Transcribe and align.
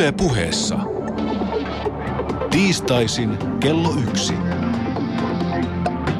Yle 0.00 0.12
puheessa. 0.12 0.78
Tiistaisin 2.50 3.38
kello 3.60 3.94
yksi. 4.08 4.34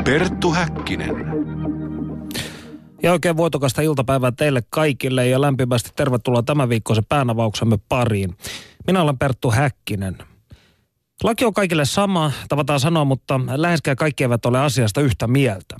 Perttu 0.04 0.50
Häkkinen. 0.52 1.14
Ja 3.02 3.12
oikein 3.12 3.36
voitokasta 3.36 3.82
iltapäivää 3.82 4.32
teille 4.32 4.62
kaikille 4.70 5.28
ja 5.28 5.40
lämpimästi 5.40 5.90
tervetuloa 5.96 6.42
tämän 6.42 6.68
viikkoisen 6.68 7.04
päänavauksemme 7.08 7.78
pariin. 7.88 8.36
Minä 8.86 9.02
olen 9.02 9.18
Perttu 9.18 9.50
Häkkinen. 9.50 10.18
Laki 11.22 11.44
on 11.44 11.54
kaikille 11.54 11.84
sama, 11.84 12.32
tavataan 12.48 12.80
sanoa, 12.80 13.04
mutta 13.04 13.40
läheskään 13.56 13.96
kaikki 13.96 14.24
eivät 14.24 14.46
ole 14.46 14.58
asiasta 14.58 15.00
yhtä 15.00 15.26
mieltä. 15.26 15.76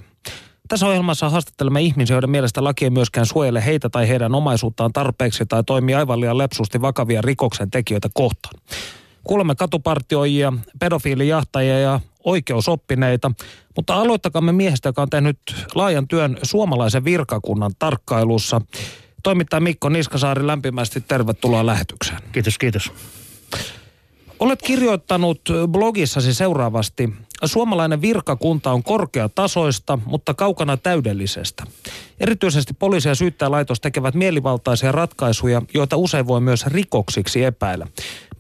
Tässä 0.71 0.87
ohjelmassa 0.87 1.31
haastattelemme 1.31 1.81
ihmisiä, 1.83 2.15
joiden 2.15 2.31
mielestä 2.31 2.65
laki 2.65 2.85
ei 2.85 2.91
myöskään 2.91 3.27
suojele 3.27 3.65
heitä 3.65 3.89
tai 3.89 4.09
heidän 4.09 4.35
omaisuuttaan 4.35 4.93
tarpeeksi 4.93 5.47
tai 5.47 5.65
toimii 5.65 5.95
aivan 5.95 6.21
liian 6.21 6.39
lepsusti 6.39 6.81
vakavia 6.81 7.23
rikoksen 7.23 7.71
tekijöitä 7.71 8.09
kohtaan. 8.15 8.55
Kuulemme 9.25 9.55
katupartioijia, 9.55 10.53
pedofiilijahtajia 10.81 11.79
ja 11.79 12.01
oikeusoppineita, 12.25 13.33
mutta 13.77 13.95
aloittakamme 13.95 14.53
miehestä, 14.53 14.89
joka 14.89 15.03
on 15.03 15.11
tehnyt 15.11 15.39
laajan 15.75 16.09
työn 16.09 16.39
suomalaisen 16.43 17.05
virkakunnan 17.05 17.73
tarkkailussa. 17.79 18.61
Toimittaja 19.23 19.61
Mikko 19.61 19.89
Niskasaari 19.89 20.47
lämpimästi 20.47 21.01
tervetuloa 21.01 21.67
lähetykseen. 21.67 22.19
Kiitos, 22.33 22.59
kiitos. 22.59 22.93
Olet 24.39 24.63
kirjoittanut 24.63 25.41
blogissasi 25.69 26.35
seuraavasti. 26.35 27.13
Suomalainen 27.45 28.01
virkakunta 28.01 28.73
on 28.73 28.83
korkeatasoista, 28.83 29.99
mutta 30.05 30.35
kaukana 30.35 30.77
täydellisestä. 30.77 31.65
Erityisesti 32.21 32.75
poliisi 32.75 33.09
ja 33.09 33.15
syyttäjälaitos 33.15 33.81
tekevät 33.81 34.15
mielivaltaisia 34.15 34.93
ratkaisuja, 34.93 35.63
joita 35.75 35.97
usein 35.97 36.27
voi 36.27 36.41
myös 36.41 36.67
rikoksiksi 36.67 37.45
epäillä. 37.45 37.87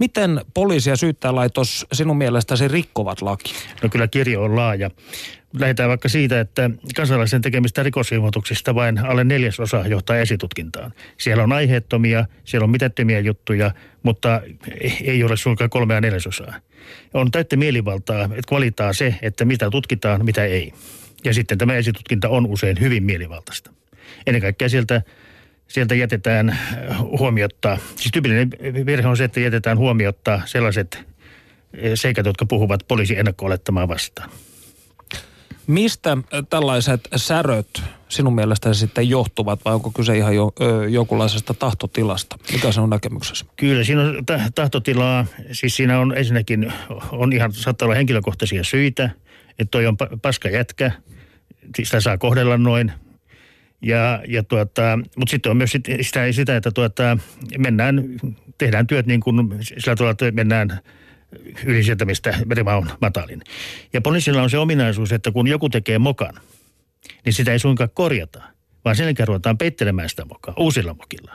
Miten 0.00 0.40
poliisi 0.54 0.90
ja 0.90 0.96
syyttäjälaitos 0.96 1.86
sinun 1.92 2.18
mielestäsi 2.18 2.68
rikkovat 2.68 3.22
laki? 3.22 3.54
No 3.82 3.88
kyllä 3.88 4.08
kirjo 4.08 4.42
on 4.42 4.56
laaja. 4.56 4.90
Lähdetään 5.58 5.88
vaikka 5.88 6.08
siitä, 6.08 6.40
että 6.40 6.70
kansalaisen 6.96 7.40
tekemistä 7.40 7.82
rikosilmoituksista 7.82 8.74
vain 8.74 8.98
alle 8.98 9.24
neljäsosa 9.24 9.84
johtaa 9.88 10.16
esitutkintaan. 10.16 10.92
Siellä 11.18 11.42
on 11.42 11.52
aiheettomia, 11.52 12.26
siellä 12.44 12.64
on 12.64 12.70
mitättömiä 12.70 13.20
juttuja, 13.20 13.70
mutta 14.02 14.40
ei 15.04 15.24
ole 15.24 15.36
suinkaan 15.36 15.70
kolmea 15.70 16.00
neljäsosaa. 16.00 16.54
On 17.14 17.30
täyttä 17.30 17.56
mielivaltaa, 17.56 18.24
että 18.24 18.54
valitaan 18.54 18.94
se, 18.94 19.14
että 19.22 19.44
mitä 19.44 19.70
tutkitaan, 19.70 20.24
mitä 20.24 20.44
ei. 20.44 20.72
Ja 21.24 21.34
sitten 21.34 21.58
tämä 21.58 21.74
esitutkinta 21.74 22.28
on 22.28 22.46
usein 22.46 22.80
hyvin 22.80 23.02
mielivaltaista. 23.02 23.70
Ennen 24.26 24.42
kaikkea 24.42 24.68
sieltä, 24.68 25.02
sieltä 25.70 25.94
jätetään 25.94 26.58
huomiotta, 26.98 27.78
siis 27.96 28.12
tyypillinen 28.12 28.50
virhe 28.86 29.08
on 29.08 29.16
se, 29.16 29.24
että 29.24 29.40
jätetään 29.40 29.78
huomiotta 29.78 30.40
sellaiset 30.44 31.06
seikat, 31.94 32.26
jotka 32.26 32.46
puhuvat 32.46 32.84
poliisin 32.88 33.18
ennakko 33.18 33.46
vastaan. 33.88 34.30
Mistä 35.66 36.16
tällaiset 36.50 37.00
säröt 37.16 37.82
sinun 38.08 38.34
mielestäsi 38.34 38.80
sitten 38.80 39.08
johtuvat 39.08 39.60
vai 39.64 39.74
onko 39.74 39.90
kyse 39.90 40.16
ihan 40.16 40.36
jo, 40.36 40.52
ö, 40.60 40.88
jonkunlaisesta 40.88 41.54
tahtotilasta? 41.54 42.38
Mikä 42.52 42.72
se 42.72 42.80
on 42.80 42.90
näkemyksesi? 42.90 43.46
Kyllä, 43.56 43.84
siinä 43.84 44.02
on 44.02 44.24
tahtotilaa. 44.54 45.26
Siis 45.52 45.76
siinä 45.76 46.00
on 46.00 46.16
ensinnäkin, 46.16 46.72
on 47.12 47.32
ihan, 47.32 47.52
saattaa 47.52 47.86
olla 47.86 47.94
henkilökohtaisia 47.94 48.64
syitä, 48.64 49.10
että 49.50 49.70
toi 49.70 49.86
on 49.86 49.96
paska 50.22 50.48
jätkä, 50.48 50.92
sitä 51.82 52.00
saa 52.00 52.18
kohdella 52.18 52.58
noin. 52.58 52.92
Ja, 53.82 54.22
ja 54.28 54.42
tuota, 54.42 54.98
mutta 55.16 55.30
sitten 55.30 55.50
on 55.50 55.56
myös 55.56 55.72
sitä, 56.00 56.32
sitä 56.32 56.56
että 56.56 56.70
tuota, 56.70 57.18
mennään, 57.58 58.04
tehdään 58.58 58.86
työt 58.86 59.06
niin 59.06 59.20
kuin 59.20 59.36
sillä 59.62 59.96
tavalla, 59.96 60.10
että 60.10 60.30
mennään– 60.30 60.78
yli 61.64 61.82
sieltä, 61.82 62.04
mistä 62.04 62.34
verima 62.48 62.76
on 62.76 62.90
matalin. 63.00 63.42
Ja 63.92 64.00
poliisilla 64.00 64.42
on 64.42 64.50
se 64.50 64.58
ominaisuus, 64.58 65.12
että 65.12 65.30
kun 65.30 65.48
joku 65.48 65.68
tekee 65.68 65.98
mokan, 65.98 66.34
niin 67.24 67.32
sitä 67.32 67.52
ei 67.52 67.58
suinkaan 67.58 67.90
korjata, 67.94 68.42
vaan 68.84 68.96
sen 68.96 69.04
jälkeen 69.04 69.28
ruvetaan 69.28 69.58
peittelemään 69.58 70.08
sitä 70.08 70.24
mokaa 70.24 70.54
uusilla 70.58 70.94
mokilla. 70.94 71.34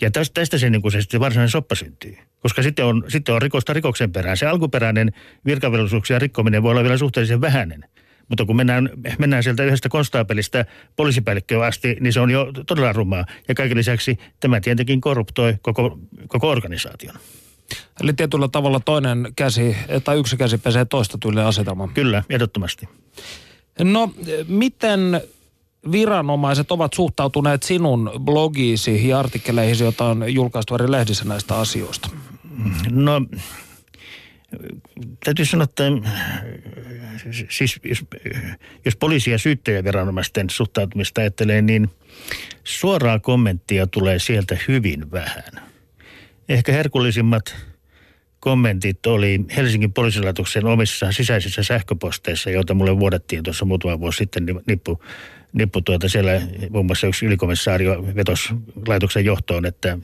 Ja 0.00 0.10
tästä, 0.10 0.34
tästä 0.34 0.58
se, 0.58 0.70
niin 0.70 0.82
kuin 0.82 0.92
se 0.92 1.20
varsinainen 1.20 1.50
soppa 1.50 1.74
syntyy. 1.74 2.16
Koska 2.40 2.62
sitten 2.62 2.84
on, 2.84 3.04
sitten 3.08 3.34
on 3.34 3.42
rikosta 3.42 3.72
rikoksen 3.72 4.12
perään. 4.12 4.36
Se 4.36 4.46
alkuperäinen 4.46 5.12
virkavelvollisuuksien 5.46 6.20
rikkominen 6.20 6.62
voi 6.62 6.70
olla 6.70 6.82
vielä 6.82 6.96
suhteellisen 6.96 7.40
vähäinen. 7.40 7.84
Mutta 8.28 8.44
kun 8.44 8.56
mennään, 8.56 8.90
mennään 9.18 9.42
sieltä 9.42 9.64
yhdestä 9.64 9.88
konstaapelista 9.88 10.64
poliisipäällikköön 10.96 11.66
asti, 11.66 11.96
niin 12.00 12.12
se 12.12 12.20
on 12.20 12.30
jo 12.30 12.52
todella 12.66 12.92
rumaa. 12.92 13.24
Ja 13.48 13.54
kaiken 13.54 13.76
lisäksi 13.76 14.18
tämä 14.40 14.60
tietenkin 14.60 15.00
korruptoi 15.00 15.54
koko, 15.62 15.98
koko 16.28 16.50
organisaation. 16.50 17.14
Eli 18.00 18.12
tietyllä 18.12 18.48
tavalla 18.48 18.80
toinen 18.80 19.32
käsi 19.36 19.76
tai 20.04 20.18
yksi 20.18 20.36
käsi 20.36 20.58
pesee 20.58 20.84
toista 20.84 21.18
tyyliä 21.18 21.46
asetelmaa. 21.46 21.88
Kyllä, 21.94 22.22
ehdottomasti. 22.30 22.88
No, 23.82 24.12
miten 24.48 25.20
viranomaiset 25.92 26.72
ovat 26.72 26.92
suhtautuneet 26.94 27.62
sinun 27.62 28.10
blogiisi 28.18 29.08
ja 29.08 29.18
artikkeleihin, 29.18 29.78
joita 29.78 30.04
on 30.04 30.34
julkaistu 30.34 30.74
eri 30.74 30.90
lehdissä 30.90 31.24
näistä 31.24 31.56
asioista? 31.58 32.08
No, 32.90 33.22
täytyy 35.24 35.44
sanoa, 35.44 35.64
että 35.64 35.84
siis 37.48 37.80
jos, 37.84 38.04
jos 38.84 38.96
poliisi- 38.96 39.30
ja 39.30 39.38
syyttäjäviranomaisten 39.38 40.50
suhtautumista 40.50 41.20
ajattelee, 41.20 41.62
niin 41.62 41.90
suoraa 42.64 43.18
kommenttia 43.18 43.86
tulee 43.86 44.18
sieltä 44.18 44.56
hyvin 44.68 45.10
vähän. 45.10 45.52
Ehkä 46.48 46.72
herkullisimmat 46.72 47.56
kommentit 48.40 49.06
oli 49.06 49.40
Helsingin 49.56 49.92
poliisilaitoksen 49.92 50.66
omissa 50.66 51.12
sisäisissä 51.12 51.62
sähköposteissa, 51.62 52.50
joita 52.50 52.74
mulle 52.74 52.98
vuodettiin 52.98 53.42
tuossa 53.42 53.64
muutama 53.64 54.00
vuosi 54.00 54.16
sitten 54.16 54.46
nippu, 54.66 55.02
nippu 55.52 55.80
tuota 55.80 56.08
siellä 56.08 56.42
muun 56.70 56.86
muassa 56.86 57.06
yksi 57.06 57.26
ylikomissaario 57.26 58.14
vetos 58.14 58.54
laitoksen 58.86 59.24
johtoon, 59.24 59.66
että 59.66 59.98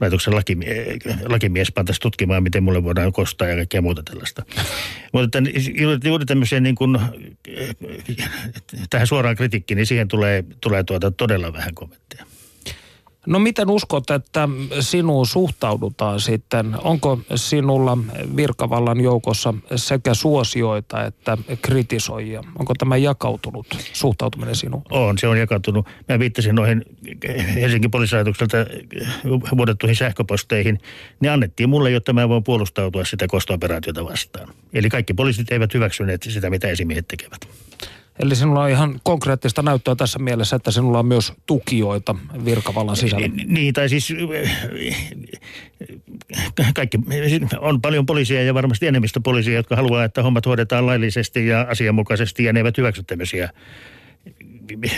laitoksen 0.00 0.34
lakimie, 0.34 0.96
lakimies 1.28 1.72
pantaisi 1.72 2.00
tutkimaan, 2.00 2.42
miten 2.42 2.62
mulle 2.62 2.84
voidaan 2.84 3.12
kostaa 3.12 3.48
ja 3.48 3.56
kaikkea 3.56 3.82
muuta 3.82 4.02
tällaista. 4.02 4.42
Mutta 5.12 5.38
juuri 6.04 6.24
tämmöiseen 6.24 6.62
niin 6.62 6.74
kuin, 6.74 6.98
tähän 8.90 9.06
suoraan 9.06 9.36
kritiikkiin, 9.36 9.76
niin 9.76 9.86
siihen 9.86 10.08
tulee, 10.08 10.44
tulee 10.60 10.84
tuota 10.84 11.10
todella 11.10 11.52
vähän 11.52 11.74
kommentteja. 11.74 12.26
No 13.26 13.38
miten 13.38 13.70
uskot, 13.70 14.10
että 14.10 14.48
sinuun 14.80 15.26
suhtaudutaan 15.26 16.20
sitten? 16.20 16.76
Onko 16.84 17.18
sinulla 17.34 17.98
virkavallan 18.36 19.00
joukossa 19.00 19.54
sekä 19.76 20.14
suosioita 20.14 21.04
että 21.04 21.38
kritisoijia? 21.62 22.44
Onko 22.58 22.74
tämä 22.78 22.96
jakautunut 22.96 23.66
suhtautuminen 23.92 24.56
sinuun? 24.56 24.82
On, 24.90 25.18
se 25.18 25.28
on 25.28 25.38
jakautunut. 25.38 25.86
Mä 26.08 26.18
viittasin 26.18 26.54
noihin 26.54 26.84
Helsingin 27.54 27.90
poliisilaitokselta 27.90 28.56
vuodettuihin 29.56 29.96
sähköposteihin. 29.96 30.78
Ne 31.20 31.28
annettiin 31.28 31.68
mulle, 31.68 31.90
jotta 31.90 32.12
mä 32.12 32.28
voin 32.28 32.44
puolustautua 32.44 33.04
sitä 33.04 33.26
kostooperaatiota 33.26 34.04
vastaan. 34.04 34.48
Eli 34.72 34.88
kaikki 34.88 35.14
poliisit 35.14 35.52
eivät 35.52 35.74
hyväksyneet 35.74 36.22
sitä, 36.22 36.50
mitä 36.50 36.68
esimiehet 36.68 37.08
tekevät. 37.08 37.48
Eli 38.22 38.36
sinulla 38.36 38.62
on 38.62 38.70
ihan 38.70 39.00
konkreettista 39.02 39.62
näyttöä 39.62 39.94
tässä 39.94 40.18
mielessä, 40.18 40.56
että 40.56 40.70
sinulla 40.70 40.98
on 40.98 41.06
myös 41.06 41.32
tukijoita 41.46 42.14
virkavallan 42.44 42.96
sisällä. 42.96 43.28
Niin, 43.46 43.74
tai 43.74 43.88
siis 43.88 44.14
kaikki, 46.74 46.98
on 47.58 47.80
paljon 47.80 48.06
poliisia 48.06 48.42
ja 48.42 48.54
varmasti 48.54 48.86
enemmistö 48.86 49.20
poliisia, 49.24 49.54
jotka 49.54 49.76
haluaa, 49.76 50.04
että 50.04 50.22
hommat 50.22 50.46
hoidetaan 50.46 50.86
laillisesti 50.86 51.46
ja 51.46 51.66
asianmukaisesti 51.70 52.44
ja 52.44 52.52
ne 52.52 52.60
eivät 52.60 52.78
hyväksy 52.78 53.02
tämmöisiä 53.02 53.50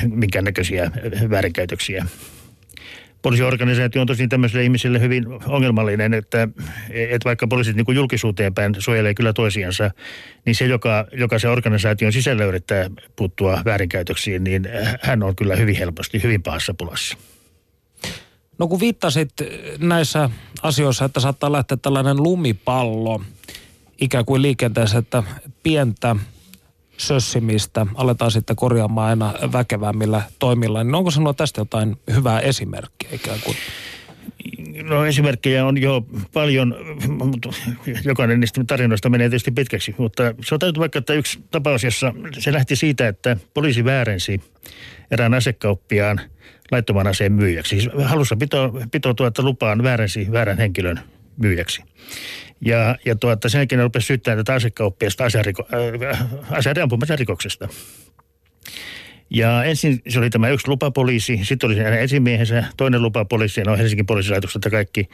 minkäännäköisiä 0.09 0.91
väärinkäytöksiä 1.31 2.07
poliisiorganisaatio 3.25 4.01
on 4.01 4.07
tosi 4.07 4.29
tämmöisille 4.29 4.63
ihmisille 4.63 5.01
hyvin 5.01 5.25
ongelmallinen, 5.47 6.15
että, 6.15 6.49
että 6.91 7.25
vaikka 7.25 7.47
poliisit 7.47 7.77
niin 7.77 7.85
kuin 7.85 7.97
julkisuuteen 7.97 8.55
päin 8.55 8.75
suojelee 8.79 9.15
kyllä 9.15 9.33
toisiansa, 9.33 9.91
niin 10.47 10.55
se, 10.55 10.67
joka, 10.67 11.07
joka 11.13 11.39
se 11.39 11.49
organisaation 11.49 12.13
sisällä 12.13 12.45
yrittää 12.45 12.91
puuttua 13.17 13.63
väärinkäytöksiin, 13.65 14.45
niin 14.45 14.69
hän 15.03 15.23
on 15.23 15.37
kyllä 15.37 15.57
hyvin 15.57 15.77
helposti 15.77 16.23
hyvin 16.23 16.43
pahassa 16.43 16.75
pulassa. 16.75 17.17
No 18.59 18.69
kun 18.69 18.81
viittasit 18.81 19.33
näissä 19.79 20.31
asioissa, 20.63 21.05
että 21.05 21.21
saattaa 21.21 21.53
lähteä 21.53 21.77
tällainen 21.77 22.23
lumipallo 22.23 23.23
ikään 24.01 24.25
kuin 24.25 24.43
liikenteessä, 24.43 24.99
että 24.99 25.23
pientä 25.63 26.17
sössimistä 26.97 27.87
aletaan 27.95 28.31
sitten 28.31 28.57
korjaamaan 28.57 29.09
aina 29.09 29.35
väkevämmillä 29.53 30.23
toimilla, 30.39 30.85
niin 30.85 30.95
onko 30.95 31.11
sinulla 31.11 31.35
tästä 31.35 31.61
jotain 31.61 31.97
hyvää 32.15 32.41
esimerkkiä 32.41 33.11
ikään 33.13 33.39
kuin? 33.45 33.57
No 34.83 35.05
esimerkkejä 35.07 35.67
on 35.67 35.83
jo 35.83 36.07
paljon, 36.33 36.75
mutta 37.09 37.49
jokainen 38.05 38.41
niistä 38.41 38.65
tarinoista 38.67 39.11
menee 39.11 39.29
tietysti 39.29 39.51
pitkäksi. 39.51 39.95
Mutta 39.99 40.35
se 40.45 40.55
on 40.55 40.59
täytyy 40.59 40.81
vaikka, 40.81 40.99
että 40.99 41.13
yksi 41.13 41.45
tapaus, 41.51 41.85
jossa 41.85 42.15
se 42.39 42.53
lähti 42.53 42.77
siitä, 42.77 43.09
että 43.09 43.37
poliisi 43.55 43.85
väärensi 43.85 44.41
erään 45.11 45.35
asekauppiaan 45.35 46.21
laittoman 46.71 47.07
aseen 47.07 47.33
myyjäksi. 47.33 47.81
Siis 47.81 47.91
halussa 48.05 48.37
pito, 48.37 48.73
pito 48.91 49.15
tuota 49.15 49.43
lupaan 49.43 49.83
väärensi 49.83 50.27
väärän 50.33 50.59
henkilön 50.59 51.01
myyjäksi. 51.37 51.83
Ja, 52.65 52.97
ja 53.05 53.17
tuota, 53.17 53.49
sen 53.49 53.59
jälkeen 53.59 53.79
ne 53.79 53.83
rupesi 53.83 54.07
syyttämään 54.07 54.39
tätä 54.39 54.55
asekauppiasta 54.55 55.25
aseiden 56.51 57.19
rikoksesta. 57.19 57.69
Ja 59.31 59.65
ensin 59.65 60.03
se 60.09 60.19
oli 60.19 60.31
tämä 60.31 60.49
yksi 60.49 60.69
lupapoliisi, 60.69 61.41
sitten 61.43 61.67
oli 61.67 61.79
hänen 61.79 62.01
esimiehensä, 62.01 62.65
toinen 62.77 63.03
lupapoliisi, 63.03 63.61
no 63.61 63.77
Helsingin 63.77 64.07
poliisilaitokselta 64.07 64.71
kaikki. 64.71 65.09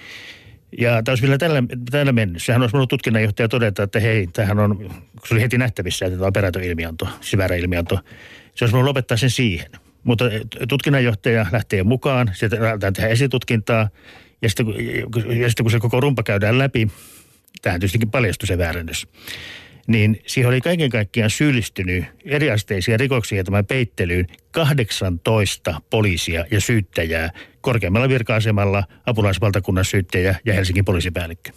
Ja 0.78 1.02
tämä 1.02 1.12
olisi 1.12 1.22
vielä 1.22 1.38
tällä, 1.38 1.62
tällä 1.90 2.12
mennyt. 2.12 2.42
Sehän 2.42 2.60
olisi 2.62 2.72
voinut 2.72 2.88
tutkinnanjohtaja 2.88 3.48
todeta, 3.48 3.82
että 3.82 4.00
hei, 4.00 4.26
tämähän 4.26 4.58
on, 4.58 4.76
kun 4.76 5.28
se 5.28 5.34
oli 5.34 5.42
heti 5.42 5.58
nähtävissä, 5.58 6.06
että 6.06 6.16
tämä 6.16 6.26
on 6.26 6.32
perätöilmianto, 6.32 7.08
ilmianto. 7.58 7.98
Se 8.54 8.64
olisi 8.64 8.72
voinut 8.72 8.88
lopettaa 8.88 9.16
sen 9.16 9.30
siihen. 9.30 9.70
Mutta 10.04 10.24
tutkinnanjohtaja 10.68 11.46
lähtee 11.52 11.82
mukaan, 11.82 12.30
sitten 12.34 12.62
lähdetään 12.62 12.92
tehdä 12.92 13.08
esitutkintaa, 13.08 13.88
ja 14.42 14.48
sitten, 14.48 14.66
ja 15.40 15.48
sitten 15.48 15.64
kun 15.64 15.70
se 15.70 15.78
koko 15.78 16.00
rumpa 16.00 16.22
käydään 16.22 16.58
läpi, 16.58 16.88
tähän 17.62 17.80
tietystikin 17.80 18.10
paljastui 18.10 18.46
se 18.46 18.58
väärennys, 18.58 19.08
niin 19.86 20.22
siihen 20.26 20.48
oli 20.48 20.60
kaiken 20.60 20.90
kaikkiaan 20.90 21.30
syyllistynyt 21.30 22.04
eriasteisia 22.24 22.96
rikoksia 22.96 23.44
tämän 23.44 23.66
peittelyyn 23.66 24.26
18 24.50 25.80
poliisia 25.90 26.44
ja 26.50 26.60
syyttäjää 26.60 27.30
korkeammalla 27.60 28.08
virka-asemalla, 28.08 28.84
apulaisvaltakunnan 29.06 29.84
syyttäjä 29.84 30.34
ja 30.44 30.54
Helsingin 30.54 30.84
poliisipäällikkö. 30.84 31.50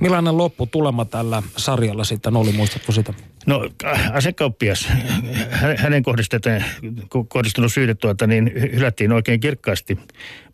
Millainen 0.00 0.38
lopputulema 0.38 1.04
tällä 1.04 1.42
sarjalla 1.56 2.04
sitten 2.04 2.36
oli, 2.36 2.52
muistatko 2.52 2.92
sitä? 2.92 3.14
No 3.46 3.70
asekauppias, 4.12 4.88
hänen 5.76 6.02
kohdistunut 7.28 7.72
syyte 7.72 7.94
tuota, 7.94 8.26
niin 8.26 8.52
hylättiin 8.54 9.12
oikein 9.12 9.40
kirkkaasti, 9.40 9.98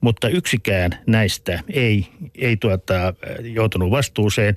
mutta 0.00 0.28
yksikään 0.28 0.98
näistä 1.06 1.62
ei, 1.70 2.06
ei 2.34 2.56
tuota, 2.56 3.14
joutunut 3.40 3.90
vastuuseen. 3.90 4.56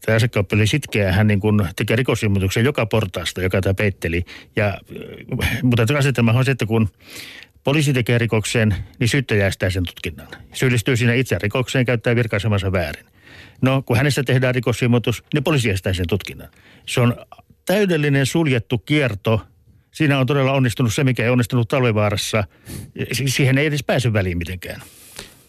Tämä 0.00 0.16
asekauppi 0.16 0.56
oli 0.56 0.66
sitkeä, 0.66 1.12
hän 1.12 1.26
niin 1.26 1.40
kuin 1.40 1.68
teki 1.76 1.96
rikosilmoituksen 1.96 2.64
joka 2.64 2.86
portaasta, 2.86 3.42
joka 3.42 3.60
tämä 3.60 3.74
peitteli. 3.74 4.24
Ja, 4.56 4.78
mutta 5.62 5.98
asetelma 5.98 6.32
on 6.32 6.44
se, 6.44 6.50
että 6.50 6.66
kun 6.66 6.88
poliisi 7.64 7.92
tekee 7.92 8.18
rikoksen, 8.18 8.74
niin 8.98 9.08
syyttäjä 9.08 9.46
estää 9.46 9.70
sen 9.70 9.86
tutkinnan. 9.86 10.26
Syyllistyy 10.52 10.96
siinä 10.96 11.14
itse 11.14 11.38
rikokseen, 11.42 11.84
käyttää 11.86 12.16
virkaisemansa 12.16 12.72
väärin. 12.72 13.06
No, 13.62 13.82
kun 13.82 13.96
hänestä 13.96 14.22
tehdään 14.24 14.54
rikosilmoitus, 14.54 15.24
niin 15.34 15.44
poliisi 15.44 15.70
estää 15.70 15.92
sen 15.92 16.06
tutkinnan. 16.08 16.48
Se 16.86 17.00
on 17.00 17.16
täydellinen 17.66 18.26
suljettu 18.26 18.78
kierto. 18.78 19.40
Siinä 19.90 20.18
on 20.18 20.26
todella 20.26 20.52
onnistunut 20.52 20.94
se, 20.94 21.04
mikä 21.04 21.24
ei 21.24 21.30
onnistunut 21.30 21.68
talvivaarassa. 21.68 22.44
Siihen 23.26 23.58
ei 23.58 23.66
edes 23.66 23.84
pääse 23.84 24.12
väliin 24.12 24.38
mitenkään. 24.38 24.82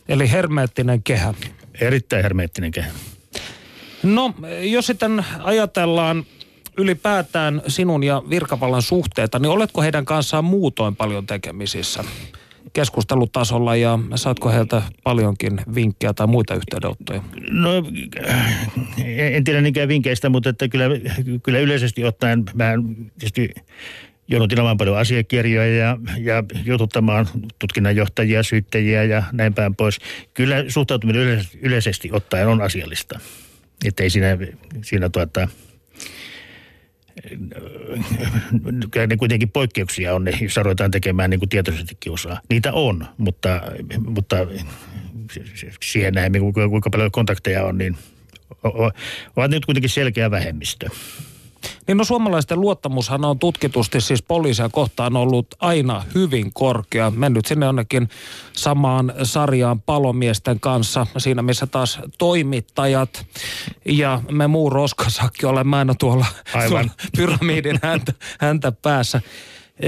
Eli 0.07 0.31
hermeettinen 0.31 1.03
kehä. 1.03 1.33
Erittäin 1.81 2.23
hermeettinen 2.23 2.71
kehä. 2.71 2.91
No, 4.03 4.33
jos 4.61 4.85
sitten 4.85 5.25
ajatellaan 5.39 6.25
ylipäätään 6.77 7.61
sinun 7.67 8.03
ja 8.03 8.23
virkavallan 8.29 8.81
suhteita, 8.81 9.39
niin 9.39 9.49
oletko 9.49 9.81
heidän 9.81 10.05
kanssaan 10.05 10.45
muutoin 10.45 10.95
paljon 10.95 11.27
tekemisissä? 11.27 12.03
Keskustelutasolla 12.75 13.75
ja 13.75 13.99
saatko 14.15 14.49
heiltä 14.49 14.81
paljonkin 15.03 15.61
vinkkejä 15.75 16.13
tai 16.13 16.27
muita 16.27 16.55
yhteydenottoja? 16.55 17.23
No 17.49 17.69
en 19.07 19.43
tiedä 19.43 19.61
niinkään 19.61 19.87
vinkkeistä, 19.87 20.29
mutta 20.29 20.49
että 20.49 20.67
kyllä, 20.67 20.85
kyllä 21.43 21.59
yleisesti 21.59 22.03
ottaen 22.03 22.43
mä 22.53 22.73
tietysti 23.19 23.53
joudun 24.27 24.49
tilaamaan 24.49 24.77
paljon 24.77 24.97
asiakirjoja 24.97 25.75
ja, 25.75 25.97
ja 26.17 26.43
jututtamaan 26.65 27.27
tutkinnanjohtajia, 27.59 28.43
syyttäjiä 28.43 29.03
ja 29.03 29.23
näin 29.31 29.53
päin 29.53 29.75
pois. 29.75 29.99
Kyllä 30.33 30.55
suhtautuminen 30.67 31.21
yleisesti, 31.21 31.59
yleisesti 31.61 32.09
ottaen 32.11 32.47
on 32.47 32.61
asiallista. 32.61 33.19
Että 33.85 34.03
ei 34.03 34.09
siinä, 34.09 34.37
siinä 34.81 35.09
tuota, 35.09 35.47
ne 39.07 39.17
kuitenkin 39.17 39.49
poikkeuksia 39.49 40.15
on 40.15 40.23
ne, 40.23 40.31
jos 40.41 40.57
ruvetaan 40.57 40.91
tekemään 40.91 41.29
niin 41.29 41.39
kuin 41.39 41.49
tietoisesti 41.49 41.97
kiusaa. 41.99 42.41
Niitä 42.49 42.73
on, 42.73 43.05
mutta, 43.17 43.61
mutta 44.07 44.35
siihen 45.83 46.13
näin, 46.13 46.33
kuinka 46.69 46.89
paljon 46.89 47.11
kontakteja 47.11 47.65
on, 47.65 47.77
niin 47.77 47.97
ovat 49.35 49.51
nyt 49.51 49.65
kuitenkin 49.65 49.89
selkeä 49.89 50.31
vähemmistö. 50.31 50.89
Niin 51.87 51.97
no 51.97 52.03
suomalaisten 52.03 52.61
luottamushan 52.61 53.25
on 53.25 53.39
tutkitusti 53.39 54.01
siis 54.01 54.23
poliisia 54.23 54.69
kohtaan 54.69 55.17
ollut 55.17 55.47
aina 55.59 56.03
hyvin 56.15 56.53
korkea. 56.53 57.11
Mennyt 57.11 57.45
sinne 57.45 57.65
jonnekin 57.65 58.09
samaan 58.53 59.13
sarjaan 59.23 59.81
palomiesten 59.81 60.59
kanssa, 60.59 61.07
siinä 61.17 61.41
missä 61.41 61.67
taas 61.67 61.99
toimittajat 62.17 63.25
ja 63.85 64.21
me 64.31 64.47
muu 64.47 64.69
roskasakki 64.69 65.45
olemme 65.45 65.77
aina 65.77 65.95
tuolla, 65.95 66.25
tuolla 66.67 66.89
pyramidin 67.17 67.79
häntä, 67.83 68.13
häntä 68.39 68.71
päässä 68.71 69.21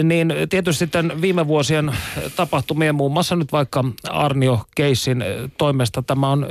niin 0.04 0.34
tietysti 0.50 0.80
sitten 0.80 1.22
viime 1.22 1.48
vuosien 1.48 1.92
tapahtumien, 2.36 2.95
muun 2.95 3.12
muassa 3.12 3.36
nyt 3.36 3.51
vaikka 3.51 3.84
Arnio 4.10 4.62
Keissin 4.75 5.24
toimesta, 5.57 6.01
tämä 6.01 6.30
on 6.30 6.48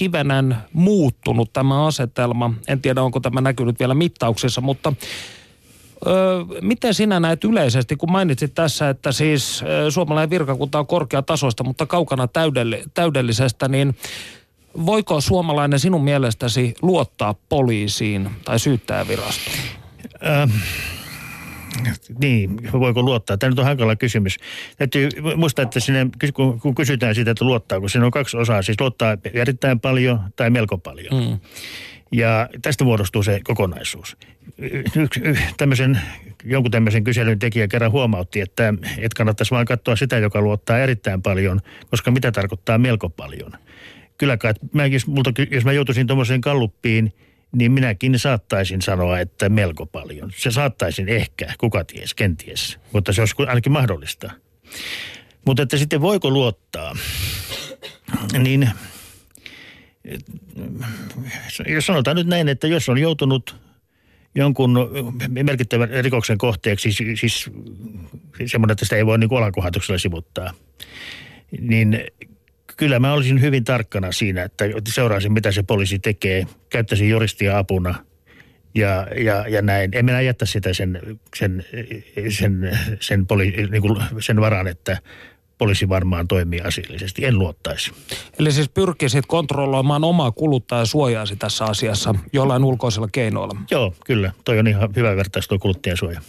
hivenen 0.00 0.56
muuttunut 0.72 1.52
tämä 1.52 1.86
asetelma. 1.86 2.54
En 2.68 2.80
tiedä, 2.80 3.02
onko 3.02 3.20
tämä 3.20 3.40
näkynyt 3.40 3.80
vielä 3.80 3.94
mittauksissa, 3.94 4.60
mutta 4.60 4.92
Öö, 6.06 6.44
miten 6.60 6.94
sinä 6.94 7.20
näet 7.20 7.44
yleisesti, 7.44 7.96
kun 7.96 8.12
mainitsit 8.12 8.54
tässä, 8.54 8.88
että 8.88 9.12
siis 9.12 9.64
suomalainen 9.88 10.30
virkakunta 10.30 10.78
on 10.78 10.86
korkeatasoista, 10.86 11.64
mutta 11.64 11.86
kaukana 11.86 12.28
täydelli, 12.28 12.82
täydellisestä, 12.94 13.68
niin 13.68 13.96
voiko 14.86 15.20
suomalainen 15.20 15.80
sinun 15.80 16.04
mielestäsi 16.04 16.74
luottaa 16.82 17.34
poliisiin 17.48 18.30
tai 18.44 18.58
syyttäjävirastoon? 18.58 19.56
Ähm 20.26 20.50
niin, 22.20 22.72
voiko 22.72 23.02
luottaa? 23.02 23.36
Tämä 23.36 23.50
nyt 23.50 23.58
on 23.58 23.64
hankala 23.64 23.96
kysymys. 23.96 24.36
Täytyy 24.76 25.08
muistaa, 25.36 25.62
että 25.62 25.80
sinne, 25.80 26.06
kun 26.62 26.74
kysytään 26.74 27.14
siitä, 27.14 27.30
että 27.30 27.44
luottaa, 27.44 27.80
kun 27.80 27.90
siinä 27.90 28.06
on 28.06 28.10
kaksi 28.10 28.36
osaa, 28.36 28.62
siis 28.62 28.80
luottaa 28.80 29.16
erittäin 29.34 29.80
paljon 29.80 30.20
tai 30.36 30.50
melko 30.50 30.78
paljon. 30.78 31.24
Mm. 31.24 31.38
Ja 32.12 32.48
tästä 32.62 32.84
muodostuu 32.84 33.22
se 33.22 33.40
kokonaisuus. 33.44 34.16
Yksi, 34.96 35.20
tämmöisen, 35.56 36.00
jonkun 36.44 36.70
tämmöisen 36.70 37.04
kyselyn 37.04 37.38
tekijä 37.38 37.68
kerran 37.68 37.92
huomautti, 37.92 38.40
että, 38.40 38.74
että 38.98 39.16
kannattaisi 39.16 39.50
vain 39.50 39.66
katsoa 39.66 39.96
sitä, 39.96 40.18
joka 40.18 40.40
luottaa 40.40 40.78
erittäin 40.78 41.22
paljon, 41.22 41.60
koska 41.90 42.10
mitä 42.10 42.32
tarkoittaa 42.32 42.78
melko 42.78 43.08
paljon. 43.08 43.52
Kyllä 44.18 44.36
kai, 44.36 44.54
mä, 44.72 44.86
jos, 44.86 45.06
multa, 45.06 45.30
jos 45.50 45.64
mä 45.64 45.72
joutuisin 45.72 46.06
tuommoiseen 46.06 46.40
kalluppiin– 46.40 47.12
niin 47.52 47.72
minäkin 47.72 48.18
saattaisin 48.18 48.82
sanoa, 48.82 49.20
että 49.20 49.48
melko 49.48 49.86
paljon. 49.86 50.32
Se 50.36 50.50
saattaisin 50.50 51.08
ehkä, 51.08 51.54
kuka 51.58 51.84
ties, 51.84 52.14
kenties, 52.14 52.78
mutta 52.92 53.12
se 53.12 53.22
olisi 53.22 53.34
ainakin 53.46 53.72
mahdollista. 53.72 54.30
Mutta 55.46 55.62
että 55.62 55.76
sitten 55.76 56.00
voiko 56.00 56.30
luottaa, 56.30 56.96
niin 58.38 58.70
jos 61.66 61.86
sanotaan 61.86 62.16
nyt 62.16 62.26
näin, 62.26 62.48
että 62.48 62.66
jos 62.66 62.88
on 62.88 62.98
joutunut 62.98 63.56
jonkun 64.34 64.76
merkittävän 65.28 65.88
rikoksen 65.88 66.38
kohteeksi, 66.38 66.92
siis, 66.92 67.20
siis 67.20 67.50
semmoinen, 68.46 68.72
että 68.72 68.84
sitä 68.84 68.96
ei 68.96 69.06
voi 69.06 69.18
niin 69.18 69.36
alankohatuksella 69.36 69.98
sivuttaa, 69.98 70.54
niin 71.60 72.00
kyllä 72.80 72.98
mä 72.98 73.12
olisin 73.12 73.40
hyvin 73.40 73.64
tarkkana 73.64 74.12
siinä, 74.12 74.42
että 74.42 74.64
seuraisin 74.88 75.32
mitä 75.32 75.52
se 75.52 75.62
poliisi 75.62 75.98
tekee, 75.98 76.46
käyttäisin 76.70 77.10
juristia 77.10 77.58
apuna 77.58 77.94
ja, 78.74 79.06
ja, 79.24 79.48
ja 79.48 79.62
näin. 79.62 79.90
En 79.94 80.04
minä 80.04 80.20
jättä 80.20 80.46
sitä 80.46 80.74
sen, 80.74 81.00
sen, 81.36 81.64
sen, 82.28 82.78
sen, 83.00 83.26
poli, 83.26 83.54
niin 83.70 83.82
kuin 83.82 84.02
sen 84.20 84.40
varan, 84.40 84.66
että 84.66 84.98
poliisi 85.58 85.88
varmaan 85.88 86.28
toimii 86.28 86.60
asiallisesti. 86.60 87.24
En 87.24 87.38
luottaisi. 87.38 87.92
Eli 88.38 88.52
siis 88.52 88.68
pyrkisit 88.68 89.26
kontrolloimaan 89.26 90.04
omaa 90.04 90.30
kuluttajasuojaasi 90.30 91.36
tässä 91.36 91.64
asiassa 91.64 92.14
jollain 92.32 92.64
ulkoisella 92.64 93.08
keinoilla? 93.12 93.56
Joo, 93.70 93.94
kyllä. 94.04 94.32
Toi 94.44 94.58
on 94.58 94.66
ihan 94.66 94.90
hyvä 94.96 95.16
vertaus 95.16 95.48
tuo 95.48 95.58
kuluttajasuoja. 95.58 96.20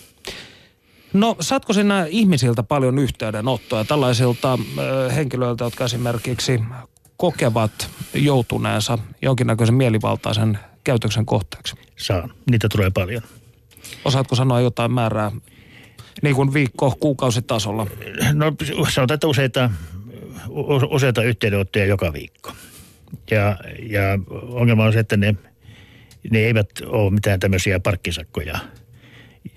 No 1.14 1.36
saatko 1.40 1.74
sinä 1.74 2.06
ihmisiltä 2.10 2.64
paljon 2.64 3.00
yhteydenottoja 3.00 3.86
tällaisilta 3.86 4.60
ö, 4.78 5.12
henkilöiltä, 5.12 5.64
jotka 5.64 5.86
esimerkiksi 5.86 6.60
kokevat 7.18 7.90
joutuneensa 8.14 8.98
jonkinnäköisen 9.22 9.76
mielivaltaisen 9.76 10.60
käytöksen 10.84 11.26
kohteeksi? 11.26 11.76
Saan. 11.98 12.34
Niitä 12.52 12.68
tulee 12.70 12.90
paljon. 12.90 13.22
Osaatko 14.06 14.36
sanoa 14.36 14.62
jotain 14.62 14.92
määrää 14.92 15.32
niin 16.22 16.36
kuin 16.36 16.54
viikko, 16.54 16.98
kuukausitasolla? 17.00 17.88
No 18.34 18.54
sanotaan, 18.90 19.16
että 19.16 19.28
useita, 19.28 19.70
useita 20.90 21.24
yhteydenottoja 21.24 21.86
joka 21.86 22.14
viikko. 22.14 22.52
Ja, 23.32 23.58
ja 23.90 24.02
ongelma 24.32 24.86
on 24.86 24.94
se, 24.94 25.00
että 25.00 25.18
ne, 25.18 25.36
ne 26.32 26.40
eivät 26.40 26.70
ole 26.86 27.12
mitään 27.12 27.40
tämmöisiä 27.40 27.80
parkkisakkoja– 27.80 28.60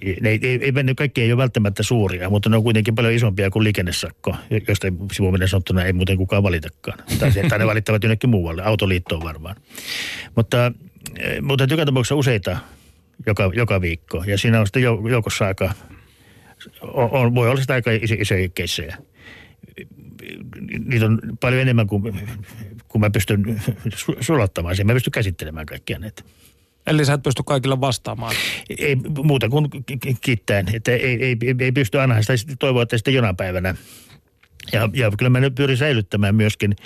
ei, 0.02 0.38
ei, 0.42 0.58
ei, 0.62 0.94
kaikki 0.96 1.22
ei 1.22 1.32
ole 1.32 1.38
välttämättä 1.42 1.82
suuria, 1.82 2.30
mutta 2.30 2.48
ne 2.48 2.56
on 2.56 2.62
kuitenkin 2.62 2.94
paljon 2.94 3.14
isompia 3.14 3.50
kuin 3.50 3.64
liikennesakko, 3.64 4.36
josta 4.68 4.88
sivuminen 5.12 5.48
sanottuna 5.48 5.84
ei 5.84 5.92
muuten 5.92 6.16
kukaan 6.16 6.42
valitakaan. 6.42 6.98
Tai, 7.18 7.32
se, 7.32 7.42
tai 7.48 7.58
ne 7.58 7.66
valittavat 7.66 8.02
jonnekin 8.02 8.30
muualle, 8.30 8.62
autoliittoon 8.62 9.22
varmaan. 9.22 9.56
Mutta, 10.36 10.72
mutta 11.42 11.66
joka 11.70 11.86
tapauksessa 11.86 12.14
useita 12.14 12.58
joka, 13.26 13.50
joka 13.54 13.80
viikko. 13.80 14.24
Ja 14.26 14.38
siinä 14.38 14.60
on 14.60 14.66
sitten 14.66 14.82
joukossa 14.82 15.46
aika, 15.46 15.72
on, 16.82 17.10
on, 17.10 17.34
voi 17.34 17.50
olla 17.50 17.60
sitä 17.60 17.74
aika 17.74 17.90
iso, 17.90 18.14
isoja 18.18 18.48
keissejä. 18.48 18.96
Niitä 20.84 21.06
on 21.06 21.20
paljon 21.40 21.62
enemmän 21.62 21.86
kuin, 21.86 22.02
kuin 22.88 23.00
mä 23.00 23.10
pystyn 23.10 23.62
sulattamaan. 24.20 24.76
Mä 24.84 24.92
pystyn 24.92 25.12
käsittelemään 25.12 25.66
kaikkia 25.66 25.98
näitä. 25.98 26.22
Eli 26.86 27.04
sä 27.04 27.12
et 27.12 27.22
pysty 27.22 27.42
kaikille 27.46 27.80
vastaamaan? 27.80 28.34
Ei 28.78 28.96
muuta 29.24 29.48
kuin 29.48 29.68
kiittäen. 30.20 30.66
Että 30.74 30.92
ei, 30.92 31.24
ei, 31.24 31.36
ei, 31.58 31.72
pysty 31.72 32.00
aina 32.00 32.22
sitä 32.22 32.56
toivoa, 32.58 32.82
että 32.82 32.98
sitten 32.98 33.14
jonain 33.14 33.36
päivänä. 33.36 33.74
Ja, 34.72 34.88
ja 34.92 35.10
kyllä 35.18 35.30
mä 35.30 35.40
nyt 35.40 35.54
pyrin 35.54 35.76
säilyttämään 35.76 36.34
myöskin, 36.34 36.76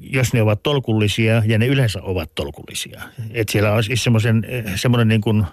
jos 0.00 0.32
ne 0.32 0.42
ovat 0.42 0.62
tolkullisia, 0.62 1.42
ja 1.46 1.58
ne 1.58 1.66
yleensä 1.66 2.02
ovat 2.02 2.34
tolkullisia. 2.34 3.02
Että 3.30 3.52
siellä 3.52 3.72
on 3.72 3.84
siis 3.84 4.04
semmoisen, 4.04 4.46
semmoinen 4.74 5.08
niin 5.08 5.20
kuin, 5.20 5.44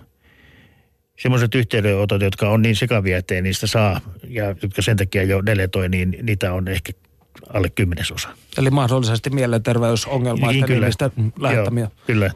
semmoiset 1.20 1.56
yhteydenotot, 1.56 2.22
jotka 2.22 2.50
on 2.50 2.62
niin 2.62 2.76
sekavia, 2.76 3.18
että 3.18 3.36
ei 3.36 3.42
niistä 3.42 3.68
saa, 3.68 4.02
ja 4.28 4.56
jotka 4.62 4.82
sen 4.82 4.98
takia 4.98 5.24
jo 5.24 5.46
deletoi, 5.46 5.90
niin 5.90 6.18
niitä 6.22 6.54
on 6.54 6.68
ehkä 6.68 6.92
alle 7.54 7.70
kymmenesosa. 7.70 8.30
Eli 8.58 8.70
mahdollisesti 8.70 9.30
mielenterveysongelmaista 9.30 10.66
niin, 10.66 10.82
niistä 10.82 11.10
lähettämiä. 11.40 11.84
Joo, 11.84 11.92
kyllä. 12.08 12.32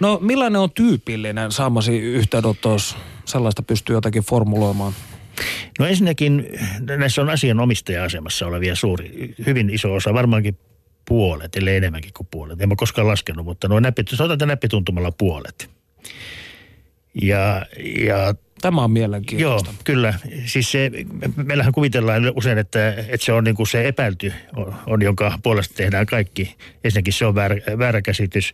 No 0.00 0.18
millainen 0.22 0.60
on 0.60 0.70
tyypillinen 0.70 1.52
saamasi 1.52 1.98
yhteydenotto, 1.98 2.76
sellaista 3.24 3.62
pystyy 3.62 3.96
jotakin 3.96 4.22
formuloimaan? 4.22 4.92
No 5.78 5.86
ensinnäkin 5.86 6.46
näissä 6.96 7.22
on 7.22 7.30
asianomistaja-asemassa 7.30 8.46
olevia 8.46 8.76
suuri, 8.76 9.34
hyvin 9.46 9.70
iso 9.70 9.94
osa, 9.94 10.14
varmaankin 10.14 10.58
puolet, 11.08 11.56
ellei 11.56 11.76
enemmänkin 11.76 12.12
kuin 12.16 12.28
puolet. 12.30 12.60
En 12.60 12.68
mä 12.68 12.74
koskaan 12.76 13.08
laskenut, 13.08 13.44
mutta 13.44 13.68
noin 13.68 13.82
näppi, 13.82 14.02
otan 14.20 14.48
näppituntumalla 14.48 15.12
puolet. 15.12 15.70
Ja, 17.22 17.66
ja 18.06 18.34
Tämä 18.60 18.84
on 18.84 18.90
mielenkiintoista. 18.90 19.70
Joo, 19.70 19.78
kyllä. 19.84 20.14
Siis 20.44 20.72
se, 20.72 20.90
meillähän 21.36 21.72
kuvitellaan 21.72 22.32
usein, 22.36 22.58
että, 22.58 22.94
että 23.08 23.26
se 23.26 23.32
on 23.32 23.44
niin 23.44 23.54
kuin 23.56 23.66
se 23.66 23.88
epäilty, 23.88 24.32
on, 24.56 24.74
on, 24.86 25.02
jonka 25.02 25.38
puolesta 25.42 25.74
tehdään 25.74 26.06
kaikki. 26.06 26.56
Ensinnäkin 26.84 27.12
se 27.12 27.26
on 27.26 27.34
väärä, 27.34 27.56
väärä 27.78 28.02
käsitys. 28.02 28.52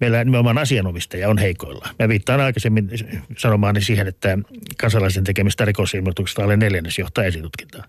Meillä 0.00 0.24
nimenomaan 0.24 0.58
asianomistaja 0.58 1.28
on 1.28 1.38
heikoilla. 1.38 1.88
Mä 1.98 2.08
viittaan 2.08 2.40
aikaisemmin 2.40 2.90
sanomaan 3.36 3.82
siihen, 3.82 4.06
että 4.06 4.38
kansalaisen 4.80 5.24
tekemistä 5.24 5.64
rikosilmoituksesta 5.64 6.42
alle 6.42 6.56
neljännes 6.56 6.98
johtaa 6.98 7.24
esitutkintaa. 7.24 7.84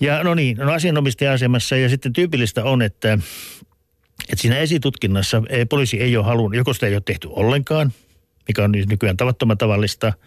Ja 0.00 0.24
no 0.24 0.34
niin, 0.34 0.56
no 0.56 0.72
asianomistaja-asemassa 0.72 1.76
ja 1.76 1.88
sitten 1.88 2.12
tyypillistä 2.12 2.64
on, 2.64 2.82
että, 2.82 3.12
että 4.28 4.42
siinä 4.42 4.58
esitutkinnassa 4.58 5.42
poliisi 5.68 6.00
ei 6.00 6.16
ole 6.16 6.24
halunnut, 6.24 6.56
joko 6.56 6.72
sitä 6.72 6.86
ei 6.86 6.94
ole 6.94 7.02
tehty 7.04 7.28
ollenkaan, 7.30 7.92
mikä 8.48 8.64
on 8.64 8.72
nykyään 8.72 9.16
tavattoman 9.16 9.58
tavallista– 9.58 10.12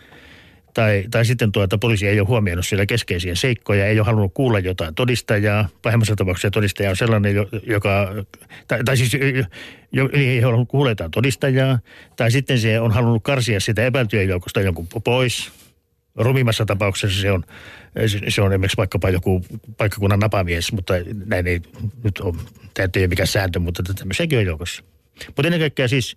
tai, 0.73 1.05
tai 1.11 1.25
sitten 1.25 1.51
tuota, 1.51 1.77
poliisi 1.77 2.07
ei 2.07 2.19
ole 2.19 2.27
huomioinut 2.27 2.67
siellä 2.67 2.85
keskeisiä 2.85 3.35
seikkoja, 3.35 3.85
ei 3.85 3.99
ole 3.99 4.05
halunnut 4.05 4.33
kuulla 4.33 4.59
jotain 4.59 4.95
todistajaa. 4.95 5.69
Pahimmassa 5.81 6.15
tapauksessa 6.15 6.51
todistaja 6.51 6.89
on 6.89 6.95
sellainen, 6.95 7.35
joka, 7.63 8.13
tai, 8.67 8.83
tai 8.83 8.97
siis 8.97 9.11
jo, 9.91 10.09
ei 10.13 10.37
ole 10.37 10.41
halunnut 10.41 10.69
kuulla 10.69 10.91
jotain 10.91 11.11
todistajaa, 11.11 11.79
tai 12.15 12.31
sitten 12.31 12.59
se 12.59 12.79
on 12.79 12.91
halunnut 12.91 13.23
karsia 13.23 13.59
sitä 13.59 13.85
epäiltyjen 13.85 14.27
joukosta 14.27 14.61
jonkun 14.61 14.87
pois. 15.03 15.51
Rumimmassa 16.15 16.65
tapauksessa 16.65 17.21
se 17.21 17.31
on, 17.31 17.43
se 18.27 18.41
on 18.41 18.51
esimerkiksi 18.53 18.77
vaikkapa 18.77 19.09
joku 19.09 19.45
paikkakunnan 19.77 20.19
napamies, 20.19 20.71
mutta 20.71 20.93
näin 21.25 21.47
ei 21.47 21.61
nyt 22.03 22.19
ole, 22.19 22.35
tämä 22.73 22.89
ei 22.95 23.01
ole 23.01 23.07
mikään 23.07 23.27
sääntö, 23.27 23.59
mutta 23.59 23.83
tämmöisiäkin 23.83 24.39
on 24.39 24.45
joukossa. 24.45 24.83
Mutta 25.27 25.41
ennen 25.45 25.59
kaikkea 25.59 25.87
siis 25.87 26.15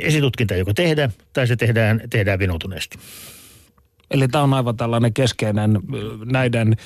esitutkinta 0.00 0.54
joko 0.54 0.74
tehdä 0.74 1.10
tai 1.32 1.46
se 1.46 1.56
tehdään, 1.56 2.00
tehdään 2.10 2.38
vinoutuneesti. 2.38 2.98
Eli 4.10 4.28
tämä 4.28 4.44
on 4.44 4.54
aivan 4.54 4.76
tällainen 4.76 5.12
keskeinen 5.12 5.78
näiden 6.24 6.76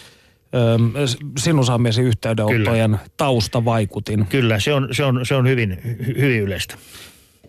sinun 1.38 1.66
saamiesi 1.66 2.02
yhteydenottojen 2.02 2.90
Kyllä. 2.90 2.99
taustavaikutin. 3.16 4.26
Kyllä, 4.26 4.61
se 4.61 4.75
on, 4.75 4.88
se 4.92 5.04
on, 5.04 5.26
se 5.26 5.35
on 5.35 5.49
hyvin, 5.49 5.80
hyvin 6.18 6.42
yleistä. 6.42 6.75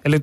Eli 0.06 0.20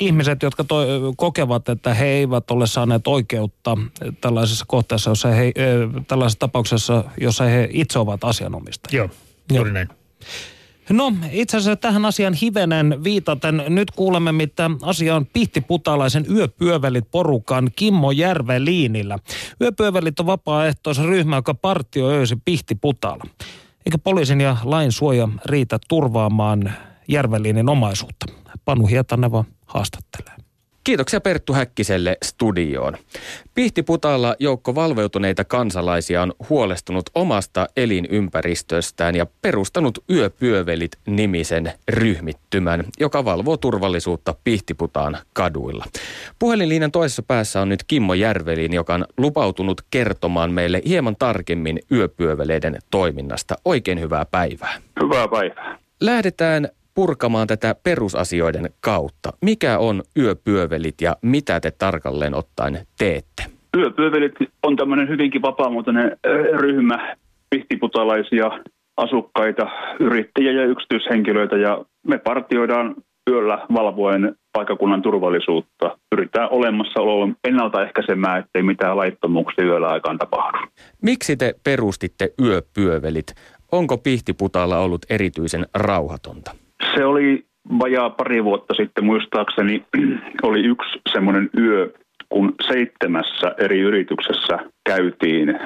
ihmiset, 0.00 0.42
jotka 0.42 0.64
to, 0.64 0.86
kokevat, 1.16 1.68
että 1.68 1.94
he 1.94 2.06
eivät 2.06 2.50
ole 2.50 2.66
saaneet 2.66 3.06
oikeutta 3.06 3.78
tällaisessa 4.20 4.64
kohteessa, 4.68 5.10
jossa 5.10 5.28
he, 5.28 5.52
tällaisessa 6.08 6.38
tapauksessa, 6.38 7.04
jossa 7.20 7.44
he 7.44 7.68
itse 7.72 7.98
ovat 7.98 8.24
asianomistajia. 8.24 8.98
Joo, 9.02 9.10
juuri 9.52 9.72
näin. 9.72 9.88
No 10.92 11.12
itse 11.30 11.56
asiassa 11.56 11.76
tähän 11.76 12.04
asian 12.04 12.34
hivenen 12.34 13.04
viitaten 13.04 13.64
nyt 13.68 13.90
kuulemme, 13.90 14.32
mitä 14.32 14.70
asia 14.82 15.16
on 15.16 15.26
pihtiputalaisen 15.26 16.26
yöpyövelit 16.30 17.10
porukan 17.10 17.70
Kimmo 17.76 18.10
Järveliinillä. 18.10 19.18
Yöpyövelit 19.60 20.20
on 20.20 20.26
vapaaehtoisryhmä, 20.26 21.36
joka 21.36 21.54
partioöisi 21.54 22.36
pihtiputala. 22.44 23.24
Eikä 23.86 23.98
poliisin 23.98 24.40
ja 24.40 24.56
lain 24.64 24.92
suoja 24.92 25.28
riitä 25.44 25.78
turvaamaan 25.88 26.72
Järveliinin 27.08 27.68
omaisuutta. 27.68 28.26
Panu 28.64 28.86
Hietaneva 28.86 29.44
haastattelee. 29.66 30.41
Kiitoksia 30.84 31.20
Perttu 31.20 31.52
Häkkiselle 31.52 32.16
studioon. 32.24 32.96
Pihtiputaalla 33.54 34.36
joukko 34.38 34.74
valveutuneita 34.74 35.44
kansalaisia 35.44 36.22
on 36.22 36.32
huolestunut 36.50 37.10
omasta 37.14 37.68
elinympäristöstään 37.76 39.14
ja 39.14 39.26
perustanut 39.42 39.98
Yöpyövelit 40.10 40.92
nimisen 41.06 41.72
ryhmittymän, 41.88 42.84
joka 43.00 43.24
valvoo 43.24 43.56
turvallisuutta 43.56 44.34
Pihtiputaan 44.44 45.18
kaduilla. 45.32 45.84
Puhelinliinan 46.38 46.92
toisessa 46.92 47.22
päässä 47.22 47.60
on 47.60 47.68
nyt 47.68 47.84
Kimmo 47.84 48.14
Järvelin, 48.14 48.72
joka 48.72 48.94
on 48.94 49.04
lupautunut 49.18 49.80
kertomaan 49.90 50.52
meille 50.52 50.82
hieman 50.86 51.16
tarkemmin 51.16 51.80
yöpyöveleiden 51.92 52.78
toiminnasta. 52.90 53.54
Oikein 53.64 54.00
hyvää 54.00 54.24
päivää. 54.24 54.74
Hyvää 55.02 55.28
päivää. 55.28 55.78
Lähdetään 56.00 56.68
purkamaan 56.94 57.46
tätä 57.46 57.74
perusasioiden 57.84 58.70
kautta. 58.80 59.32
Mikä 59.44 59.78
on 59.78 60.02
yöpyövelit 60.18 61.00
ja 61.00 61.16
mitä 61.22 61.60
te 61.60 61.70
tarkalleen 61.70 62.34
ottaen 62.34 62.78
teette? 62.98 63.44
Yöpyövelit 63.76 64.34
on 64.62 64.76
tämmöinen 64.76 65.08
hyvinkin 65.08 65.42
vapaamuotoinen 65.42 66.16
ryhmä 66.52 67.16
pihtiputalaisia 67.50 68.50
asukkaita, 68.96 69.66
yrittäjiä 70.00 70.52
ja 70.52 70.66
yksityishenkilöitä 70.66 71.56
ja 71.56 71.84
me 72.06 72.18
partioidaan 72.18 72.94
yöllä 73.30 73.66
valvoen 73.74 74.34
paikkakunnan 74.52 75.02
turvallisuutta. 75.02 75.98
Pyritään 76.10 76.50
olemassaoloa 76.50 77.28
ennaltaehkäisemään, 77.48 78.40
ettei 78.40 78.62
mitään 78.62 78.96
laittomuuksia 78.96 79.64
yöllä 79.64 79.88
aikaan 79.88 80.18
tapahdu. 80.18 80.58
Miksi 81.02 81.36
te 81.36 81.54
perustitte 81.64 82.32
yöpyövelit? 82.42 83.26
Onko 83.72 83.98
Pihtiputaalla 83.98 84.78
ollut 84.78 85.06
erityisen 85.10 85.66
rauhatonta? 85.74 86.54
Se 86.94 87.04
oli 87.04 87.44
vajaa 87.78 88.10
pari 88.10 88.44
vuotta 88.44 88.74
sitten 88.74 89.04
muistaakseni 89.04 89.84
oli 90.42 90.60
yksi 90.60 91.00
semmoinen 91.12 91.50
yö, 91.58 91.92
kun 92.28 92.54
seitsemässä 92.68 93.54
eri 93.58 93.80
yrityksessä 93.80 94.58
käytiin 94.86 95.58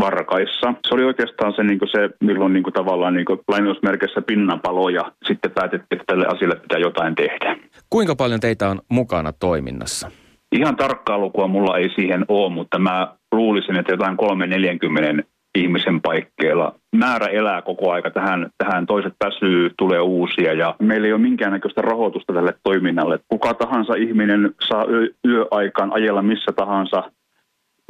varkaissa. 0.00 0.74
Se 0.88 0.94
oli 0.94 1.04
oikeastaan 1.04 1.52
se, 1.56 1.62
niin 1.62 1.78
se 1.92 2.10
milloin 2.20 2.52
niin 2.52 2.62
kuin, 2.62 2.74
tavallaan 2.74 3.14
niin 3.14 3.24
kuin, 3.24 3.40
lainausmerkeissä 3.48 4.22
pinnanpalo 4.22 4.88
ja 4.88 5.12
sitten 5.26 5.50
päätettiin, 5.50 6.00
että 6.00 6.04
tälle 6.06 6.26
asialle 6.26 6.56
pitää 6.56 6.78
jotain 6.78 7.14
tehdä. 7.14 7.56
Kuinka 7.90 8.16
paljon 8.16 8.40
teitä 8.40 8.68
on 8.68 8.80
mukana 8.88 9.32
toiminnassa? 9.32 10.10
Ihan 10.52 10.76
tarkkaa 10.76 11.18
lukua 11.18 11.48
mulla 11.48 11.78
ei 11.78 11.88
siihen 11.94 12.24
ole, 12.28 12.52
mutta 12.52 12.78
mä 12.78 13.14
luulisin, 13.32 13.76
että 13.76 13.92
jotain 13.92 14.16
340 14.16 15.22
ihmisen 15.54 16.00
paikkeilla. 16.00 16.74
Määrä 16.96 17.26
elää 17.26 17.62
koko 17.62 17.92
aika 17.92 18.10
tähän, 18.10 18.50
tähän 18.58 18.86
toiset 18.86 19.14
väsyy, 19.24 19.70
tulee 19.78 20.00
uusia 20.00 20.52
ja 20.52 20.74
meillä 20.78 21.06
ei 21.06 21.12
ole 21.12 21.20
minkäännäköistä 21.20 21.82
rahoitusta 21.82 22.32
tälle 22.32 22.54
toiminnalle. 22.62 23.18
Kuka 23.28 23.54
tahansa 23.54 23.94
ihminen 23.94 24.54
saa 24.68 24.84
yö, 24.84 25.08
yöaikaan 25.26 25.92
ajella 25.92 26.22
missä 26.22 26.52
tahansa 26.52 27.12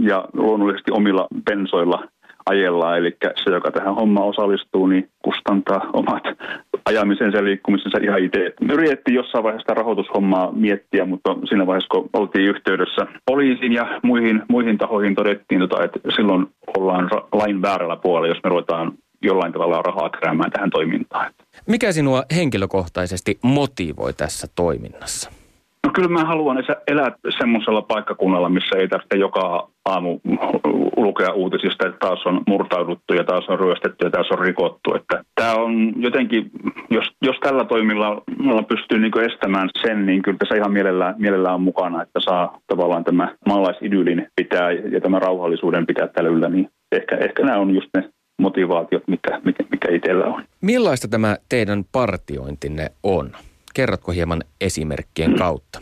ja 0.02 0.25
luonnollisesti 0.33 0.90
omilla 0.90 1.26
pensoilla 1.45 2.09
ajellaan. 2.47 2.99
Eli 2.99 3.16
se, 3.45 3.50
joka 3.50 3.71
tähän 3.71 3.95
hommaan 3.95 4.28
osallistuu, 4.28 4.87
niin 4.87 5.09
kustantaa 5.25 5.90
omat 5.92 6.23
ajamisensa 6.84 7.38
ja 7.38 7.44
liikkumisensa 7.44 7.98
ihan 8.02 8.24
itse. 8.24 8.54
Me 8.60 8.74
yritettiin 8.74 9.14
jossain 9.14 9.44
vaiheessa 9.44 9.74
rahoitushommaa 9.74 10.52
miettiä, 10.52 11.04
mutta 11.04 11.36
siinä 11.48 11.66
vaiheessa, 11.66 11.88
kun 11.88 12.10
oltiin 12.12 12.48
yhteydessä 12.48 13.06
poliisiin 13.26 13.72
ja 13.72 14.00
muihin, 14.02 14.42
muihin 14.48 14.78
tahoihin, 14.78 15.14
todettiin, 15.14 15.60
tota, 15.60 15.84
että 15.84 16.00
silloin 16.16 16.46
ollaan 16.76 17.10
lain 17.32 17.62
väärällä 17.62 17.96
puolella, 17.96 18.34
jos 18.34 18.42
me 18.44 18.50
ruvetaan 18.50 18.92
jollain 19.22 19.52
tavalla 19.52 19.82
rahaa 19.82 20.10
keräämään 20.10 20.50
tähän 20.50 20.70
toimintaan. 20.70 21.32
Mikä 21.66 21.92
sinua 21.92 22.22
henkilökohtaisesti 22.36 23.38
motivoi 23.42 24.12
tässä 24.12 24.46
toiminnassa? 24.54 25.41
Kyllä 25.94 26.08
mä 26.08 26.25
haluan 26.25 26.64
elää 26.87 27.12
semmoisella 27.38 27.82
paikkakunnalla, 27.82 28.49
missä 28.49 28.76
ei 28.76 28.88
tarvitse 28.88 29.16
joka 29.16 29.68
aamu 29.84 30.20
lukea 30.96 31.32
uutisista, 31.32 31.87
että 31.87 31.99
taas 31.99 32.26
on 32.26 32.40
murtauduttu 32.46 33.14
ja 33.14 33.25
taas 33.25 33.49
on 33.49 33.58
ryöstetty 33.58 34.06
ja 34.06 34.11
taas 34.11 34.30
on 34.30 34.38
rikottu. 34.38 34.94
Että 34.94 35.25
tämä 35.34 35.54
on 35.54 35.92
jotenkin, 35.96 36.50
jos, 36.90 37.04
jos 37.22 37.37
tällä 37.40 37.64
toimilla 37.64 38.22
pystyy 38.68 38.99
niin 38.99 39.32
estämään 39.32 39.70
sen, 39.82 40.06
niin 40.06 40.22
kyllä 40.22 40.38
tässä 40.38 40.54
ihan 40.54 40.72
mielellään, 40.72 41.14
mielellään 41.18 41.54
on 41.54 41.62
mukana, 41.62 42.02
että 42.02 42.20
saa 42.20 42.58
tavallaan 42.66 43.04
tämä 43.04 43.34
maalaisidylin 43.46 44.26
pitää 44.37 44.70
ja 44.72 45.00
tämä 45.00 45.18
rauhallisuuden 45.18 45.87
pitää 45.87 46.08
tällä 46.08 46.30
yllä. 46.30 46.49
Niin 46.49 46.68
ehkä, 46.92 47.16
ehkä 47.16 47.42
nämä 47.42 47.58
on 47.58 47.75
just 47.75 47.88
ne 47.94 48.11
motivaatiot, 48.42 49.02
mikä, 49.08 49.40
mikä, 49.44 49.64
mikä 49.70 49.88
itsellä 49.92 50.25
on. 50.25 50.44
Millaista 50.61 51.08
tämä 51.08 51.37
teidän 51.49 51.84
partiointinne 51.92 52.87
on? 53.02 53.30
Kerrotko 53.74 54.12
hieman 54.12 54.40
esimerkkien 54.60 55.34
kautta? 55.34 55.80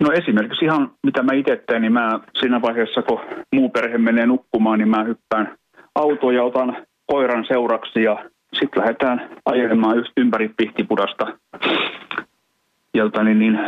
No 0.00 0.12
esimerkiksi 0.12 0.64
ihan 0.64 0.90
mitä 1.02 1.22
mä 1.22 1.32
itse 1.32 1.62
teen, 1.66 1.82
niin 1.82 1.92
mä 1.92 2.20
siinä 2.40 2.62
vaiheessa, 2.62 3.02
kun 3.02 3.20
muu 3.52 3.68
perhe 3.68 3.98
menee 3.98 4.26
nukkumaan, 4.26 4.78
niin 4.78 4.88
mä 4.88 5.04
hyppään 5.04 5.56
autoon 5.94 6.34
ja 6.34 6.44
otan 6.44 6.76
koiran 7.06 7.44
seuraksi 7.48 8.02
ja 8.02 8.24
sitten 8.52 8.80
lähdetään 8.80 9.30
ajelemaan 9.44 9.96
just 9.96 10.12
ympäri 10.16 10.50
Pihtipudasta. 10.56 11.26
Ja 12.94 13.24
niin, 13.24 13.38
niin, 13.38 13.58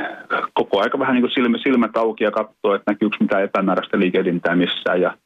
koko 0.55 0.81
aika 0.81 0.99
vähän 0.99 1.15
niin 1.15 1.23
kuin 1.23 1.31
silmä, 1.31 1.59
silmät 1.59 1.97
auki 1.97 2.25
ja 2.25 2.31
katsoo, 2.31 2.75
että 2.75 2.91
näkyykö 2.93 3.17
mitään 3.21 3.43
epämääräistä 3.43 3.99
liikehdintää 3.99 4.57
missään. 4.57 5.01
Ja 5.01 5.17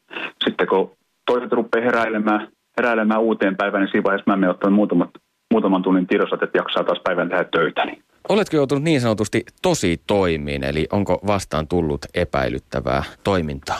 sitten 0.44 0.66
kun 0.66 0.90
toiset 1.26 1.52
rupeaa 1.52 1.84
heräilemään, 1.84 2.48
heräilemään 2.76 3.20
uuteen 3.20 3.56
päivään, 3.56 3.80
niin 3.80 3.90
siinä 3.90 4.04
vaiheessa 4.04 4.30
mä 4.30 4.36
menen 4.36 4.50
ottanut 4.50 4.74
muutamat, 4.74 5.10
muutaman 5.50 5.82
tunnin 5.82 6.06
tiedosat, 6.06 6.42
että 6.42 6.58
jaksaa 6.58 6.84
taas 6.84 7.00
päivän 7.04 7.28
tehdä 7.28 7.44
töitä. 7.44 7.84
Niin 7.84 8.03
Oletko 8.28 8.57
joutunut 8.57 8.85
niin 8.85 9.00
sanotusti 9.00 9.45
tosi 9.62 10.00
toimiin, 10.07 10.64
eli 10.64 10.87
onko 10.93 11.21
vastaan 11.26 11.69
tullut 11.69 12.00
epäilyttävää 12.14 13.02
toimintaa? 13.25 13.78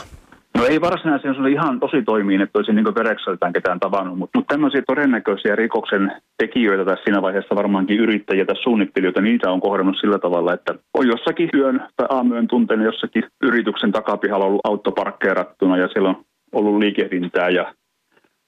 No 0.57 0.65
ei 0.65 0.81
varsinaisesti 0.81 1.43
se 1.43 1.49
ihan 1.49 1.79
tosi 1.79 2.01
toimiin, 2.01 2.41
että 2.41 2.59
olisin 2.59 2.75
niin 2.75 2.95
verekseltään 2.95 3.53
ketään 3.53 3.79
tavannut, 3.79 4.17
mutta, 4.17 4.37
mutta 4.37 4.53
tämmöisiä 4.53 4.81
todennäköisiä 4.87 5.55
rikoksen 5.55 6.11
tekijöitä 6.37 6.85
tässä 6.85 7.03
siinä 7.03 7.21
vaiheessa 7.21 7.55
varmaankin 7.55 7.99
yrittäjiä 7.99 8.45
tai 8.45 8.55
suunnittelijoita, 8.63 9.21
niitä 9.21 9.51
on 9.51 9.61
kohdannut 9.61 9.97
sillä 9.99 10.19
tavalla, 10.19 10.53
että 10.53 10.75
on 10.93 11.07
jossakin 11.07 11.49
yön 11.53 11.87
tai 11.95 12.07
aamuyön 12.09 12.47
tunteen 12.47 12.81
jossakin 12.81 13.23
yrityksen 13.43 13.91
takapihalla 13.91 14.45
ollut 14.45 14.61
auto 14.63 14.91
parkkeerattuna 14.91 15.77
ja 15.77 15.87
siellä 15.87 16.09
on 16.09 16.25
ollut 16.51 16.79
liikehdintää 16.79 17.49
ja 17.49 17.73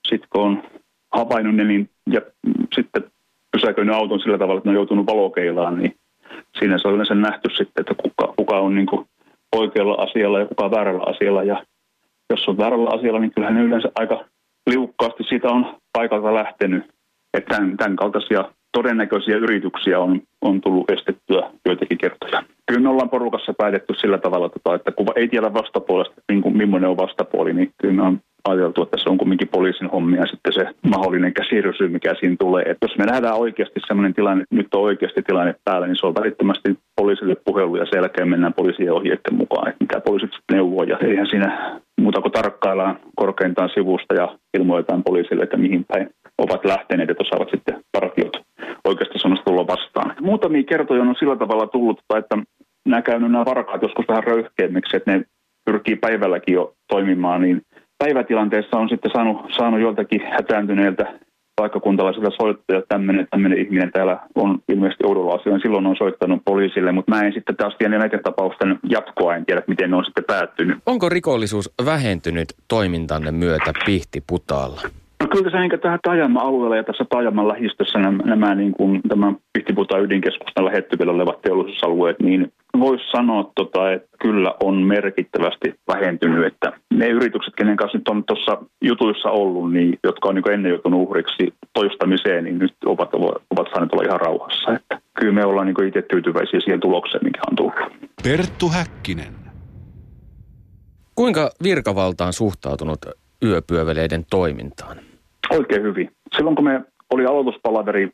sitten 0.09 0.29
kun 0.29 0.41
on 0.41 0.63
havainnut 1.13 1.55
ne, 1.55 1.63
niin 1.63 1.89
ja 2.09 2.21
sitten 2.75 3.03
pysäköinyt 3.67 3.95
auton 3.95 4.19
sillä 4.19 4.37
tavalla, 4.37 4.57
että 4.57 4.69
ne 4.69 4.71
on 4.71 4.75
joutunut 4.75 5.05
valokeilaan, 5.05 5.77
niin 5.77 5.95
siinä 6.59 6.77
se 6.77 6.87
on 6.87 6.93
yleensä 6.93 7.15
nähty 7.15 7.49
sitten, 7.49 7.81
että 7.81 7.93
kuka, 8.03 8.33
kuka 8.37 8.59
on 8.59 8.75
niin 8.75 8.87
oikealla 9.55 9.93
asialla 9.93 10.39
ja 10.39 10.45
kuka 10.45 10.71
väärällä 10.71 11.03
asialla. 11.05 11.43
Ja 11.43 11.63
jos 12.29 12.47
on 12.47 12.57
väärällä 12.57 12.89
asialla, 12.89 13.19
niin 13.19 13.31
kyllähän 13.31 13.55
ne 13.55 13.63
yleensä 13.63 13.91
aika 13.95 14.25
liukkaasti 14.69 15.23
siitä 15.23 15.47
on 15.47 15.75
paikalta 15.93 16.33
lähtenyt. 16.33 16.83
Että 17.33 17.55
tämän, 17.55 17.77
tämän 17.77 17.95
kaltaisia 17.95 18.43
todennäköisiä 18.71 19.37
yrityksiä 19.37 19.99
on, 19.99 20.21
on 20.41 20.61
tullut 20.61 20.89
estettyä 20.91 21.51
joitakin 21.65 21.97
kertoja. 21.97 22.43
Kyllä 22.67 22.81
me 22.81 22.89
ollaan 22.89 23.09
porukassa 23.09 23.53
päätetty 23.57 23.93
sillä 23.93 24.17
tavalla, 24.17 24.49
tota, 24.49 24.75
että 24.75 24.91
kun 24.91 25.07
ei 25.15 25.27
tiedä 25.27 25.53
vastapuolesta, 25.53 26.21
niin 26.31 26.41
kuin, 26.41 26.57
millainen 26.57 26.89
on 26.89 26.97
vastapuoli, 26.97 27.53
niin 27.53 27.71
kyllä 27.81 27.93
me 27.93 28.01
on 28.01 28.19
ajateltu, 28.47 28.83
että 28.83 28.97
se 28.97 29.09
on 29.09 29.17
kumminkin 29.17 29.47
poliisin 29.47 29.89
hommia 29.89 30.25
sitten 30.25 30.53
se 30.53 30.65
mahdollinen 30.89 31.33
käsirysy, 31.33 31.87
mikä 31.87 32.15
siinä 32.19 32.35
tulee. 32.39 32.63
Et 32.63 32.77
jos 32.81 32.97
me 32.97 33.05
nähdään 33.05 33.35
oikeasti 33.35 33.79
sellainen 33.87 34.13
tilanne, 34.13 34.43
että 34.43 34.55
nyt 34.55 34.73
on 34.73 34.81
oikeasti 34.81 35.21
tilanne 35.21 35.55
päällä, 35.65 35.87
niin 35.87 35.97
se 35.99 36.05
on 36.05 36.15
välittömästi 36.15 36.79
poliisille 36.95 37.35
puhelu 37.45 37.75
ja 37.75 37.85
sen 37.85 37.97
jälkeen 37.97 38.29
mennään 38.29 38.53
poliisien 38.53 38.93
ohjeiden 38.93 39.35
mukaan, 39.35 39.69
että 39.69 39.83
mitä 39.83 40.01
poliisit 40.01 40.31
neuvoo. 40.51 40.83
Ja 40.83 40.97
eihän 40.97 41.27
siinä 41.27 41.79
muuta 42.01 42.21
kuin 42.21 42.31
tarkkaillaan 42.31 42.99
korkeintaan 43.15 43.69
sivusta 43.73 44.13
ja 44.13 44.37
ilmoitetaan 44.57 45.03
poliisille, 45.03 45.43
että 45.43 45.57
mihin 45.57 45.85
päin 45.87 46.09
ovat 46.37 46.65
lähteneet, 46.65 47.09
että 47.09 47.23
osaavat 47.23 47.49
sitten 47.51 47.81
partiot 47.91 48.41
oikeasti 48.83 49.19
sanoista 49.19 49.45
tulla 49.45 49.67
vastaan. 49.67 50.15
Muutamia 50.21 50.63
kertoja 50.63 51.01
on 51.01 51.15
sillä 51.19 51.35
tavalla 51.35 51.67
tullut, 51.67 51.99
että 52.17 52.37
nämä 52.85 53.01
käynyt 53.01 53.31
nämä 53.31 53.45
varkaat 53.45 53.81
joskus 53.81 54.07
vähän 54.07 54.23
röyhkeämmiksi, 54.23 54.97
että 54.97 55.11
ne 55.11 55.23
pyrkii 55.65 55.95
päivälläkin 55.95 56.53
jo 56.53 56.73
toimimaan, 56.89 57.41
niin 57.41 57.61
päivätilanteessa 57.97 58.77
on 58.77 58.89
sitten 58.89 59.11
saanut, 59.11 59.37
saanut 59.57 59.81
joltakin 59.81 60.21
hätääntyneiltä 60.31 61.19
paikkakuntalaisilta 61.61 62.29
soittaa, 62.41 62.77
että 62.77 62.95
tämmöinen, 62.95 63.27
tämmöinen 63.29 63.59
ihminen 63.59 63.91
täällä 63.91 64.19
on 64.35 64.59
ilmeisesti 64.69 65.03
oudolla 65.07 65.33
asioilla. 65.33 65.61
Silloin 65.61 65.85
on 65.85 65.95
soittanut 65.97 66.41
poliisille, 66.45 66.91
mutta 66.91 67.11
mä 67.11 67.21
en 67.21 67.33
sitten 67.33 67.55
taas 67.55 67.75
tiedä 67.77 67.97
näiden 67.97 68.23
tapausten 68.23 68.79
jatkoa, 68.89 69.35
en 69.35 69.45
tiedä 69.45 69.63
miten 69.67 69.89
ne 69.89 69.95
on 69.95 70.05
sitten 70.05 70.23
päättynyt. 70.23 70.77
Onko 70.85 71.09
rikollisuus 71.09 71.73
vähentynyt 71.85 72.47
toimintanne 72.67 73.31
myötä 73.31 73.73
Pihtiputaalla? 73.85 74.81
No 75.21 75.27
kyllä 75.31 75.51
se 75.51 75.59
niin 75.59 75.79
tähän 75.81 75.99
Tajaman 76.03 76.43
alueella 76.43 76.75
ja 76.75 76.83
tässä 76.83 77.05
Tajaman 77.09 77.47
lähistössä 77.47 77.99
nämä, 77.99 78.23
nämä 78.23 78.55
niin 78.55 78.71
kuin, 78.71 79.01
tämän 79.09 79.37
Pihtiputaan 79.53 80.03
ydinkeskustan 80.03 80.65
lähettyvillä 80.65 81.11
olevat 81.11 81.41
teollisuusalueet, 81.41 82.19
niin 82.19 82.53
voisi 82.79 83.03
sanoa, 83.11 83.51
tota, 83.55 83.91
että 83.91 84.07
kyllä 84.19 84.53
on 84.63 84.75
merkittävästi 84.83 85.75
vähentynyt. 85.87 86.45
Että 86.45 86.71
ne 86.93 87.07
yritykset, 87.07 87.55
kenen 87.55 87.77
kanssa 87.77 87.97
nyt 87.97 88.07
on 88.07 88.23
tuossa 88.23 88.57
jutuissa 88.81 89.29
ollut, 89.29 89.73
niin, 89.73 89.99
jotka 90.03 90.29
on 90.29 90.35
niin 90.35 90.51
ennen 90.51 90.69
joutunut 90.69 91.09
uhriksi 91.09 91.53
toistamiseen, 91.73 92.43
niin 92.43 92.59
nyt 92.59 92.73
ovat, 92.85 93.09
ovat 93.49 93.67
saaneet 93.73 93.93
olla 93.93 94.03
ihan 94.03 94.21
rauhassa. 94.21 94.73
Että 94.73 95.01
kyllä 95.13 95.33
me 95.33 95.45
ollaan 95.45 95.67
niin 95.67 95.87
itse 95.87 96.01
tyytyväisiä 96.01 96.59
siihen 96.59 96.79
tulokseen, 96.79 97.23
mikä 97.23 97.41
on 97.49 97.55
tullut. 97.55 97.73
Perttu 98.23 98.69
Häkkinen. 98.69 99.33
Kuinka 101.15 101.51
virkavalta 101.63 102.25
on 102.25 102.33
suhtautunut 102.33 102.99
yöpyöveleiden 103.43 104.25
toimintaan? 104.29 104.97
Oikein 105.49 105.83
hyvin. 105.83 106.11
Silloin 106.35 106.55
kun 106.55 106.65
me 106.65 106.81
oli 107.13 107.25
aloituspalaveri, 107.25 108.09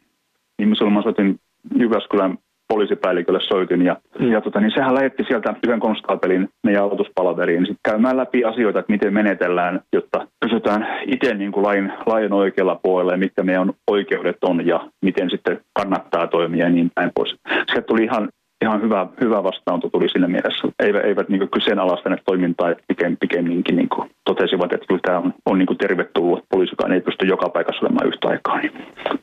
niin 0.60 0.76
silloin 0.76 0.94
mä 0.94 1.02
soitin 1.02 1.40
Jyväskylän 1.76 2.38
poliisipäällikölle 2.68 3.40
soitin 3.42 3.82
ja, 3.82 3.98
ja 4.20 4.42
tota, 4.42 4.60
niin 4.60 4.72
sehän 4.76 4.96
lähetti 4.96 5.24
sieltä 5.28 5.54
yhden 5.68 5.80
konstaapelin 5.80 6.50
meidän 6.64 6.84
aloituspalaveriin 6.84 7.66
sit 7.66 7.78
käymään 7.84 8.18
läpi 8.18 8.46
asioita, 8.46 8.80
että 8.80 8.92
miten 8.92 9.14
menetellään, 9.14 9.82
jotta 9.94 10.28
pysytään 10.46 10.88
itse 11.08 11.34
niin 11.34 11.52
kuin 11.52 11.64
lain, 11.64 11.94
lain 12.06 12.34
oikealla 12.34 12.80
puolella 12.84 13.12
ja 13.12 13.18
mitkä 13.18 13.44
meidän 13.44 13.74
oikeudet 13.88 14.38
on 14.42 14.68
ja 14.68 14.90
miten 15.02 15.30
sitten 15.30 15.62
kannattaa 15.74 16.28
toimia 16.28 16.66
ja 16.66 16.70
niin 16.70 16.92
päin 16.96 17.12
pois. 17.16 17.36
Sieltä 17.72 17.88
tuli 17.88 18.04
ihan 18.04 18.30
ihan 18.64 18.82
hyvä, 18.82 19.08
hyvä 19.22 19.44
vastaanto 19.44 19.90
tuli 19.90 20.10
siinä 20.10 20.28
mielessä. 20.28 20.68
Eivät, 20.80 21.06
eivät 21.06 21.30
niin 21.30 21.50
kyseenalaistaneet 21.50 22.22
toimintaa, 22.26 22.70
että 22.72 22.84
pikemminkin 23.20 23.76
niin 23.76 23.90
totesivat, 24.26 24.74
että 24.74 24.88
kyllä 24.88 25.02
tämä 25.04 25.18
on, 25.18 25.34
on 25.46 25.58
niin 25.58 25.78
tervetullut. 25.78 26.46
Poliisikaan 26.50 26.92
ei 26.92 27.02
pysty 27.02 27.26
joka 27.26 27.50
paikassa 27.50 27.86
olemaan 27.86 28.08
yhtä 28.08 28.28
aikaa. 28.28 28.60
Niin 28.60 28.74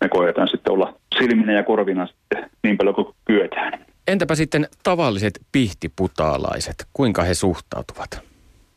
me 0.00 0.08
koetaan 0.08 0.48
sitten 0.48 0.72
olla 0.72 0.94
silminä 1.18 1.52
ja 1.52 1.62
korvina 1.62 2.06
sitten 2.06 2.50
niin 2.62 2.78
paljon 2.78 2.94
kuin 2.94 3.08
kyetään. 3.24 3.72
Entäpä 4.08 4.34
sitten 4.34 4.66
tavalliset 4.82 5.40
pihtiputaalaiset, 5.52 6.76
kuinka 6.92 7.22
he 7.22 7.34
suhtautuvat? 7.34 8.30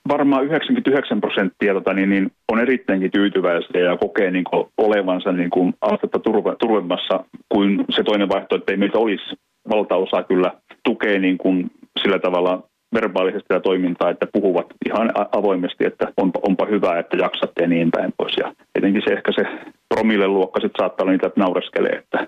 varmaan 0.07 0.45
99 0.45 1.21
prosenttia 1.21 1.73
tota, 1.73 1.93
niin, 1.93 2.09
niin, 2.09 2.31
on 2.51 2.59
erittäinkin 2.59 3.11
tyytyväisiä 3.11 3.81
ja 3.81 3.97
kokee 3.97 4.31
niin 4.31 4.43
kuin, 4.43 4.67
olevansa 4.77 5.31
niin 5.31 5.49
kuin, 5.49 5.73
astetta 5.81 6.19
turve, 6.19 6.55
turvemmassa 6.59 7.25
kuin 7.49 7.85
se 7.89 8.03
toinen 8.03 8.29
vaihtoehto, 8.29 8.55
että 8.55 8.71
ei 8.71 8.77
meitä 8.77 8.97
olisi 8.97 9.35
valtaosa 9.69 10.23
kyllä 10.23 10.51
tukee 10.83 11.19
niin 11.19 11.37
kuin 11.37 11.71
sillä 12.01 12.19
tavalla 12.19 12.63
verbaalisesti 12.93 13.53
ja 13.53 13.59
toimintaa, 13.59 14.09
että 14.09 14.27
puhuvat 14.33 14.65
ihan 14.85 15.11
avoimesti, 15.31 15.85
että 15.85 16.13
onpa, 16.17 16.39
onpa 16.47 16.65
hyvä, 16.65 16.99
että 16.99 17.17
jaksatte 17.17 17.61
ja 17.61 17.67
niin 17.67 17.91
päin 17.91 18.13
pois. 18.17 18.37
Ja 18.37 18.53
etenkin 18.75 19.01
se 19.07 19.13
ehkä 19.13 19.31
se 19.31 19.43
promille 19.89 20.27
luokka 20.27 20.59
sitten 20.59 20.79
saattaa 20.83 21.03
olla 21.03 21.11
niitä, 21.11 21.27
että 21.27 21.39
naureskelee, 21.39 21.91
että 21.91 22.27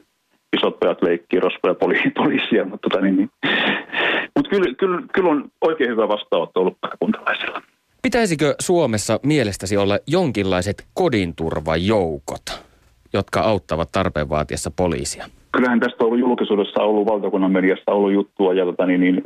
isot 0.58 0.80
pojat 0.80 1.02
leikkii 1.02 1.40
rosvoja 1.40 1.74
poli- 1.74 2.12
poliisia, 2.24 2.66
mutta 2.66 2.90
tota 2.90 3.02
niin, 3.02 3.18
niin. 3.18 3.30
Mut 4.36 4.48
kyllä, 4.48 4.76
kyllä, 4.78 5.02
kyllä, 5.14 5.30
on 5.30 5.46
oikein 5.62 5.90
hyvä 5.90 6.08
vastaanotto 6.08 6.60
ollut 6.60 6.78
kuntalaisilla. 7.00 7.62
Pitäisikö 8.02 8.56
Suomessa 8.62 9.20
mielestäsi 9.24 9.78
olla 9.78 10.00
jonkinlaiset 10.08 10.88
kodinturvajoukot, 10.94 12.64
jotka 13.14 13.40
auttavat 13.40 13.90
tarpeen 13.92 14.30
vaatiessa 14.30 14.72
poliisia? 14.72 15.26
Kyllähän 15.56 15.80
tästä 15.80 16.04
on 16.04 16.06
ollut 16.06 16.20
julkisuudessa 16.20 16.84
ollut 16.84 17.08
valtakunnan 17.08 17.52
mediassa 17.52 17.92
ollut 17.92 18.14
juttua 18.14 18.54
ja 18.54 18.66
tota, 18.66 18.86
niin, 18.86 19.02
niin, 19.02 19.22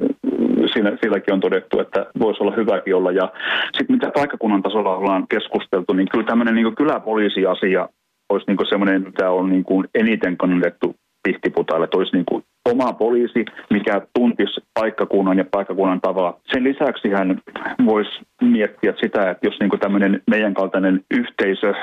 siinä, 0.73 0.97
silläkin 1.01 1.33
on 1.33 1.39
todettu, 1.39 1.79
että 1.79 2.05
voisi 2.19 2.43
olla 2.43 2.55
hyväkin 2.55 2.95
olla. 2.95 3.11
Ja 3.11 3.31
sitten 3.77 3.95
mitä 3.95 4.11
paikkakunnan 4.15 4.63
tasolla 4.63 4.95
ollaan 4.95 5.27
keskusteltu, 5.27 5.93
niin 5.93 6.09
kyllä 6.11 6.25
tämmöinen 6.25 6.55
niin 6.55 6.75
kyläpoliisiasia 6.75 7.89
olisi 8.29 8.45
niin 8.47 8.69
semmoinen, 8.69 9.03
mitä 9.03 9.31
on 9.31 9.49
niin 9.49 9.63
kuin 9.63 9.87
eniten 9.95 10.37
kannatettu 10.37 10.95
pihtiputaille, 11.23 11.83
että 11.83 11.97
olisi 11.97 12.15
niin 12.15 12.25
kuin 12.25 12.43
oma 12.69 12.93
poliisi, 12.93 13.45
mikä 13.69 14.01
tuntisi 14.13 14.61
paikkakunnan 14.79 15.37
ja 15.37 15.45
paikkakunnan 15.51 16.01
tavalla. 16.01 16.39
Sen 16.51 16.63
lisäksi 16.63 17.09
hän 17.09 17.41
voisi 17.85 18.11
miettiä 18.41 18.93
sitä, 19.01 19.29
että 19.29 19.47
jos 19.47 19.59
niin 19.59 19.69
kuin 19.69 19.79
tämmöinen 19.79 20.21
meidän 20.29 20.53
kaltainen 20.53 21.01
yhteisö 21.11 21.73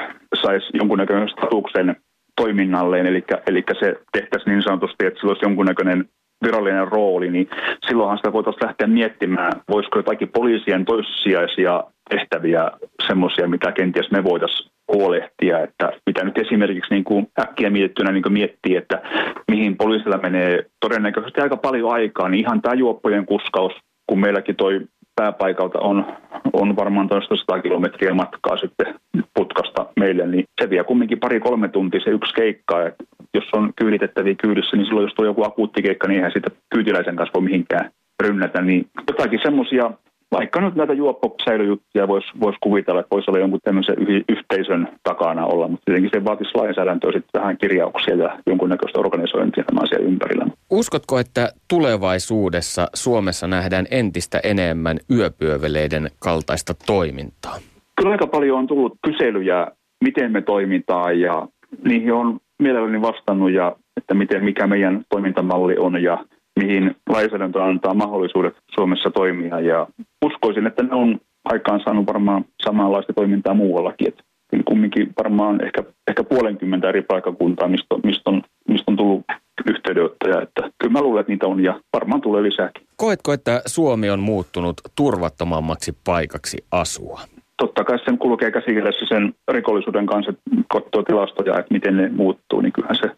saisi 0.42 0.66
jonkunnäköisen 0.74 1.28
statuksen 1.28 1.96
toiminnalleen, 2.36 3.06
eli, 3.06 3.24
eli 3.46 3.64
se 3.80 4.00
tehtäisiin 4.12 4.52
niin 4.52 4.62
sanotusti, 4.62 5.06
että 5.06 5.20
sillä 5.20 5.30
olisi 5.30 5.44
jonkunnäköinen 5.44 6.08
virallinen 6.44 6.88
rooli, 6.88 7.30
niin 7.30 7.48
silloinhan 7.88 8.18
sitä 8.18 8.32
voitaisiin 8.32 8.66
lähteä 8.66 8.86
miettimään, 8.86 9.52
voisiko 9.70 9.98
jotakin 9.98 10.28
poliisien 10.28 10.84
toissijaisia 10.84 11.84
tehtäviä 12.10 12.70
semmoisia, 13.06 13.48
mitä 13.48 13.72
kenties 13.72 14.10
me 14.10 14.24
voitaisiin 14.24 14.70
huolehtia, 14.92 15.60
että 15.60 15.92
mitä 16.06 16.24
nyt 16.24 16.38
esimerkiksi 16.38 16.94
niin 16.94 17.04
kuin 17.04 17.28
äkkiä 17.40 17.70
mietittynä 17.70 18.12
niin 18.12 18.22
kuin 18.22 18.32
miettii, 18.32 18.76
että 18.76 19.02
mihin 19.50 19.76
poliisilla 19.76 20.18
menee 20.18 20.66
todennäköisesti 20.80 21.40
aika 21.40 21.56
paljon 21.56 21.92
aikaa, 21.92 22.28
niin 22.28 22.40
ihan 22.40 22.62
tämä 22.62 22.74
juoppojen 22.74 23.26
kuskaus, 23.26 23.72
kun 24.06 24.20
meilläkin 24.20 24.56
toi 24.56 24.80
pääpaikalta 25.16 25.78
on, 25.78 26.06
on 26.52 26.76
varmaan 26.76 27.08
toista 27.08 27.36
100 27.36 27.62
kilometriä 27.62 28.14
matkaa 28.14 28.56
sitten 28.56 28.94
putkasta 29.34 29.86
meille, 30.00 30.26
niin 30.26 30.44
se 30.62 30.70
vie 30.70 30.84
kumminkin 30.84 31.20
pari-kolme 31.20 31.68
tuntia 31.68 32.00
se 32.00 32.10
yksi 32.10 32.34
keikka. 32.34 32.86
että 32.86 33.04
jos 33.34 33.44
on 33.52 33.72
kyyditettäviä 33.76 34.34
kyydissä, 34.34 34.76
niin 34.76 34.86
silloin 34.86 35.04
jos 35.04 35.14
tulee 35.14 35.30
joku 35.30 35.44
akuutti 35.44 35.82
keikka, 35.82 36.08
niin 36.08 36.16
eihän 36.16 36.32
sitä 36.32 36.50
kyytiläisen 36.74 37.16
kanssa 37.16 37.34
voi 37.34 37.42
mihinkään 37.42 37.90
rynnätä. 38.22 38.62
Niin 38.62 38.86
jotakin 39.08 39.40
semmoisia 39.42 39.90
vaikka 40.32 40.60
nyt 40.60 40.74
näitä 40.74 40.92
juopposäilyjuttuja 40.92 42.08
voisi 42.08 42.28
vois 42.40 42.56
kuvitella, 42.62 43.00
että 43.00 43.14
voisi 43.14 43.30
olla 43.30 43.40
jonkun 43.40 43.60
tämmöisen 43.64 43.96
yhteisön 44.28 44.88
takana 45.02 45.46
olla, 45.46 45.68
mutta 45.68 45.84
tietenkin 45.84 46.10
se 46.14 46.24
vaatisi 46.24 46.50
lainsäädäntöä 46.54 47.12
sitten 47.12 47.40
vähän 47.40 47.58
kirjauksia 47.58 48.14
ja 48.14 48.38
jonkunnäköistä 48.46 49.00
organisointia 49.00 49.64
tämän 49.64 49.84
asian 49.84 50.02
ympärillä. 50.02 50.46
Uskotko, 50.70 51.18
että 51.18 51.52
tulevaisuudessa 51.68 52.86
Suomessa 52.94 53.46
nähdään 53.46 53.86
entistä 53.90 54.40
enemmän 54.44 54.98
yöpyöveleiden 55.10 56.10
kaltaista 56.18 56.74
toimintaa? 56.86 57.56
Kyllä 57.96 58.12
aika 58.12 58.26
paljon 58.26 58.58
on 58.58 58.66
tullut 58.66 58.98
kyselyjä, 59.06 59.66
miten 60.04 60.32
me 60.32 60.42
toimitaan 60.42 61.20
ja 61.20 61.48
niihin 61.84 62.12
on 62.12 62.38
mielelläni 62.62 63.02
vastannut 63.02 63.50
ja 63.50 63.76
että 63.96 64.14
miten, 64.14 64.44
mikä 64.44 64.66
meidän 64.66 65.04
toimintamalli 65.08 65.76
on 65.78 66.02
ja 66.02 66.24
mihin 66.60 66.96
lainsäädäntö 67.08 67.64
antaa 67.64 67.94
mahdollisuudet 67.94 68.54
Suomessa 68.74 69.10
toimia. 69.10 69.60
Ja 69.60 69.86
uskoisin, 70.24 70.66
että 70.66 70.82
ne 70.82 70.94
on 70.94 71.20
aikaan 71.44 71.80
saanut 71.84 72.06
varmaan 72.06 72.44
samanlaista 72.62 73.12
toimintaa 73.12 73.54
muuallakin. 73.54 74.08
Että 74.08 74.22
kumminkin 74.64 75.12
varmaan 75.18 75.64
ehkä, 75.64 75.82
ehkä 76.08 76.24
puolenkymmentä 76.24 76.88
eri 76.88 77.02
paikakuntaa, 77.02 77.68
mistä, 77.68 77.94
mistä, 78.04 78.30
on, 78.30 78.42
mistä 78.68 78.84
on 78.86 78.96
tullut 78.96 79.24
yhteydenottoja. 79.66 80.42
Että 80.42 80.62
kyllä 80.78 80.92
mä 80.92 81.00
luulen, 81.00 81.20
että 81.20 81.32
niitä 81.32 81.46
on 81.46 81.62
ja 81.62 81.80
varmaan 81.92 82.20
tulee 82.20 82.42
lisääkin. 82.42 82.86
Koetko, 82.96 83.32
että 83.32 83.62
Suomi 83.66 84.10
on 84.10 84.20
muuttunut 84.20 84.74
turvattomammaksi 84.96 85.98
paikaksi 86.04 86.58
asua? 86.70 87.20
Totta 87.56 87.84
kai 87.84 87.98
sen 88.04 88.18
kulkee 88.18 88.50
käsikirjassa 88.50 89.06
sen 89.06 89.34
rikollisuuden 89.48 90.06
kanssa, 90.06 90.32
katsoo 90.72 91.02
tilastoja, 91.02 91.58
että 91.58 91.74
miten 91.74 91.96
ne 91.96 92.08
muuttuu, 92.08 92.60
niin 92.60 92.72
kyllähän 92.72 92.96
se 92.96 93.10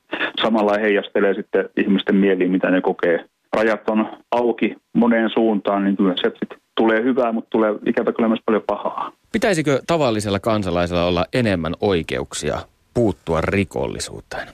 samalla 0.43 0.79
heijastelee 0.79 1.35
sitten 1.35 1.69
ihmisten 1.77 2.17
mieliin, 2.17 2.51
mitä 2.51 2.71
ne 2.71 2.81
kokee. 2.81 3.25
Rajat 3.53 3.89
on 3.89 4.09
auki 4.31 4.77
moneen 4.95 5.31
suuntaan, 5.31 5.85
niin 5.85 5.97
kyllä 5.97 6.15
se 6.17 6.33
tulee 6.77 7.03
hyvää, 7.03 7.33
mutta 7.33 7.51
tulee 7.51 7.75
ikävä 7.87 8.13
kyllä 8.13 8.29
myös 8.29 8.43
paljon 8.47 8.65
pahaa. 8.67 9.13
Pitäisikö 9.33 9.81
tavallisella 9.87 10.41
kansalaisella 10.41 11.05
olla 11.05 11.25
enemmän 11.33 11.75
oikeuksia 11.81 12.59
puuttua 12.95 13.41
rikollisuuteen? 13.41 14.49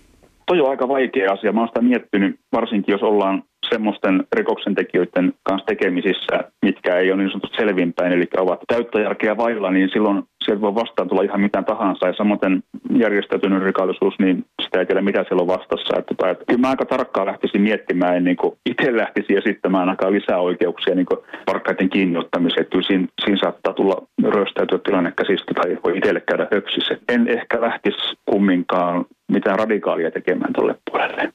Toi 0.46 0.60
on 0.60 0.70
aika 0.70 0.88
vaikea 0.88 1.32
asia. 1.32 1.52
Mä 1.52 1.60
oon 1.60 1.68
sitä 1.68 1.80
miettinyt, 1.80 2.36
varsinkin 2.52 2.92
jos 2.92 3.02
ollaan 3.02 3.42
semmoisten 3.68 4.24
rikoksentekijöiden 4.36 5.32
kanssa 5.42 5.66
tekemisissä, 5.66 6.44
mitkä 6.62 6.96
ei 6.96 7.12
ole 7.12 7.22
niin 7.22 7.30
sanotusti 7.30 7.56
selvinpäin, 7.56 8.12
eli 8.12 8.24
ovat 8.36 8.60
täyttä 8.66 9.00
järkeä 9.00 9.36
vailla, 9.36 9.70
niin 9.70 9.88
silloin 9.92 10.22
sieltä 10.44 10.60
voi 10.60 10.74
vastaan 10.74 11.08
tulla 11.08 11.22
ihan 11.22 11.40
mitä 11.40 11.62
tahansa. 11.62 12.06
Ja 12.06 12.14
samoin 12.16 12.62
järjestäytynyt 12.98 13.62
rikollisuus, 13.62 14.14
niin 14.18 14.44
sitä 14.74 14.80
ei 14.80 14.86
tiedä 14.86 15.02
mitä 15.02 15.24
siellä 15.28 15.42
on 15.42 15.56
vastassa. 15.58 15.98
Että, 15.98 16.14
tai, 16.14 16.30
että 16.30 16.44
kyllä 16.44 16.60
mä 16.60 16.70
aika 16.70 16.84
tarkkaan 16.84 17.26
lähtisin 17.26 17.60
miettimään, 17.60 18.16
ennen 18.16 18.36
kuin 18.36 18.58
itse 18.66 18.96
lähtisin 18.96 19.38
esittämään 19.38 19.88
aika 19.88 20.12
lisää 20.12 20.38
oikeuksia 20.38 20.94
niin 20.94 21.06
varkkaiden 21.46 21.90
kiinniottamiseen. 21.90 22.66
Kyllä 22.66 22.86
siinä, 22.86 23.06
siinä 23.24 23.38
saattaa 23.40 23.74
tulla 23.74 24.06
röstäytyä 24.24 24.78
tilanne 24.78 25.12
käsistä 25.16 25.54
tai 25.54 25.78
voi 25.84 25.98
itselle 25.98 26.20
käydä 26.20 26.48
höpsissä. 26.54 26.96
En 27.08 27.28
ehkä 27.28 27.60
lähtisi 27.60 27.98
kumminkaan 28.30 29.04
mitään 29.32 29.58
radikaalia 29.58 30.10
tekemään 30.10 30.52
tuolle 30.52 30.74
puolelle. 30.90 31.32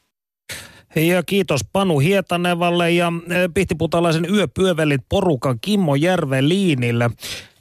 Ja 0.96 1.24
kiitos 1.24 1.62
Panu 1.74 2.00
Hietanevalle 2.00 2.92
ja 2.92 3.14
e, 3.30 3.34
Pihtiputalaisen 3.54 4.26
yöpyövelit 4.36 5.02
porukan 5.10 5.58
Kimmo 5.62 5.96
Järveliinille. 5.96 7.10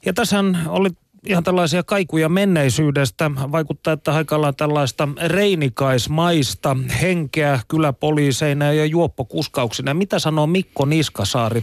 Ja 0.07 0.13
tässä 0.13 0.45
oli 0.69 0.89
ihan 1.27 1.45
tällaisia 1.45 1.83
kaikuja 1.83 2.29
menneisyydestä. 2.29 3.31
Vaikuttaa, 3.53 3.93
että 3.93 4.13
haikalla 4.13 4.53
tällaista 4.53 5.09
reinikaismaista 5.27 6.77
henkeä 7.03 7.61
kyläpoliiseina 7.69 8.73
ja 8.73 8.87
juoppokuskauksina. 8.87 9.95
Mitä 9.95 10.19
sanoo 10.19 10.47
Mikko 10.47 10.85
Niskasaari? 10.85 11.63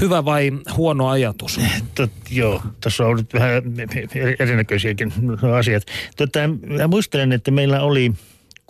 Hyvä 0.00 0.24
vai 0.24 0.52
huono 0.76 1.08
ajatus? 1.08 1.60
Tot, 1.94 2.10
joo, 2.30 2.62
tässä 2.80 3.06
on 3.06 3.16
nyt 3.16 3.34
vähän 3.34 3.62
erinäköisiäkin 4.38 5.12
asiat. 5.58 5.82
Tota, 6.16 6.38
mä 6.78 6.88
muistelen, 6.88 7.32
että 7.32 7.50
meillä 7.50 7.80
oli 7.80 8.12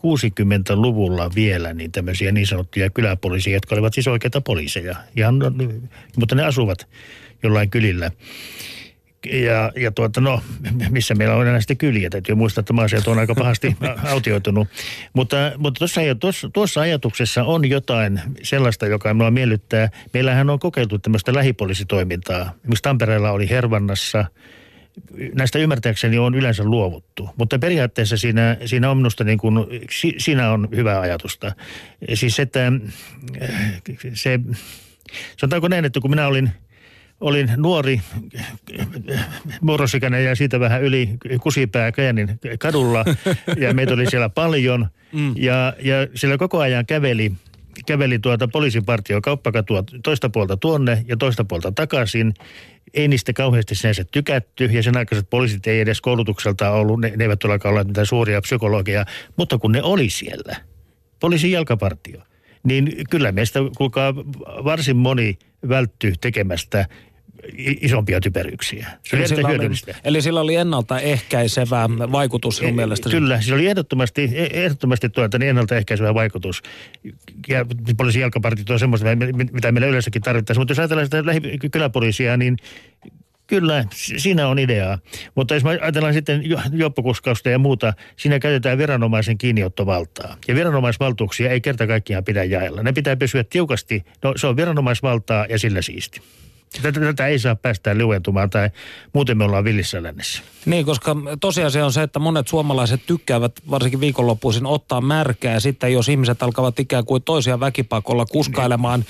60-luvulla 0.03 1.31
vielä 1.35 1.75
niin 1.75 1.93
tämmöisiä 1.93 2.33
niin 2.33 2.47
sanottuja 2.47 2.91
kyläpoliisia, 2.91 3.55
jotka 3.55 3.75
olivat 3.75 3.95
siis 3.95 4.09
oikeita 4.09 4.41
poliiseja, 4.41 4.97
ihan, 5.17 5.35
mutta 6.17 6.35
ne 6.35 6.45
asuvat 6.45 6.89
jollain 7.43 7.71
kylillä. 7.71 8.11
Ja, 9.27 9.73
ja 9.77 9.91
tuota, 9.91 10.21
no, 10.21 10.43
missä 10.91 11.15
meillä 11.15 11.35
on 11.35 11.47
enää 11.47 11.61
sitten 11.61 11.77
kyliä. 11.77 12.11
Täytyy 12.11 12.35
muistaa, 12.35 12.61
että 12.61 12.73
maaseut 12.73 13.09
on 13.09 13.19
aika 13.19 13.35
pahasti 13.35 13.77
autioitunut. 14.13 14.69
Mutta, 15.13 15.37
mutta 15.57 15.79
tuossa, 15.79 16.01
tuossa, 16.21 16.51
tuossa 16.53 16.81
ajatuksessa 16.81 17.45
on 17.45 17.69
jotain 17.69 18.21
sellaista, 18.43 18.87
joka 18.87 19.15
minua 19.15 19.31
miellyttää. 19.31 19.89
Meillähän 20.15 20.51
on 20.51 20.59
kokeiltu 20.59 20.99
tämmöistä 20.99 21.35
lähipoliisitoimintaa. 21.35 22.41
Esimerkiksi 22.41 22.83
Tampereella 22.83 23.31
oli 23.31 23.51
Hervannassa– 23.51 24.25
näistä 25.35 25.59
ymmärtääkseni 25.59 26.19
on 26.19 26.35
yleensä 26.35 26.65
luovuttu, 26.65 27.31
mutta 27.37 27.59
periaatteessa 27.59 28.17
siinä, 28.17 28.57
siinä 28.65 28.91
on 28.91 28.97
minusta 28.97 29.25
niin 29.25 29.39
kuin, 29.39 29.55
siinä 30.19 30.51
on 30.51 30.69
hyvä 30.77 31.01
ajatusta. 31.01 31.53
Siis 32.15 32.41
että 32.41 32.73
se, 34.15 34.41
sanotaanko 35.37 35.69
näin, 35.69 35.85
että 35.85 36.01
kun 36.01 36.11
minä 36.11 36.27
olin, 36.27 36.51
olin 37.21 37.51
nuori, 37.57 38.01
murrosikäinen 39.61 40.25
ja 40.25 40.37
siitä 40.37 40.61
vähän 40.61 40.83
yli 40.83 41.09
kusipää 41.43 41.93
Kajanin 41.93 42.41
kadulla. 42.59 43.05
Ja 43.57 43.75
meitä 43.75 43.95
oli 43.95 44.11
siellä 44.11 44.29
paljon. 44.29 44.89
Mm. 45.13 45.35
ja, 45.37 45.75
ja 45.83 45.95
siellä 46.15 46.39
koko 46.39 46.59
ajan 46.59 46.87
käveli 46.87 47.33
käveli 47.87 48.19
tuota 48.19 48.49
poliisin 48.49 48.85
partio 48.85 49.21
kauppakatua 49.21 49.85
toista 50.03 50.29
puolta 50.29 50.57
tuonne 50.57 51.05
ja 51.07 51.17
toista 51.17 51.45
puolta 51.45 51.73
takaisin. 51.73 52.35
Ei 52.95 53.09
niistä 53.09 53.33
kauheasti 53.33 53.75
sinänsä 53.75 54.05
tykätty 54.05 54.65
ja 54.65 54.83
sen 54.83 54.97
aikaiset 54.97 55.31
poliisit 55.31 55.67
ei 55.67 55.81
edes 55.81 56.01
koulutukselta 56.01 56.71
ollut, 56.71 57.01
ne, 57.01 57.13
ne 57.17 57.25
eivät 57.25 57.45
ole 57.45 57.59
olleet 57.65 57.87
mitään 57.87 58.07
suuria 58.07 58.41
psykologia, 58.41 59.05
mutta 59.37 59.59
kun 59.59 59.73
ne 59.73 59.83
oli 59.83 60.11
siellä, 60.11 60.57
poliisin 61.21 61.51
jalkapartio, 61.51 62.21
niin 62.63 62.93
kyllä 63.11 63.33
meistä 63.33 63.61
kuulkaa 63.77 64.15
varsin 64.65 64.97
moni 64.97 65.39
välttyy 65.69 66.13
tekemästä 66.21 66.87
isompia 67.81 68.21
typeryksiä. 68.21 68.87
Se 69.03 69.17
eli, 69.17 69.29
sillä 69.29 69.49
oli, 69.49 69.71
eli 70.05 70.23
sillä 70.23 70.41
oli 70.41 70.55
ennaltaehkäisevä 70.55 71.89
vaikutus 72.13 72.57
sinun 72.57 72.73
e, 72.73 72.77
mielestäsi? 72.77 73.17
Kyllä, 73.17 73.41
sillä 73.41 73.55
oli 73.55 73.67
ehdottomasti, 73.67 74.31
e, 74.35 74.47
ehdottomasti 74.53 75.09
tuota, 75.09 75.39
niin 75.39 75.49
ennaltaehkäisevä 75.49 76.15
vaikutus. 76.15 76.63
Ja 77.49 77.67
poliisin 77.97 78.21
jalkapartit 78.21 78.71
on 78.71 78.79
semmoista, 78.79 79.07
mitä 79.53 79.73
meillä 79.73 79.89
yleensäkin 79.89 80.23
tarvittaisiin. 80.23 80.61
Mutta 80.61 80.71
jos 80.71 80.79
ajatellaan 80.79 81.07
sitä 81.07 81.27
lähikyläpoliisia, 81.27 82.37
niin 82.37 82.57
Kyllä, 83.51 83.85
siinä 84.17 84.49
on 84.49 84.59
ideaa. 84.59 84.99
Mutta 85.35 85.55
jos 85.55 85.65
ajatellaan 85.65 86.15
sitten 86.15 86.43
juoppokuskausta 86.73 87.51
ja 87.51 87.59
muuta, 87.59 87.93
siinä 88.17 88.39
käytetään 88.39 88.79
viranomaisen 88.79 89.39
kiinniottovaltaa. 89.39 90.37
Ja 90.49 90.55
viranomaisvaltuuksia 90.55 91.51
ei 91.51 91.61
kerta 91.61 91.87
kaikkiaan 91.87 92.25
pidä 92.25 92.45
jaella. 92.45 92.83
Ne 92.83 92.93
pitää 92.93 93.17
pysyä 93.17 93.45
tiukasti, 93.45 94.05
no 94.23 94.33
se 94.37 94.47
on 94.47 94.57
viranomaisvaltaa 94.57 95.47
ja 95.49 95.59
sillä 95.59 95.83
siisti. 95.83 96.21
Tätä, 96.83 97.01
tätä 97.01 97.27
ei 97.27 97.39
saa 97.39 97.57
päästää 97.57 97.99
liuentumaan 97.99 98.51
tai 98.51 98.71
muuten 99.13 99.39
me 99.39 99.45
ollaan 99.45 99.65
villissä 99.65 100.03
lännessä. 100.03 100.43
Niin, 100.67 100.87
koska 100.87 101.17
tosiasia 101.41 101.85
on 101.85 101.93
se, 101.93 102.03
että 102.03 102.19
monet 102.19 102.49
suomalaiset 102.49 103.01
tykkäävät 103.07 103.53
varsinkin 103.71 104.01
viikonloppuisin 104.01 104.67
ottaa 104.67 105.01
märkää. 105.01 105.55
Ja 105.55 105.61
sitten 105.61 105.93
jos 105.93 106.09
ihmiset 106.09 106.43
alkavat 106.43 106.81
ikään 106.81 107.05
kuin 107.05 107.23
toisia 107.23 107.61
väkipakolla 107.61 108.27
kuskailemaan 108.27 109.05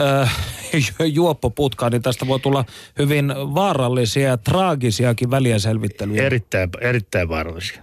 äh, 0.00 0.36
juoppoputkaan, 1.04 1.92
niin 1.92 2.02
tästä 2.02 2.26
voi 2.26 2.40
tulla 2.40 2.64
hyvin 2.98 3.28
vaarallisia 3.28 4.28
ja 4.28 4.36
traagisiakin 4.36 5.30
välienselvittelyjä. 5.30 6.22
Erittäin, 6.22 6.70
erittäin 6.80 7.28
vaarallisia. 7.28 7.82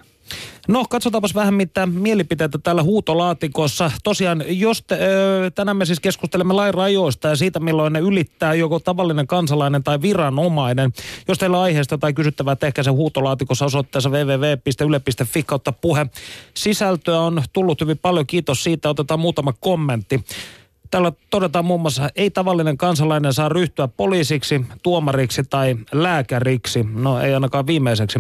No, 0.67 0.85
katsotaanpas 0.89 1.35
vähän 1.35 1.53
mitä 1.53 1.85
mielipiteitä 1.85 2.57
täällä 2.57 2.83
huutolaatikossa. 2.83 3.91
Tosiaan, 4.03 4.43
jos 4.47 4.83
te, 4.87 4.95
ö, 4.95 5.51
tänään 5.55 5.77
me 5.77 5.85
siis 5.85 5.99
keskustelemme 5.99 6.53
lain 6.53 6.73
rajoista 6.73 7.27
ja 7.27 7.35
siitä, 7.35 7.59
milloin 7.59 7.93
ne 7.93 7.99
ylittää 7.99 8.53
joko 8.53 8.79
tavallinen 8.79 9.27
kansalainen 9.27 9.83
tai 9.83 10.01
viranomainen. 10.01 10.93
Jos 11.27 11.37
teillä 11.37 11.57
on 11.57 11.63
aiheesta 11.63 11.97
tai 11.97 12.13
kysyttävää, 12.13 12.55
tehkää 12.55 12.83
se 12.83 12.91
huutolaatikossa 12.91 13.65
osoitteessa 13.65 14.09
www.yle.fi 14.09 15.43
kautta 15.43 15.71
puhe. 15.71 16.05
Sisältöä 16.53 17.19
on 17.19 17.43
tullut 17.53 17.81
hyvin 17.81 17.97
paljon, 17.97 18.27
kiitos 18.27 18.63
siitä. 18.63 18.89
Otetaan 18.89 19.19
muutama 19.19 19.53
kommentti. 19.59 20.23
Täällä 20.93 21.11
todetaan 21.29 21.65
muun 21.65 21.81
muassa, 21.81 22.09
ei 22.15 22.31
tavallinen 22.31 22.77
kansalainen 22.77 23.33
saa 23.33 23.49
ryhtyä 23.49 23.87
poliisiksi, 23.87 24.65
tuomariksi 24.83 25.43
tai 25.43 25.75
lääkäriksi. 25.91 26.85
No 26.93 27.19
ei 27.19 27.33
ainakaan 27.33 27.67
viimeiseksi. 27.67 28.19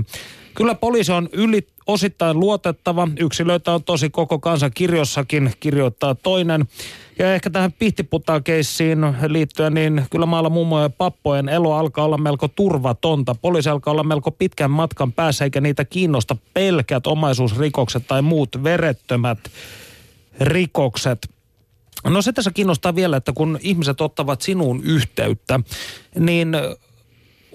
Kyllä 0.53 0.75
poliisi 0.75 1.11
on 1.11 1.29
yli 1.31 1.67
osittain 1.87 2.39
luotettava. 2.39 3.07
Yksilöitä 3.19 3.73
on 3.73 3.83
tosi 3.83 4.09
koko 4.09 4.39
kansan 4.39 4.71
kirjossakin, 4.73 5.51
kirjoittaa 5.59 6.15
toinen. 6.15 6.67
Ja 7.19 7.35
ehkä 7.35 7.49
tähän 7.49 7.71
pihtiputtakeissiin 7.71 8.99
liittyen, 9.27 9.73
niin 9.73 10.05
kyllä 10.11 10.25
maalla 10.25 10.49
mummojen 10.49 10.85
ja 10.85 10.89
pappojen 10.89 11.49
elo 11.49 11.73
alkaa 11.73 12.05
olla 12.05 12.17
melko 12.17 12.47
turvatonta. 12.47 13.35
Poliisi 13.41 13.69
alkaa 13.69 13.91
olla 13.91 14.03
melko 14.03 14.31
pitkän 14.31 14.71
matkan 14.71 15.11
päässä, 15.11 15.43
eikä 15.43 15.61
niitä 15.61 15.85
kiinnosta 15.85 16.35
pelkät 16.53 17.07
omaisuusrikokset 17.07 18.07
tai 18.07 18.21
muut 18.21 18.63
verettömät 18.63 19.39
rikokset. 20.39 21.32
No 22.09 22.21
se 22.21 22.33
tässä 22.33 22.51
kiinnostaa 22.51 22.95
vielä, 22.95 23.17
että 23.17 23.31
kun 23.35 23.59
ihmiset 23.61 24.01
ottavat 24.01 24.41
sinuun 24.41 24.83
yhteyttä, 24.83 25.59
niin 26.19 26.57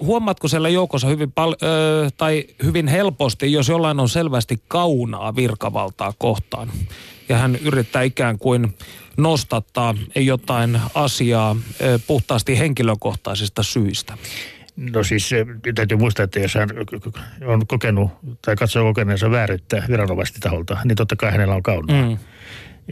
huomaatko 0.01 0.49
siellä 0.49 0.69
joukossa 0.69 1.09
hyvin, 1.09 1.33
pal- 1.33 1.57
ö, 1.63 2.11
tai 2.17 2.45
hyvin 2.63 2.89
helposti, 2.89 3.53
jos 3.53 3.69
jollain 3.69 4.01
on 4.01 4.09
selvästi 4.09 4.63
kaunaa 4.69 5.37
virkavaltaa 5.37 6.13
kohtaan, 6.19 6.71
ja 7.29 7.39
hän 7.39 7.57
yrittää 7.57 8.03
ikään 8.03 8.39
kuin 8.39 8.75
nostattaa 9.17 9.95
jotain 10.17 10.81
asiaa 10.95 11.57
ö, 11.83 11.99
puhtaasti 12.07 12.59
henkilökohtaisista 12.59 13.63
syistä? 13.63 14.19
No 14.77 15.05
siis 15.05 15.31
täytyy 15.75 15.99
muistaa, 15.99 16.25
että 16.25 16.41
jos 16.41 16.55
hän 16.55 16.69
on 17.47 17.67
kokenut 17.67 18.11
tai 18.43 18.57
katsoo 18.57 18.85
kokeneensa 18.85 19.31
vääryyttä 19.31 19.83
viranomaisesti 19.89 20.41
taholta, 20.41 20.77
niin 20.85 20.97
totta 20.97 21.17
kai 21.17 21.31
hänellä 21.31 21.55
on 21.55 21.63
kaunaa. 21.63 22.09
Mm. 22.09 22.19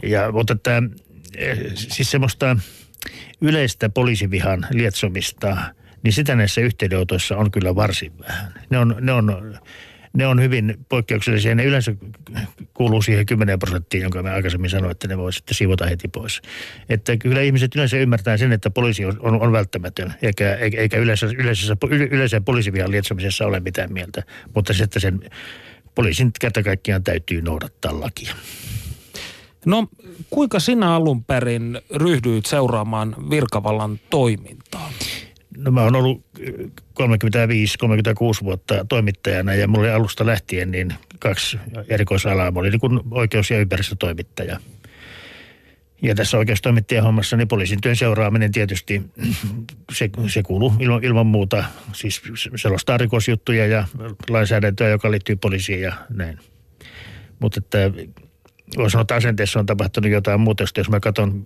Ja, 0.03 0.31
mutta 0.31 0.53
että, 0.53 0.83
siis 1.75 2.11
semmoista 2.11 2.57
yleistä 3.41 3.89
poliisivihan 3.89 4.67
lietsomista– 4.71 5.57
niin 6.03 6.13
sitä 6.13 6.35
näissä 6.35 6.61
yhteydenotoissa 6.61 7.37
on 7.37 7.51
kyllä 7.51 7.75
varsin 7.75 8.19
vähän. 8.19 8.53
Ne 8.69 8.79
on, 8.79 8.95
ne 9.01 9.11
on, 9.11 9.57
ne 10.13 10.27
on 10.27 10.41
hyvin 10.41 10.77
poikkeuksellisia. 10.89 11.55
Ne 11.55 11.65
yleensä 11.65 11.95
kuuluu 12.73 13.01
siihen 13.01 13.25
10 13.25 13.59
prosenttiin, 13.59 14.03
jonka 14.03 14.23
mä 14.23 14.33
aikaisemmin 14.33 14.69
sanoin, 14.69 14.91
että 14.91 15.07
ne 15.07 15.17
voi 15.17 15.33
sitten 15.33 15.55
siivota 15.55 15.85
heti 15.85 16.07
pois. 16.07 16.41
Että 16.89 17.17
kyllä 17.17 17.41
ihmiset 17.41 17.75
yleensä 17.75 17.97
ymmärtää 17.97 18.37
sen, 18.37 18.51
että 18.51 18.69
poliisi 18.69 19.05
on, 19.05 19.17
on, 19.19 19.41
on 19.41 19.51
välttämätön, 19.51 20.13
eikä, 20.21 20.55
eikä 20.55 20.97
yleensä, 20.97 21.27
yleisessä, 21.37 21.75
yleisen 22.11 22.43
poliisivihan 22.43 22.91
lietsomisessa 22.91 23.45
ole 23.45 23.59
mitään 23.59 23.93
mieltä. 23.93 24.23
Mutta 24.55 24.73
se, 24.73 24.83
että 24.83 24.99
sen 24.99 25.19
poliisin 25.95 26.31
kerta 26.41 26.63
kaikkiaan 26.63 27.03
täytyy 27.03 27.41
noudattaa 27.41 28.01
lakia. 28.01 28.33
No 29.67 29.87
kuinka 30.29 30.59
sinä 30.59 30.95
alun 30.95 31.23
perin 31.23 31.81
ryhdyit 31.95 32.45
seuraamaan 32.45 33.15
virkavallan 33.29 33.99
toimintaa? 34.09 34.91
No 35.57 35.71
mä 35.71 35.81
oon 35.81 35.95
ollut 35.95 36.25
35-36 36.39 36.43
vuotta 38.43 38.85
toimittajana 38.89 39.53
ja 39.53 39.67
mulla 39.67 39.87
oli 39.87 39.93
alusta 39.93 40.25
lähtien 40.25 40.71
niin 40.71 40.93
kaksi 41.19 41.57
erikoisalaa. 41.89 42.51
Mä 42.51 42.59
olin 42.59 42.71
niin 42.71 43.01
oikeus- 43.11 43.51
ja 43.51 43.59
ympäristötoimittaja. 43.59 44.59
Ja 46.01 46.15
tässä 46.15 46.37
oikeustoimittajan 46.37 47.03
hommassa 47.03 47.37
niin 47.37 47.47
poliisin 47.47 47.81
työn 47.81 47.95
seuraaminen 47.95 48.51
tietysti, 48.51 49.01
se, 49.91 50.09
se 50.27 50.43
kuuluu 50.43 50.73
ilman, 50.79 51.03
ilman 51.03 51.27
muuta. 51.27 51.63
Siis 51.93 52.21
selostaa 52.55 52.97
rikosjuttuja 52.97 53.67
ja 53.67 53.87
lainsäädäntöä, 54.29 54.89
joka 54.89 55.11
liittyy 55.11 55.35
poliisiin 55.35 55.81
ja 55.81 55.93
näin. 56.09 56.39
Mutta 57.39 57.59
että 57.59 57.91
voi 58.77 58.91
sanoa, 58.91 59.01
että 59.01 59.15
asenteessa 59.15 59.59
on 59.59 59.65
tapahtunut 59.65 60.11
jotain 60.11 60.39
muuta. 60.39 60.63
Jos 60.77 60.89
mä 60.89 60.99
katson, 60.99 61.45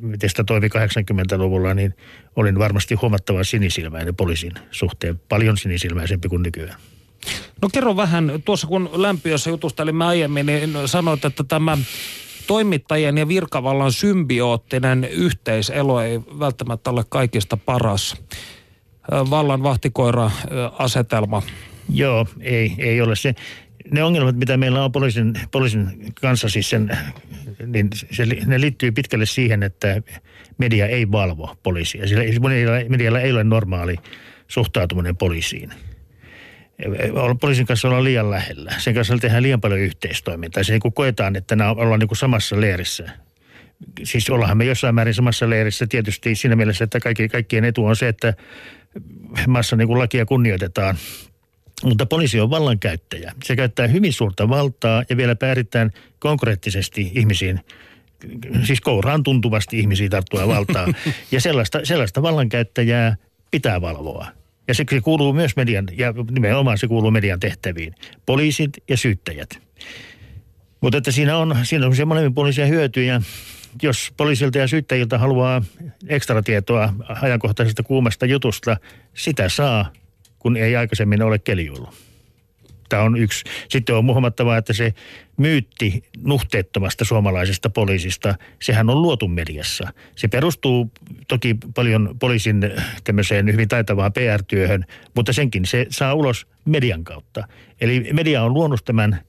miten 0.00 0.30
sitä 0.30 0.44
toimi 0.44 0.68
80-luvulla, 0.68 1.74
niin 1.74 1.94
olin 2.36 2.58
varmasti 2.58 2.94
huomattavan 2.94 3.44
sinisilmäinen 3.44 4.16
poliisin 4.16 4.52
suhteen. 4.70 5.20
Paljon 5.28 5.56
sinisilmäisempi 5.56 6.28
kuin 6.28 6.42
nykyään. 6.42 6.80
No 7.62 7.68
kerro 7.72 7.96
vähän, 7.96 8.32
tuossa 8.44 8.66
kun 8.66 8.90
lämpiössä 8.92 9.50
jutustelimme 9.50 10.04
aiemmin, 10.04 10.46
niin 10.46 10.72
sanoit, 10.86 11.24
että 11.24 11.44
tämä 11.44 11.78
toimittajien 12.46 13.18
ja 13.18 13.28
virkavallan 13.28 13.92
symbioottinen 13.92 15.04
yhteiselo 15.04 16.00
ei 16.00 16.20
välttämättä 16.38 16.90
ole 16.90 17.04
kaikista 17.08 17.56
paras. 17.56 18.16
Vallan 19.10 19.62
vahtikoira-asetelma. 19.62 21.42
Joo, 21.88 22.26
ei, 22.40 22.74
ei 22.78 23.00
ole 23.00 23.16
se 23.16 23.34
ne 23.90 24.02
ongelmat, 24.02 24.36
mitä 24.36 24.56
meillä 24.56 24.84
on 24.84 24.92
poliisin, 24.92 25.32
poliisin 25.50 26.12
kanssa, 26.20 26.48
siis 26.48 26.70
sen, 26.70 26.98
niin 27.66 27.88
se, 28.10 28.26
ne 28.46 28.60
liittyy 28.60 28.92
pitkälle 28.92 29.26
siihen, 29.26 29.62
että 29.62 30.02
media 30.58 30.86
ei 30.86 31.10
valvo 31.12 31.56
poliisia. 31.62 32.06
Sillä 32.06 32.22
medialla, 32.88 33.20
ei 33.20 33.32
ole 33.32 33.44
normaali 33.44 33.96
suhtautuminen 34.48 35.16
poliisiin. 35.16 35.70
Poliisin 37.40 37.66
kanssa 37.66 37.88
ollaan 37.88 38.04
liian 38.04 38.30
lähellä. 38.30 38.72
Sen 38.78 38.94
kanssa 38.94 39.18
tehdään 39.18 39.42
liian 39.42 39.60
paljon 39.60 39.80
yhteistoimintaa. 39.80 40.62
Se 40.62 40.72
niin 40.72 40.92
koetaan, 40.92 41.36
että 41.36 41.56
nämä 41.56 41.70
ollaan 41.70 42.00
niin 42.00 42.16
samassa 42.16 42.60
leirissä. 42.60 43.10
Siis 44.04 44.30
ollaan 44.30 44.58
me 44.58 44.64
jossain 44.64 44.94
määrin 44.94 45.14
samassa 45.14 45.50
leirissä 45.50 45.86
tietysti 45.86 46.34
siinä 46.34 46.56
mielessä, 46.56 46.84
että 46.84 47.00
kaikki, 47.00 47.28
kaikkien 47.28 47.64
etu 47.64 47.86
on 47.86 47.96
se, 47.96 48.08
että 48.08 48.34
maassa 49.46 49.76
niin 49.76 49.88
kuin 49.88 49.98
lakia 49.98 50.26
kunnioitetaan 50.26 50.96
mutta 51.84 52.06
poliisi 52.06 52.40
on 52.40 52.50
vallankäyttäjä. 52.50 53.32
Se 53.44 53.56
käyttää 53.56 53.86
hyvin 53.86 54.12
suurta 54.12 54.48
valtaa 54.48 55.04
ja 55.08 55.16
vielä 55.16 55.36
pääritään 55.36 55.90
konkreettisesti 56.18 57.12
ihmisiin, 57.14 57.60
siis 58.64 58.80
kouraan 58.80 59.22
tuntuvasti 59.22 59.78
ihmisiä 59.78 60.08
tarttua 60.08 60.48
valtaa. 60.48 60.86
Ja 61.32 61.40
sellaista, 61.40 61.80
sellaista 61.84 62.22
vallankäyttäjää 62.22 63.16
pitää 63.50 63.80
valvoa. 63.80 64.26
Ja 64.68 64.74
se, 64.74 64.84
se 64.90 65.00
kuuluu 65.00 65.32
myös 65.32 65.56
median, 65.56 65.88
ja 65.96 66.14
nimenomaan 66.30 66.78
se 66.78 66.88
kuuluu 66.88 67.10
median 67.10 67.40
tehtäviin. 67.40 67.94
Poliisit 68.26 68.70
ja 68.88 68.96
syyttäjät. 68.96 69.58
Mutta 70.80 70.98
että 70.98 71.10
siinä 71.10 71.36
on, 71.36 71.56
siinä 71.62 71.86
on 71.86 71.96
semmoinen 71.96 72.34
poliisia 72.34 72.66
hyötyjä. 72.66 73.22
Jos 73.82 74.12
poliisilta 74.16 74.58
ja 74.58 74.68
syyttäjiltä 74.68 75.18
haluaa 75.18 75.62
ekstra 76.08 76.42
tietoa 76.42 76.94
ajankohtaisesta 77.22 77.82
kuumasta 77.82 78.26
jutusta, 78.26 78.76
sitä 79.14 79.48
saa 79.48 79.92
kun 80.38 80.56
ei 80.56 80.76
aikaisemmin 80.76 81.22
ole 81.22 81.38
kelijulla. 81.38 81.92
Tämä 82.88 83.02
on 83.02 83.16
yksi. 83.16 83.44
Sitten 83.68 83.94
on 83.94 84.04
huomattavaa, 84.04 84.56
että 84.56 84.72
se 84.72 84.94
myytti 85.36 86.02
nuhteettomasta 86.24 87.04
suomalaisesta 87.04 87.70
poliisista, 87.70 88.34
sehän 88.62 88.90
on 88.90 89.02
luotu 89.02 89.28
mediassa. 89.28 89.92
Se 90.16 90.28
perustuu 90.28 90.90
toki 91.28 91.56
paljon 91.74 92.16
poliisin 92.20 92.60
tämmöiseen 93.04 93.52
hyvin 93.52 93.68
taitavaan 93.68 94.12
PR-työhön, 94.12 94.84
mutta 95.14 95.32
senkin 95.32 95.66
se 95.66 95.86
saa 95.90 96.14
ulos 96.14 96.46
median 96.64 97.04
kautta. 97.04 97.48
Eli 97.80 98.08
media 98.12 98.42
on 98.42 98.54
luonut 98.54 98.84
tämän, 98.84 99.20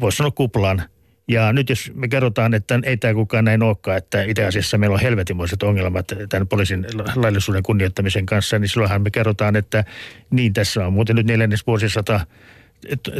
voisi 0.00 0.16
sanoa 0.16 0.30
kuplan, 0.30 0.82
ja 1.30 1.52
nyt 1.52 1.68
jos 1.68 1.92
me 1.94 2.08
kerrotaan, 2.08 2.54
että 2.54 2.80
ei 2.82 2.96
tämä 2.96 3.14
kukaan 3.14 3.44
näin 3.44 3.62
olekaan, 3.62 3.96
että 3.96 4.22
itse 4.22 4.44
asiassa 4.44 4.78
meillä 4.78 4.94
on 4.94 5.00
helvetimoiset 5.00 5.62
ongelmat 5.62 6.12
tämän 6.28 6.48
poliisin 6.48 6.86
laillisuuden 7.14 7.62
kunnioittamisen 7.62 8.26
kanssa, 8.26 8.58
niin 8.58 8.68
silloinhan 8.68 9.02
me 9.02 9.10
kerrotaan, 9.10 9.56
että 9.56 9.84
niin 10.30 10.52
tässä 10.52 10.86
on 10.86 10.92
muuten 10.92 11.16
nyt 11.16 11.26
neljännes 11.26 11.66
vuosisata 11.66 12.20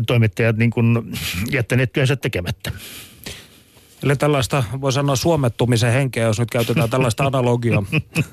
toimittajat 0.07 0.57
niin 0.57 0.71
kuin 0.71 1.13
jättäneet 1.51 1.93
työnsä 1.93 2.17
tekemättä. 2.17 2.73
Eli 4.03 4.17
tällaista, 4.17 4.65
voi 4.81 4.93
sanoa 4.93 5.17
suomettumisen 5.17 5.93
henkeä, 5.93 6.27
jos 6.27 6.39
nyt 6.39 6.51
käytetään 6.51 6.91
tällaista 6.91 7.25
analogiaa. 7.25 7.83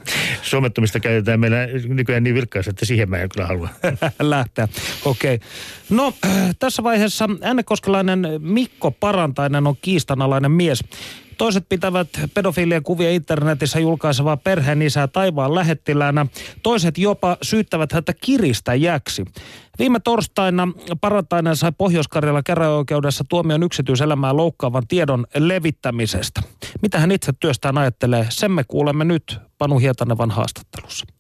Suomettumista 0.41 0.99
käytetään 0.99 1.39
meillä 1.39 1.57
nykyään 1.87 2.23
niin 2.23 2.35
vilkkaasti, 2.35 2.69
että 2.69 2.85
siihen 2.85 3.09
mä 3.09 3.17
en 3.17 3.29
kyllä 3.29 3.47
halua. 3.47 3.69
Lähteä, 4.19 4.67
okei. 5.05 5.35
Okay. 5.35 5.47
No, 5.89 6.13
tässä 6.59 6.83
vaiheessa 6.83 7.29
äänekoskelainen 7.41 8.27
Mikko 8.39 8.91
Parantainen 8.91 9.67
on 9.67 9.75
kiistanalainen 9.81 10.51
mies. 10.51 10.83
Toiset 11.37 11.69
pitävät 11.69 12.09
pedofilien 12.33 12.83
kuvia 12.83 13.11
internetissä 13.11 13.79
julkaisevaa 13.79 14.37
perheen 14.37 14.81
isää 14.81 15.07
taivaan 15.07 15.55
lähettilänä. 15.55 16.25
Toiset 16.63 16.97
jopa 16.97 17.37
syyttävät 17.41 17.91
häntä 17.91 18.13
kiristäjäksi. 18.21 19.25
Viime 19.79 19.99
torstaina 19.99 20.67
Parantainen 21.01 21.55
sai 21.55 21.71
Pohjois-Karjalan 21.77 22.43
käräjäoikeudessa 22.43 23.23
tuomion 23.29 23.63
yksityiselämää 23.63 24.35
loukkaavan 24.35 24.87
tiedon 24.87 25.25
levittämisestä. 25.35 26.41
Mitä 26.81 26.99
hän 26.99 27.11
itse 27.11 27.33
työstään 27.39 27.77
ajattelee, 27.77 28.25
sen 28.29 28.51
me 28.51 28.63
kuulemme 28.67 29.05
nyt 29.05 29.37
Panu 29.57 29.77
Hietanevan 29.79 30.31
haastattelussa. 30.31 31.16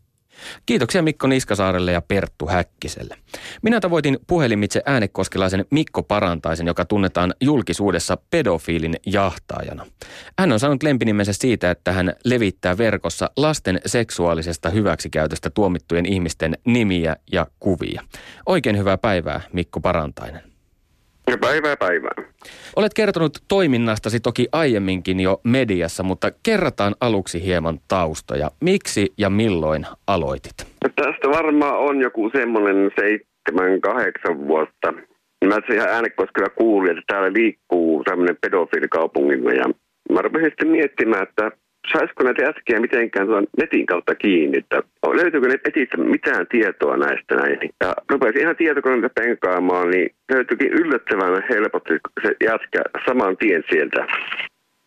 Kiitoksia 0.65 1.01
Mikko 1.01 1.27
Niskasaarelle 1.27 1.91
ja 1.91 2.01
Perttu 2.01 2.47
Häkkiselle. 2.47 3.17
Minä 3.61 3.79
tavoitin 3.79 4.19
puhelimitse 4.27 4.81
äänekoskelaisen 4.85 5.65
Mikko 5.71 6.03
Parantaisen, 6.03 6.67
joka 6.67 6.85
tunnetaan 6.85 7.33
julkisuudessa 7.41 8.17
pedofiilin 8.29 8.95
jahtaajana. 9.05 9.85
Hän 10.39 10.51
on 10.51 10.59
saanut 10.59 10.83
lempinimensä 10.83 11.33
siitä, 11.33 11.71
että 11.71 11.91
hän 11.91 12.13
levittää 12.25 12.77
verkossa 12.77 13.29
lasten 13.37 13.81
seksuaalisesta 13.85 14.69
hyväksikäytöstä 14.69 15.49
tuomittujen 15.49 16.05
ihmisten 16.05 16.57
nimiä 16.65 17.15
ja 17.31 17.47
kuvia. 17.59 18.01
Oikein 18.45 18.77
hyvää 18.77 18.97
päivää, 18.97 19.41
Mikko 19.53 19.79
Parantainen. 19.79 20.56
Ja 21.27 21.37
päivää 21.37 21.77
päivää. 21.77 22.15
Olet 22.75 22.93
kertonut 22.93 23.31
toiminnastasi 23.47 24.19
toki 24.19 24.47
aiemminkin 24.51 25.19
jo 25.19 25.41
mediassa, 25.43 26.03
mutta 26.03 26.31
kerrataan 26.43 26.95
aluksi 27.01 27.43
hieman 27.43 27.79
taustoja. 27.87 28.51
Miksi 28.61 29.13
ja 29.17 29.29
milloin 29.29 29.85
aloitit? 30.07 30.53
No 30.83 30.89
tästä 30.95 31.29
varmaan 31.29 31.79
on 31.79 32.01
joku 32.01 32.29
semmoinen 32.29 32.91
seitsemän, 32.99 33.81
kahdeksan 33.81 34.47
vuotta. 34.47 34.93
Mä 35.45 35.55
ihan 35.73 35.89
äänekoskella 35.89 36.49
kuulin, 36.49 36.91
että 36.91 37.03
täällä 37.07 37.33
liikkuu 37.33 38.03
tämmöinen 38.03 38.37
pedofiilikaupungilla 38.41 39.51
ja 39.51 39.65
mä 40.11 40.21
rupesin 40.21 40.49
sitten 40.49 40.67
miettimään, 40.67 41.23
että 41.23 41.51
saisiko 41.93 42.23
näitä 42.23 42.43
jätkiä 42.43 42.79
mitenkään 42.79 43.27
tuon 43.27 43.47
netin 43.57 43.85
kautta 43.85 44.15
kiinni, 44.15 44.57
että 44.57 44.83
löytyykö 45.13 45.47
netistä 45.47 45.97
mitään 45.97 46.47
tietoa 46.47 46.97
näistä 46.97 47.35
näin. 47.35 47.59
Ja 47.81 47.93
rupesin 48.09 48.41
ihan 48.41 48.55
tietokoneita 48.55 49.09
penkaamaan, 49.09 49.89
niin 49.89 50.09
löytyikin 50.31 50.73
yllättävän 50.73 51.43
helposti 51.49 51.93
se 52.23 52.35
jätkä 52.43 52.81
saman 53.05 53.37
tien 53.37 53.63
sieltä. 53.69 54.07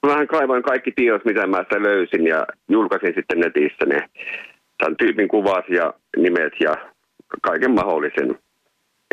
Vähän 0.06 0.26
kaivoin 0.26 0.62
kaikki 0.62 0.92
tiedot, 0.92 1.24
mitä 1.24 1.46
mä 1.46 1.62
sitä 1.62 1.82
löysin 1.82 2.26
ja 2.26 2.46
julkaisin 2.68 3.14
sitten 3.14 3.40
netissä 3.40 3.86
ne 3.86 4.08
tämän 4.78 4.96
tyypin 4.96 5.28
kuvat 5.28 5.68
ja 5.68 5.94
nimet 6.16 6.52
ja 6.60 6.76
kaiken 7.42 7.70
mahdollisen. 7.70 8.38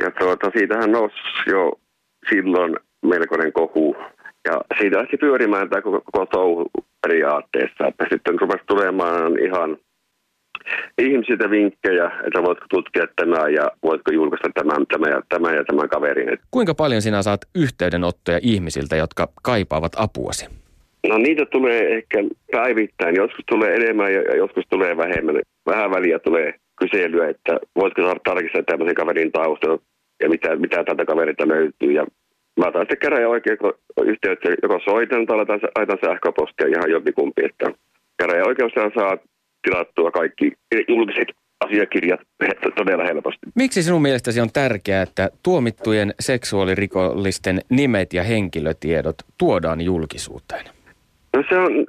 Ja 0.01 0.11
tuota, 0.11 0.51
siitähän 0.57 0.91
nousi 0.91 1.15
jo 1.47 1.79
silloin 2.29 2.75
melkoinen 3.01 3.53
kohu. 3.53 3.97
Ja 4.45 4.61
siitä 4.79 4.97
lähti 4.97 5.17
pyörimään 5.17 5.69
tämä 5.69 5.81
koko, 5.81 6.01
koko 6.01 6.25
touhu 6.25 6.69
periaatteessa. 7.07 7.87
Että 7.87 8.05
sitten 8.11 8.39
rupesi 8.39 8.63
tulemaan 8.67 9.39
ihan 9.39 9.77
ihmisiltä 10.97 11.49
vinkkejä, 11.49 12.11
että 12.27 12.43
voitko 12.43 12.65
tutkia 12.69 13.07
tämä 13.15 13.49
ja 13.49 13.71
voitko 13.83 14.11
julkaista 14.11 14.49
tämän, 14.53 14.87
tämän 14.87 15.11
ja 15.11 15.21
tämän 15.29 15.55
ja 15.55 15.63
tämän 15.63 15.89
kaverin. 15.89 16.37
Kuinka 16.51 16.73
paljon 16.73 17.01
sinä 17.01 17.21
saat 17.21 17.41
yhteydenottoja 17.55 18.39
ihmisiltä, 18.41 18.95
jotka 18.95 19.27
kaipaavat 19.43 19.91
apuasi? 19.97 20.45
No 21.07 21.17
niitä 21.17 21.45
tulee 21.45 21.95
ehkä 21.95 22.17
päivittäin. 22.51 23.15
Joskus 23.15 23.45
tulee 23.49 23.75
enemmän 23.75 24.13
ja 24.13 24.35
joskus 24.35 24.63
tulee 24.69 24.97
vähemmän. 24.97 25.35
Vähän 25.65 25.91
väliä 25.91 26.19
tulee 26.19 26.53
kyselyä, 26.79 27.29
että 27.29 27.59
voitko 27.75 28.01
saada 28.01 28.19
tarkistaa 28.23 28.63
tämmöisen 28.63 28.95
kaverin 28.95 29.31
taustan 29.31 29.79
ja 30.23 30.29
mitä, 30.29 30.55
mitä 30.55 30.83
tältä 30.83 31.05
kaverilta 31.05 31.47
löytyy. 31.47 31.91
Ja 31.91 32.05
mä 32.57 32.67
otan 32.67 32.81
sitten 32.81 32.97
kerran 32.97 33.25
oikein 33.25 33.57
yhteyttä, 34.05 34.49
joko 34.63 34.79
soitan 34.85 35.25
tai 35.25 35.37
laitan, 35.37 35.59
laitan 35.77 35.97
sähköpostia 36.05 36.67
ihan 36.67 36.91
jompikumpi, 36.91 37.45
että 37.45 37.65
käräjäoikeus 38.17 38.71
saa 38.73 39.17
tilattua 39.61 40.11
kaikki 40.11 40.51
julkiset 40.87 41.27
asiakirjat 41.65 42.19
todella 42.77 43.03
helposti. 43.03 43.39
Miksi 43.55 43.83
sinun 43.83 44.01
mielestäsi 44.01 44.41
on 44.41 44.49
tärkeää, 44.53 45.03
että 45.03 45.29
tuomittujen 45.43 46.13
seksuaalirikollisten 46.19 47.61
nimet 47.69 48.13
ja 48.13 48.23
henkilötiedot 48.23 49.15
tuodaan 49.37 49.81
julkisuuteen? 49.81 50.65
No 51.35 51.43
se 51.49 51.57
on 51.57 51.85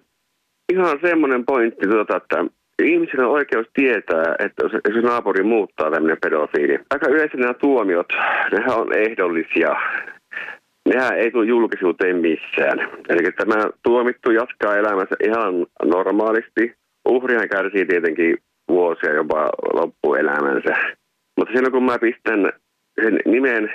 ihan 0.72 0.98
semmoinen 1.02 1.44
pointti, 1.44 1.86
tuota, 1.86 2.16
että 2.16 2.44
ihmisillä 2.82 3.26
on 3.26 3.32
oikeus 3.32 3.66
tietää, 3.74 4.34
että 4.38 4.62
jos 4.88 5.04
naapuri 5.04 5.44
muuttaa 5.44 5.90
tämmöinen 5.90 6.18
pedofiili. 6.22 6.78
Aika 6.90 7.08
yleensä 7.08 7.36
nämä 7.36 7.54
tuomiot, 7.54 8.06
nehän 8.52 8.76
on 8.76 8.96
ehdollisia 8.96 9.76
nehän 10.88 11.18
ei 11.18 11.30
tule 11.30 11.46
julkisuuteen 11.46 12.16
missään. 12.16 12.78
Eli 13.08 13.32
tämä 13.32 13.70
tuomittu 13.82 14.30
jatkaa 14.30 14.76
elämänsä 14.76 15.14
ihan 15.24 15.66
normaalisti. 15.84 16.74
Uhrihan 17.08 17.48
kärsii 17.48 17.86
tietenkin 17.86 18.36
vuosia 18.68 19.14
jopa 19.14 19.50
loppuelämänsä. 19.72 20.74
Mutta 21.36 21.52
silloin 21.54 21.72
kun 21.72 21.84
mä 21.84 21.98
pistän 21.98 22.52
sen 23.02 23.20
nimen 23.26 23.72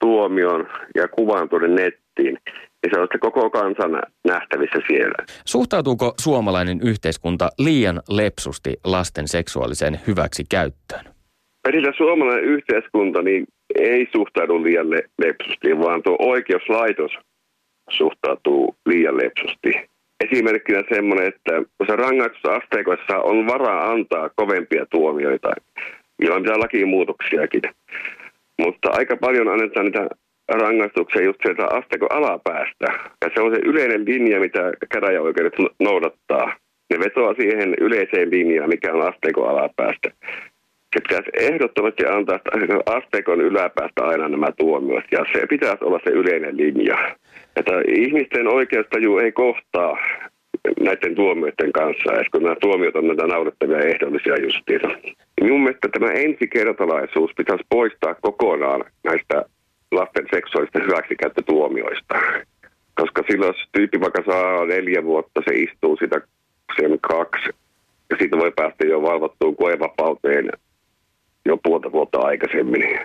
tuomion 0.00 0.68
ja 0.94 1.08
kuvan 1.08 1.48
tuonne 1.48 1.68
nettiin, 1.68 2.38
niin 2.82 2.90
se 2.94 3.00
on 3.00 3.08
koko 3.20 3.50
kansan 3.50 4.02
nähtävissä 4.26 4.78
siellä. 4.86 5.24
Suhtautuuko 5.44 6.14
suomalainen 6.20 6.80
yhteiskunta 6.82 7.48
liian 7.58 8.00
lepsusti 8.08 8.76
lasten 8.84 9.28
seksuaaliseen 9.28 10.00
hyväksikäyttöön? 10.06 11.04
Välillä 11.68 11.92
suomalainen 11.96 12.44
yhteiskunta 12.44 13.22
niin 13.22 13.46
ei 13.74 14.08
suhtaudu 14.12 14.64
liian 14.64 14.90
le- 14.90 15.08
lepsusti, 15.18 15.78
vaan 15.78 16.02
tuo 16.02 16.16
oikeuslaitos 16.18 17.12
suhtautuu 17.90 18.76
liian 18.86 19.16
lepsusti. 19.16 19.72
Esimerkkinä 20.24 20.82
semmoinen, 20.94 21.26
että 21.26 21.62
se 21.86 21.96
rangaistusasteikoissa 21.96 23.18
on 23.18 23.46
varaa 23.46 23.90
antaa 23.90 24.30
kovempia 24.36 24.86
tuomioita, 24.86 25.50
ilman 26.22 26.42
mitään 26.42 26.60
lakimuutoksiakin. 26.60 27.62
Mutta 28.58 28.88
aika 28.92 29.16
paljon 29.16 29.48
annetaan 29.48 29.86
niitä 29.86 30.08
rangaistuksia 30.48 31.22
just 31.22 31.38
sieltä 31.42 31.64
asteikon 31.64 32.12
alapäästä. 32.12 32.86
Ja 33.24 33.30
se 33.34 33.40
on 33.40 33.54
se 33.54 33.60
yleinen 33.64 34.04
linja, 34.04 34.40
mitä 34.40 34.72
käräjäoikeudet 34.92 35.54
noudattaa. 35.80 36.56
Ne 36.90 36.98
vetoaa 36.98 37.34
siihen 37.34 37.74
yleiseen 37.80 38.30
linjaan, 38.30 38.68
mikä 38.68 38.92
on 38.92 39.08
asteikon 39.08 39.48
alapäästä 39.48 40.10
se 40.96 41.00
pitäisi 41.08 41.52
ehdottomasti 41.52 42.06
antaa 42.06 42.38
asteikon 42.86 43.40
yläpäästä 43.40 44.04
aina 44.04 44.28
nämä 44.28 44.46
tuomiot, 44.58 45.04
ja 45.12 45.24
se 45.32 45.46
pitäisi 45.46 45.84
olla 45.84 46.00
se 46.04 46.10
yleinen 46.10 46.56
linja. 46.56 47.16
Että 47.56 47.72
ihmisten 47.88 48.48
oikeustaju 48.48 49.18
ei 49.18 49.32
kohtaa 49.32 49.98
näiden 50.80 51.14
tuomioiden 51.14 51.72
kanssa, 51.72 52.12
että 52.12 52.30
kun 52.32 52.42
nämä 52.42 52.56
tuomiot 52.60 52.96
on 52.96 53.06
näitä 53.06 53.26
naurettavia 53.26 53.78
ehdollisia 53.78 54.42
justiinsa. 54.42 54.88
Minun 55.40 55.60
mielestä 55.60 55.88
tämä 55.88 56.10
ensikertalaisuus 56.12 57.30
pitäisi 57.36 57.64
poistaa 57.68 58.14
kokonaan 58.14 58.84
näistä 59.04 59.44
lasten 59.92 60.26
seksuaalista 60.34 60.78
hyväksikäyttötuomioista. 60.82 62.14
Koska 62.94 63.22
silloin 63.30 63.48
jos 63.48 63.68
tyyppi 63.72 64.00
vaikka 64.00 64.22
saa 64.26 64.66
neljä 64.66 65.04
vuotta, 65.04 65.42
se 65.48 65.54
istuu 65.54 65.96
sitä 65.96 66.20
sen 66.76 66.98
kaksi, 67.00 67.50
ja 68.10 68.16
siitä 68.18 68.38
voi 68.38 68.52
päästä 68.56 68.86
jo 68.86 69.02
valvottuun 69.02 69.56
koevapauteen 69.56 70.50
jo 71.46 71.56
puolta 71.62 71.92
vuotta 71.92 72.18
aikaisemmin. 72.18 72.98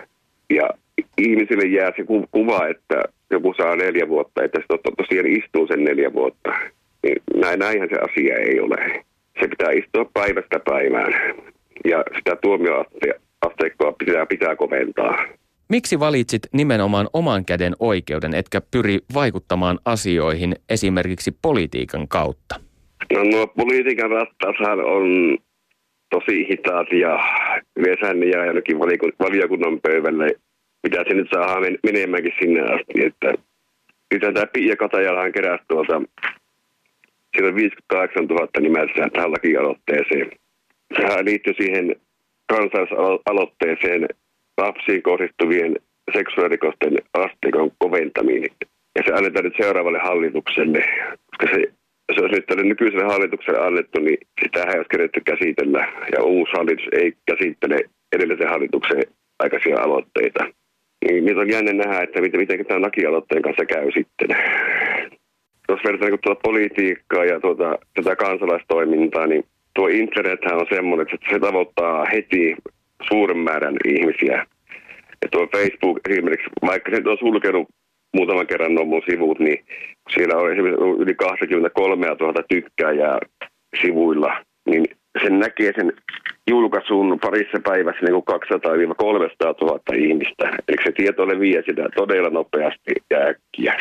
Ja 0.50 0.70
ihmisille 1.18 1.68
jää 1.68 1.92
se 1.96 2.04
kuva, 2.30 2.66
että 2.66 3.02
joku 3.30 3.54
saa 3.56 3.76
neljä 3.76 4.08
vuotta, 4.08 4.44
että 4.44 4.60
se 4.60 4.78
tosiaan 4.96 5.26
istuu 5.26 5.66
sen 5.66 5.84
neljä 5.84 6.12
vuotta. 6.12 6.50
Niin 7.02 7.22
näin, 7.36 7.58
näinhän 7.58 7.88
se 7.88 7.98
asia 8.10 8.36
ei 8.36 8.60
ole. 8.60 9.04
Se 9.40 9.48
pitää 9.48 9.70
istua 9.70 10.10
päivästä 10.14 10.60
päivään 10.64 11.12
ja 11.84 12.04
sitä 12.16 12.36
tuomioasteikkoa 12.36 13.92
pitää, 13.92 14.26
pitää 14.26 14.56
koventaa. 14.56 15.24
Miksi 15.68 16.00
valitsit 16.00 16.42
nimenomaan 16.52 17.08
oman 17.12 17.44
käden 17.44 17.72
oikeuden, 17.80 18.34
etkä 18.34 18.60
pyri 18.70 18.98
vaikuttamaan 19.14 19.78
asioihin 19.84 20.56
esimerkiksi 20.68 21.36
politiikan 21.42 22.08
kautta? 22.08 22.54
No 23.12 23.24
nuo 23.24 23.46
politiikan 23.46 24.10
rattaashan 24.10 24.80
on 24.80 25.38
hitaat 26.48 26.92
ja 26.92 27.18
ne 28.14 28.26
jää 28.26 28.46
jonnekin 28.46 28.78
valiokunnan 29.18 29.80
pöydälle. 29.80 30.26
Mitä 30.82 31.04
se 31.08 31.14
nyt 31.14 31.28
saa 31.34 31.60
menemäänkin 31.82 32.32
sinne 32.40 32.60
asti. 32.60 33.06
Että 33.06 33.34
nyt 34.12 34.34
tämä 34.34 34.46
Pia 34.52 34.76
Katajalaan 34.76 35.32
keräsi 35.32 35.64
tuolta, 35.68 36.02
siellä 37.36 37.48
on 37.48 37.56
58 37.56 38.24
000 38.26 38.48
nimessä 38.60 39.08
tähän 39.12 39.32
lakialoitteeseen. 39.32 40.30
Sehän 40.96 41.24
liittyy 41.24 41.54
siihen 41.54 41.96
kansalaisaloitteeseen 42.48 44.08
lapsiin 44.58 45.02
kohdistuvien 45.02 45.76
seksuaalirikosten 46.12 46.98
asteikon 47.14 47.70
koventaminen. 47.78 48.50
Ja 48.96 49.02
se 49.06 49.12
annetaan 49.12 49.44
nyt 49.44 49.54
seuraavalle 49.56 49.98
hallitukselle, 49.98 50.84
koska 51.26 51.56
se 51.56 51.72
se 52.14 52.20
olisi 52.20 52.34
nyt 52.34 52.46
tälle 52.46 52.62
nykyiselle 52.62 53.04
hallitukselle 53.04 53.60
annettu, 53.66 54.00
niin 54.00 54.18
sitä 54.42 54.60
ei 54.62 54.76
olisi 54.76 54.88
keretty 54.88 55.20
käsitellä. 55.20 55.88
Ja 56.16 56.22
uusi 56.24 56.52
hallitus 56.56 56.86
ei 56.92 57.12
käsittele 57.26 57.78
edellisen 58.12 58.48
hallituksen 58.48 59.02
aikaisia 59.38 59.80
aloitteita. 59.80 60.46
Niin 61.04 61.38
on 61.38 61.50
jännä 61.50 61.72
nähdä, 61.72 62.02
että 62.02 62.20
miten, 62.20 62.40
miten 62.40 62.66
tämän 62.66 62.82
lakialoitteen 62.82 63.42
kanssa 63.42 63.64
käy 63.64 63.90
sitten. 63.92 64.28
Jos 65.68 65.80
vertaa 65.84 66.08
niin 66.08 66.20
tuota 66.22 66.40
politiikkaa 66.42 67.24
ja 67.24 67.40
tuota, 67.40 67.78
tätä 67.94 68.16
kansalaistoimintaa, 68.16 69.26
niin 69.26 69.44
tuo 69.74 69.88
internethän 69.88 70.60
on 70.60 70.66
semmoinen, 70.70 71.06
että 71.14 71.32
se 71.32 71.38
tavoittaa 71.38 72.04
heti 72.04 72.56
suuren 73.08 73.38
määrän 73.38 73.76
ihmisiä. 73.84 74.46
Ja 75.22 75.28
tuo 75.30 75.48
Facebook 75.56 76.00
esimerkiksi, 76.10 76.48
vaikka 76.66 76.90
se 76.90 77.02
on 77.10 77.18
sulkenut 77.18 77.68
muutaman 78.12 78.46
kerran 78.46 78.74
nuo 78.74 78.84
mun 78.84 79.02
sivut, 79.10 79.38
niin 79.38 79.64
siellä 80.14 80.36
on 80.36 80.52
esimerkiksi 80.52 80.84
yli 80.98 81.14
23 81.14 82.06
000 82.06 82.42
tykkääjää 82.48 83.18
sivuilla, 83.82 84.44
niin 84.68 84.84
sen 85.22 85.38
näkee 85.38 85.72
sen 85.76 85.92
julkaisun 86.50 87.18
parissa 87.20 87.60
päivässä 87.64 88.06
niin 88.06 88.22
kuin 88.24 88.40
200-300 88.40 89.54
000 89.60 89.80
ihmistä. 89.96 90.44
Eli 90.68 90.76
se 90.84 90.92
tieto 90.92 91.28
leviää 91.28 91.62
sitä 91.66 91.88
todella 91.96 92.30
nopeasti 92.30 92.92
ja 93.10 93.18
äkkiä. 93.18 93.74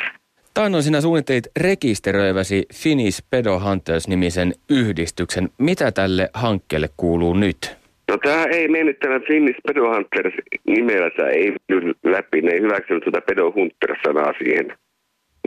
Taannoin 0.54 0.84
sinä 0.84 1.02
suunnittelit 1.02 1.48
rekisteröiväsi 1.60 2.66
Finnish 2.74 3.24
Pedo 3.30 3.60
Hunters-nimisen 3.60 4.54
yhdistyksen. 4.70 5.50
Mitä 5.58 5.92
tälle 5.92 6.30
hankkeelle 6.34 6.88
kuuluu 6.98 7.34
nyt? 7.34 7.81
No 8.10 8.18
tämä 8.18 8.44
ei 8.44 8.68
mennyt 8.68 9.00
tämä 9.00 9.20
Finnish 9.20 9.60
Pedo 9.68 9.82
Hunters 9.82 10.34
nimellä, 10.68 11.10
tämä 11.10 11.30
ei 11.30 11.56
mennyt 11.70 11.98
läpi, 12.04 12.42
ne 12.42 12.52
ei 12.52 12.62
hyväksynyt 12.62 13.04
tuota 13.04 13.22
Pedo 13.22 13.52
Hunter-sanaa 13.56 14.34
siihen. 14.44 14.78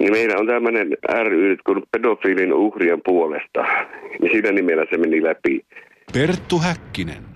Niin 0.00 0.12
meillä 0.12 0.36
on 0.38 0.46
tämmöinen 0.46 0.88
ry 1.22 1.56
kun 1.66 1.82
pedofiilin 1.92 2.52
uhrien 2.52 3.00
puolesta, 3.04 3.64
niin 4.20 4.32
sillä 4.32 4.52
nimellä 4.52 4.84
se 4.90 4.98
meni 4.98 5.22
läpi. 5.22 5.64
Perttu 6.12 6.58
Häkkinen. 6.58 7.34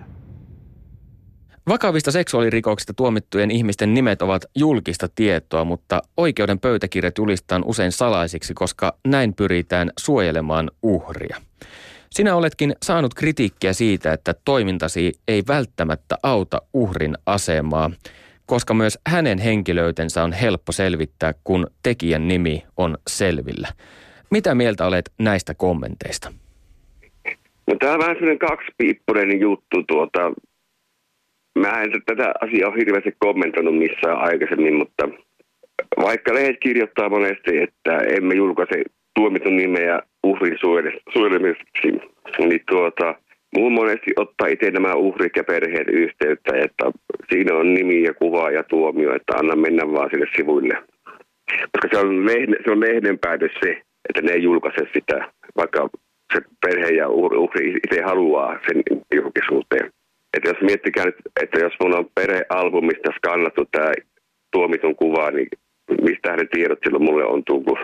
Vakavista 1.68 2.10
seksuaalirikoksista 2.10 2.94
tuomittujen 2.94 3.50
ihmisten 3.50 3.94
nimet 3.94 4.22
ovat 4.22 4.44
julkista 4.56 5.08
tietoa, 5.14 5.64
mutta 5.64 6.02
oikeuden 6.16 6.58
pöytäkirjat 6.58 7.18
julistetaan 7.18 7.64
usein 7.66 7.92
salaisiksi, 7.92 8.54
koska 8.54 8.96
näin 9.06 9.34
pyritään 9.34 9.90
suojelemaan 9.98 10.70
uhria. 10.82 11.36
Sinä 12.10 12.36
oletkin 12.36 12.74
saanut 12.82 13.14
kritiikkiä 13.14 13.72
siitä, 13.72 14.12
että 14.12 14.34
toimintasi 14.44 15.12
ei 15.28 15.42
välttämättä 15.48 16.16
auta 16.22 16.62
uhrin 16.74 17.14
asemaa, 17.26 17.90
koska 18.46 18.74
myös 18.74 18.98
hänen 19.06 19.38
henkilöytensä 19.38 20.22
on 20.22 20.32
helppo 20.32 20.72
selvittää, 20.72 21.34
kun 21.44 21.66
tekijän 21.82 22.28
nimi 22.28 22.62
on 22.76 22.98
selvillä. 23.06 23.68
Mitä 24.30 24.54
mieltä 24.54 24.86
olet 24.86 25.12
näistä 25.18 25.54
kommenteista? 25.54 26.32
No, 27.66 27.74
tämä 27.80 27.92
on 27.92 27.98
vähän 27.98 28.16
sellainen 28.16 28.38
kaksipiippunen 28.38 29.40
juttu. 29.40 29.82
Tuota, 29.82 30.32
mä 31.58 31.82
en 31.82 31.90
tätä 32.06 32.32
asiaa 32.40 32.68
ole 32.68 32.78
hirveästi 32.78 33.12
kommentoinut 33.18 33.78
missään 33.78 34.18
aikaisemmin, 34.18 34.74
mutta 34.74 35.08
vaikka 36.02 36.34
lehdet 36.34 36.56
kirjoittaa 36.60 37.08
monesti, 37.08 37.58
että 37.58 37.98
emme 38.16 38.34
julkaise 38.34 38.82
tuomitun 39.18 39.56
nimeä 39.56 40.00
uhrin 40.22 40.58
suojelemiseksi, 41.12 41.88
niin 42.38 42.60
tuota, 42.70 43.14
muun 43.56 43.72
monesti 43.72 44.10
ottaa 44.16 44.48
itse 44.48 44.70
nämä 44.70 44.94
uhrit 44.94 45.32
ja 45.36 45.44
perheet 45.44 45.88
yhteyttä, 45.88 46.52
että 46.56 46.84
siinä 47.32 47.54
on 47.54 47.74
nimi 47.74 48.02
ja 48.02 48.14
kuva 48.14 48.50
ja 48.50 48.62
tuomio, 48.62 49.14
että 49.14 49.32
anna 49.36 49.56
mennä 49.56 49.92
vaan 49.92 50.10
sinne 50.10 50.26
sivuille. 50.36 50.74
Koska 51.72 51.88
se 51.92 52.06
on, 52.06 52.26
lehden, 52.26 52.56
se 52.64 52.70
on 52.70 52.80
lehden 52.80 53.18
päätös 53.18 53.52
se, 53.62 53.82
että 54.08 54.22
ne 54.22 54.32
ei 54.32 54.42
julkaise 54.42 54.86
sitä, 54.92 55.32
vaikka 55.56 55.88
se 56.34 56.40
perhe 56.66 56.88
ja 56.88 57.08
uhri 57.08 57.74
itse 57.84 58.02
haluaa 58.02 58.58
sen 58.66 58.82
julkisuuteen. 59.14 59.90
Että 60.36 60.48
jos 60.48 60.60
miettikää 60.62 61.04
nyt, 61.04 61.16
että 61.42 61.58
jos 61.58 61.72
mulla 61.80 61.98
on 61.98 62.10
perhealbumista 62.14 63.10
skannattu 63.16 63.64
tämä 63.72 63.92
tuomitun 64.52 64.96
kuva, 64.96 65.30
niin 65.30 65.48
mistä 66.02 66.36
ne 66.36 66.44
tiedot 66.52 66.78
silloin 66.84 67.04
mulle 67.04 67.24
on 67.24 67.42
tullut? 67.44 67.78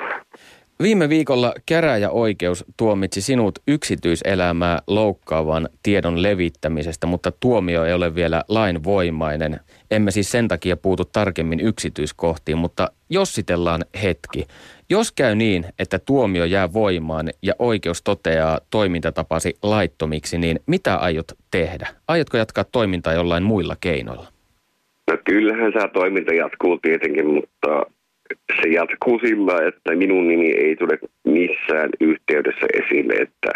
Viime 0.83 1.09
viikolla 1.09 1.55
käräjäoikeus 1.67 2.65
tuomitsi 2.77 3.21
sinut 3.21 3.59
yksityiselämää 3.69 4.79
loukkaavan 4.87 5.69
tiedon 5.83 6.23
levittämisestä, 6.23 7.07
mutta 7.07 7.33
tuomio 7.41 7.85
ei 7.85 7.93
ole 7.93 8.15
vielä 8.15 8.43
lainvoimainen. 8.49 9.61
Emme 9.91 10.11
siis 10.11 10.31
sen 10.31 10.49
takia 10.49 10.77
puutu 10.77 11.05
tarkemmin 11.05 11.61
yksityiskohtiin, 11.61 12.59
mutta 12.59 12.91
jossitellaan 13.11 13.85
hetki. 14.03 14.47
Jos 14.91 15.13
käy 15.13 15.35
niin, 15.35 15.65
että 15.79 15.99
tuomio 15.99 16.45
jää 16.45 16.73
voimaan 16.73 17.29
ja 17.43 17.55
oikeus 17.59 18.03
toteaa 18.03 18.61
toimintatapasi 18.71 19.55
laittomiksi, 19.63 20.39
niin 20.39 20.61
mitä 20.67 20.97
aiot 20.97 21.33
tehdä? 21.51 21.89
Aiotko 22.09 22.37
jatkaa 22.37 22.65
toimintaa 22.65 23.13
jollain 23.13 23.43
muilla 23.43 23.77
keinoilla? 23.81 24.27
No 25.11 25.19
kyllähän 25.25 25.73
tämä 25.73 25.89
toiminta 25.89 26.35
jatkuu 26.35 26.79
tietenkin, 26.79 27.27
mutta 27.27 27.94
se 28.63 28.69
jatkuu 28.69 29.19
sillä, 29.19 29.69
että 29.69 29.97
minun 29.97 30.29
nimi 30.29 30.51
ei 30.51 30.77
tule 30.77 30.99
missään 31.25 31.91
yhteydessä 32.01 32.67
esille, 32.73 33.15
että 33.15 33.51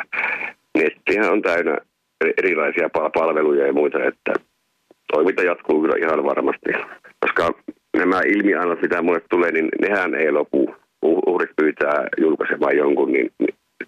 nettihän 0.79 1.33
on 1.33 1.43
täynnä 1.43 1.77
erilaisia 2.39 2.89
palveluja 3.15 3.67
ja 3.67 3.73
muita, 3.73 4.05
että 4.05 4.33
toiminta 5.13 5.43
jatkuu 5.43 5.81
kyllä 5.81 6.07
ihan 6.07 6.25
varmasti. 6.25 6.71
Koska 7.21 7.55
nämä 7.97 8.21
ilmiannot, 8.27 8.83
mitä 8.83 9.03
mulle 9.03 9.21
tulee, 9.31 9.53
niin 9.53 9.69
nehän 9.81 10.15
ei 10.15 10.33
lopu. 10.33 10.75
Uhrit 11.03 11.51
pyytää 11.57 12.07
julkaisemaan 12.21 12.77
jonkun, 12.77 13.13
niin 13.13 13.31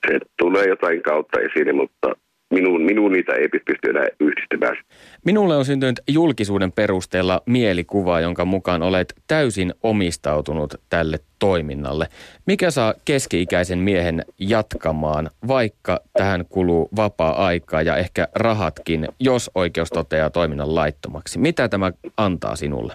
se 0.08 0.18
tulee 0.38 0.64
jotain 0.68 1.02
kautta 1.02 1.40
esille, 1.40 1.72
mutta 1.72 2.16
minun, 2.50 2.82
minun 2.82 3.12
niitä 3.12 3.32
ei 3.32 3.48
pysty 3.48 3.90
enää 3.90 4.08
yhdistämään. 4.20 4.76
Minulle 5.24 5.56
on 5.56 5.64
syntynyt 5.64 6.00
julkisuuden 6.08 6.72
perusteella 6.72 7.42
mielikuva, 7.46 8.20
jonka 8.20 8.44
mukaan 8.44 8.82
olet 8.82 9.14
täysin 9.26 9.74
omistautunut 9.82 10.74
tälle 10.88 11.18
toiminnalle. 11.38 12.06
Mikä 12.46 12.70
saa 12.70 12.94
keski-ikäisen 13.04 13.78
miehen 13.78 14.24
jatkamaan, 14.38 15.30
vaikka 15.48 16.00
tähän 16.12 16.44
kuluu 16.48 16.88
vapaa-aikaa 16.96 17.82
ja 17.82 17.96
ehkä 17.96 18.28
rahatkin, 18.34 19.08
jos 19.20 19.50
oikeus 19.54 19.90
toteaa 19.90 20.30
toiminnan 20.30 20.74
laittomaksi? 20.74 21.38
Mitä 21.38 21.68
tämä 21.68 21.92
antaa 22.16 22.56
sinulle? 22.56 22.94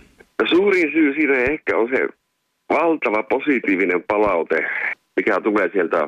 Suurin 0.50 0.92
syy 0.92 1.14
siinä 1.14 1.38
ehkä 1.38 1.78
on 1.78 1.90
se 1.90 2.08
valtava 2.70 3.24
positiivinen 3.24 4.04
palaute, 4.08 4.70
mikä 5.16 5.42
tulee 5.42 5.70
sieltä 5.74 6.08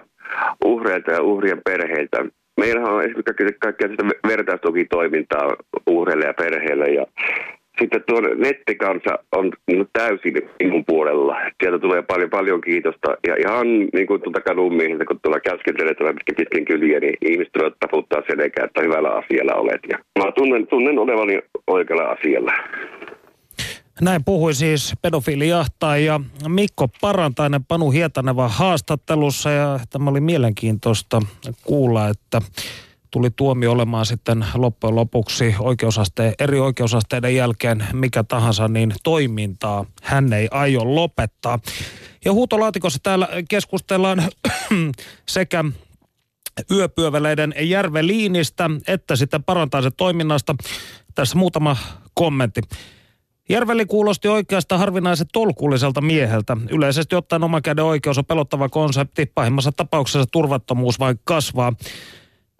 uhreilta 0.66 1.12
ja 1.12 1.22
uhrien 1.22 1.62
perheiltä 1.66 2.26
meillähän 2.58 2.94
on 2.94 3.04
esimerkiksi 3.04 3.60
kaikkea 3.60 3.88
sitä 3.88 4.04
vertaistukitoimintaa 4.28 5.56
uhreille 5.88 6.26
ja 6.26 6.34
perheille 6.34 6.86
ja 6.86 7.06
sitten 7.80 8.04
tuo 8.08 8.22
nettikansa 8.22 9.20
on 9.32 9.52
niin 9.68 9.88
täysin 9.94 10.34
minun 10.60 10.86
puolella. 10.86 11.36
Sieltä 11.64 11.80
tulee 11.80 12.02
paljon, 12.02 12.30
paljon 12.30 12.62
kiitosta. 12.62 13.18
Ja 13.28 13.36
ihan 13.36 13.68
niin 13.94 14.08
kuin 14.08 14.22
tuolta 14.22 14.42
kadunmiehiltä, 14.42 15.06
kun 15.06 15.20
tuolla 15.22 15.40
käskentelee 15.40 15.94
tuolla 15.94 16.14
pitkin, 16.14 16.36
pitkin 16.36 16.66
kyliä, 16.66 17.00
niin 17.00 17.14
ihmiset 17.22 17.54
tulevat 17.54 17.78
taputtaa 17.80 18.22
eikä, 18.44 18.64
että 18.64 18.82
hyvällä 18.82 19.10
asialla 19.10 19.54
olet. 19.54 19.82
Ja 19.92 19.98
mä 20.20 20.32
tunnen, 20.32 20.68
tunnen 20.68 21.00
olevani 21.00 21.40
oikealla 21.68 22.04
asialla. 22.04 22.54
Näin 24.02 24.24
puhui 24.24 24.54
siis 24.54 24.94
pedofiilijahtaaja 25.02 26.20
Mikko 26.48 26.88
Parantainen 27.02 27.66
Panu 27.66 27.92
Hietaneva 27.92 28.48
haastattelussa 28.48 29.50
ja 29.50 29.80
tämä 29.90 30.10
oli 30.10 30.22
mielenkiintoista 30.22 31.22
kuulla, 31.64 32.08
että 32.08 32.42
tuli 33.12 33.30
tuomio 33.36 33.72
olemaan 33.72 34.06
sitten 34.06 34.46
loppujen 34.56 34.96
lopuksi 34.96 35.56
oikeusaste, 35.60 36.34
eri 36.40 36.60
oikeusasteiden 36.60 37.36
jälkeen 37.36 37.86
mikä 37.94 38.24
tahansa, 38.24 38.68
niin 38.68 38.94
toimintaa 39.04 39.86
hän 40.02 40.34
ei 40.34 40.48
aio 40.52 40.96
lopettaa. 40.96 41.60
Ja 42.26 42.34
huutolaatikossa 42.34 43.00
täällä 43.04 43.28
keskustellaan 43.50 44.24
sekä 45.30 45.66
yöpyöveleiden 46.72 47.54
Järveliinistä 47.60 48.70
että 48.88 49.16
sitten 49.16 49.44
parantaisen 49.44 49.94
toiminnasta. 49.98 50.56
Tässä 51.16 51.38
muutama 51.38 51.78
kommentti. 52.14 52.62
Järveli 53.50 53.86
kuulosti 53.86 54.28
oikeasta 54.28 54.78
harvinaisen 54.78 55.28
tolkulliselta 55.34 56.02
mieheltä. 56.02 56.58
Yleisesti 56.72 57.16
ottaen 57.16 57.44
oman 57.44 57.62
käden 57.62 57.86
oikeus 57.86 58.18
on 58.18 58.26
pelottava 58.26 58.70
konsepti. 58.70 59.26
Pahimmassa 59.26 59.72
tapauksessa 59.72 60.26
turvattomuus 60.32 61.00
vain 61.00 61.20
kasvaa. 61.24 61.74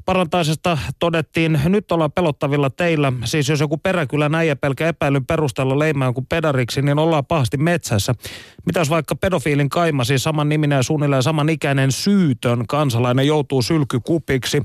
Parantaisesta 0.06 0.78
todettiin, 1.00 1.62
nyt 1.66 1.92
ollaan 1.92 2.12
pelottavilla 2.12 2.70
teillä. 2.70 3.14
Siis 3.26 3.50
jos 3.50 3.60
joku 3.60 3.78
peräkylä 3.78 4.30
näijä 4.30 4.56
pelkä 4.56 4.88
epäilyn 4.88 5.26
perusteella 5.26 5.80
leimaa 5.80 6.08
jonkun 6.08 6.26
pedariksi, 6.26 6.82
niin 6.82 7.00
ollaan 7.00 7.26
pahasti 7.26 7.58
metsässä. 7.58 8.16
Mitäs 8.66 8.90
vaikka 8.90 9.16
pedofiilin 9.16 9.70
kaima, 9.70 10.04
siis 10.04 10.24
saman 10.24 10.50
niminen 10.50 10.76
ja 10.76 10.84
suunnilleen 10.84 11.24
saman 11.24 11.50
ikäinen 11.50 11.92
syytön 11.92 12.68
kansalainen 12.68 13.28
joutuu 13.28 13.62
sylkykupiksi. 13.62 14.64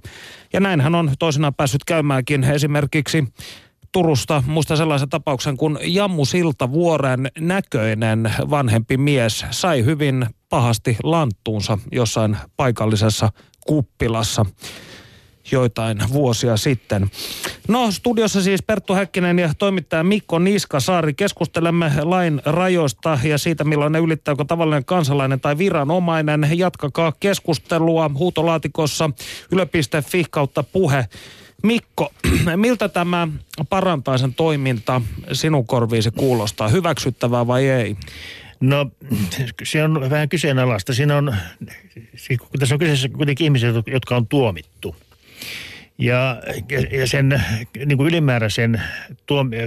Ja 0.53 0.61
näinhän 0.61 0.95
on 0.95 1.11
toisinaan 1.19 1.55
päässyt 1.55 1.85
käymäänkin 1.85 2.45
esimerkiksi 2.45 3.25
Turusta 3.93 4.43
muista 4.47 4.77
sellaisen 4.77 5.09
tapauksen, 5.09 5.57
kun 5.57 5.79
Jammu 5.83 6.25
Siltavuoren 6.25 7.31
näköinen 7.39 8.33
vanhempi 8.51 8.97
mies 8.97 9.45
sai 9.51 9.85
hyvin 9.85 10.27
pahasti 10.49 10.97
lanttuunsa 11.03 11.79
jossain 11.93 12.37
paikallisessa 12.57 13.33
kuppilassa 13.67 14.47
joitain 15.53 15.99
vuosia 16.13 16.57
sitten. 16.57 17.11
No, 17.69 17.91
studiossa 17.91 18.43
siis 18.43 18.63
Perttu 18.63 18.95
Häkkinen 18.95 19.39
ja 19.39 19.53
toimittaja 19.59 20.05
Mikko 20.05 20.39
Niskasaari. 20.39 21.15
Keskustelemme 21.15 21.93
lain 22.03 22.43
rajoista 22.45 23.19
ja 23.25 23.39
siitä, 23.39 23.65
milloin 23.65 23.93
ne 23.93 23.99
ylittääkö 23.99 24.45
tavallinen 24.45 24.85
kansalainen 24.85 25.41
tai 25.41 25.59
viranomainen. 25.59 26.49
Jatkakaa 26.55 27.13
keskustelua 27.21 28.11
huutolaatikossa 28.19 29.11
yle.fi 29.53 30.25
kautta 30.31 30.63
puhe. 30.63 31.09
Mikko, 31.63 32.13
miltä 32.57 32.89
tämä 32.89 33.29
parantaa 33.69 34.19
sen 34.19 34.35
toiminta 34.35 35.03
sinun 35.33 35.67
korviisi 35.67 36.11
kuulostaa? 36.11 36.69
Hyväksyttävää 36.69 37.47
vai 37.47 37.69
ei? 37.69 37.97
No 38.61 38.91
se 39.63 39.85
on 39.85 40.11
vähän 40.11 40.29
kyseenalaista. 40.29 40.95
Siinä 40.95 41.17
on, 41.17 41.37
tässä 42.59 42.75
on 42.75 42.79
kyseessä 42.79 43.09
kuitenkin 43.09 43.45
ihmisiä, 43.45 43.73
jotka 43.87 44.17
on 44.17 44.27
tuomittu. 44.27 44.97
Ja, 46.03 46.43
ja 46.91 47.07
sen 47.07 47.43
niin 47.87 47.97
kuin 47.97 48.09
ylimääräisen 48.09 48.83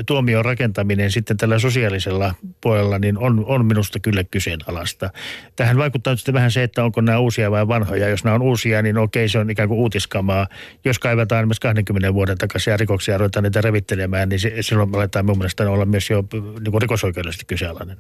tuomion 0.06 0.46
rakentaminen 0.46 1.12
sitten 1.12 1.38
tällä 1.38 1.60
sosiaalisella 1.60 2.36
puolella 2.62 3.00
niin 3.00 3.18
on, 3.18 3.46
on 3.48 3.66
minusta 3.66 4.00
kyllä 4.00 4.24
kyseenalaista. 4.24 5.10
Tähän 5.56 5.78
vaikuttaa 5.78 6.16
sitten 6.16 6.34
vähän 6.34 6.52
se, 6.52 6.64
että 6.64 6.84
onko 6.84 7.02
nämä 7.02 7.20
uusia 7.20 7.52
vai 7.52 7.68
vanhoja. 7.68 8.10
Jos 8.10 8.24
nämä 8.24 8.36
on 8.36 8.42
uusia, 8.42 8.82
niin 8.82 8.98
okei, 8.98 9.30
se 9.30 9.40
on 9.40 9.50
ikään 9.50 9.70
kuin 9.70 9.80
uutiskamaa. 9.80 10.48
Jos 10.86 11.00
kaivataan 11.00 11.40
esimerkiksi 11.40 11.62
20 11.62 12.14
vuoden 12.14 12.38
takaisin 12.38 12.80
rikoksia 12.80 13.14
ja 13.14 13.18
ruvetaan 13.18 13.44
niitä 13.44 13.62
revittelemään, 13.62 14.30
niin 14.30 14.40
se, 14.40 14.54
silloin 14.62 14.96
aletaan 14.96 15.26
mun 15.26 15.38
mielestä 15.38 15.70
olla 15.70 15.86
myös 15.86 16.10
jo 16.10 16.24
niin 16.32 16.72
kuin 16.72 16.82
rikosoikeudellisesti 16.82 17.46
kyseenalainen. 17.46 17.98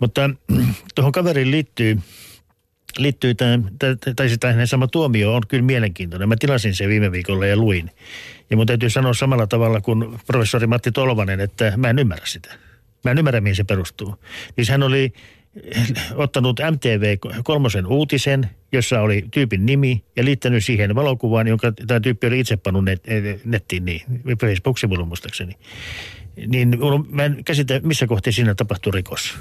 Mutta 0.00 0.30
tuohon 0.94 1.12
kaveriin 1.12 1.50
liittyy 1.50 1.98
liittyy 2.98 3.34
tämän, 3.34 3.70
tai 4.16 4.28
siis 4.28 4.70
sama 4.70 4.86
tuomio 4.86 5.34
on 5.34 5.42
kyllä 5.48 5.64
mielenkiintoinen. 5.64 6.28
Mä 6.28 6.36
tilasin 6.36 6.74
sen 6.74 6.88
viime 6.88 7.12
viikolla 7.12 7.46
ja 7.46 7.56
luin. 7.56 7.90
Ja 8.50 8.56
mun 8.56 8.66
täytyy 8.66 8.90
sanoa 8.90 9.14
samalla 9.14 9.46
tavalla 9.46 9.80
kuin 9.80 10.18
professori 10.26 10.66
Matti 10.66 10.92
Tolvanen, 10.92 11.40
että 11.40 11.72
mä 11.76 11.90
en 11.90 11.98
ymmärrä 11.98 12.26
sitä. 12.26 12.54
Mä 13.04 13.10
en 13.10 13.18
ymmärrä, 13.18 13.40
mihin 13.40 13.56
se 13.56 13.64
perustuu. 13.64 14.14
Niin 14.56 14.66
hän 14.70 14.82
oli 14.82 15.12
ottanut 16.14 16.60
MTV 16.70 17.16
kolmosen 17.44 17.86
uutisen, 17.86 18.50
jossa 18.72 19.00
oli 19.00 19.24
tyypin 19.30 19.66
nimi 19.66 20.04
ja 20.16 20.24
liittänyt 20.24 20.64
siihen 20.64 20.94
valokuvan, 20.94 21.46
jonka 21.46 21.72
tämä 21.72 22.00
tyyppi 22.00 22.26
oli 22.26 22.40
itse 22.40 22.56
pannut 22.56 22.84
net, 22.84 23.02
nettiin, 23.44 23.84
niin 23.84 24.02
Facebook-sivulla 24.40 25.04
muistaakseni. 25.04 25.54
Niin 26.46 26.78
mä 27.08 27.24
en 27.24 27.44
käsitä, 27.44 27.80
missä 27.84 28.06
kohti 28.06 28.32
siinä 28.32 28.54
tapahtui 28.54 28.92
rikos 28.94 29.38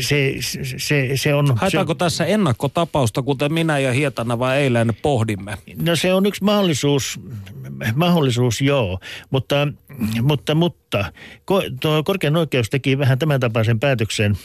se, 0.00 0.34
se, 0.76 1.10
se 1.14 1.34
on... 1.34 1.56
Haetaanko 1.56 1.92
se, 1.92 1.98
tässä 1.98 2.24
ennakkotapausta, 2.24 3.22
kuten 3.22 3.52
minä 3.52 3.78
ja 3.78 3.92
Hietana 3.92 4.38
vai 4.38 4.58
eilen 4.58 4.92
pohdimme? 5.02 5.58
No 5.82 5.96
se 5.96 6.14
on 6.14 6.26
yksi 6.26 6.44
mahdollisuus, 6.44 7.20
mahdollisuus 7.94 8.60
joo, 8.60 9.00
mutta, 9.30 9.68
mutta, 10.22 10.54
mutta 10.54 11.12
tuo 11.80 12.02
korkean 12.02 12.36
oikeus 12.36 12.70
teki 12.70 12.98
vähän 12.98 13.18
tämän 13.18 13.40
tapaisen 13.40 13.80
päätöksen 13.80 14.36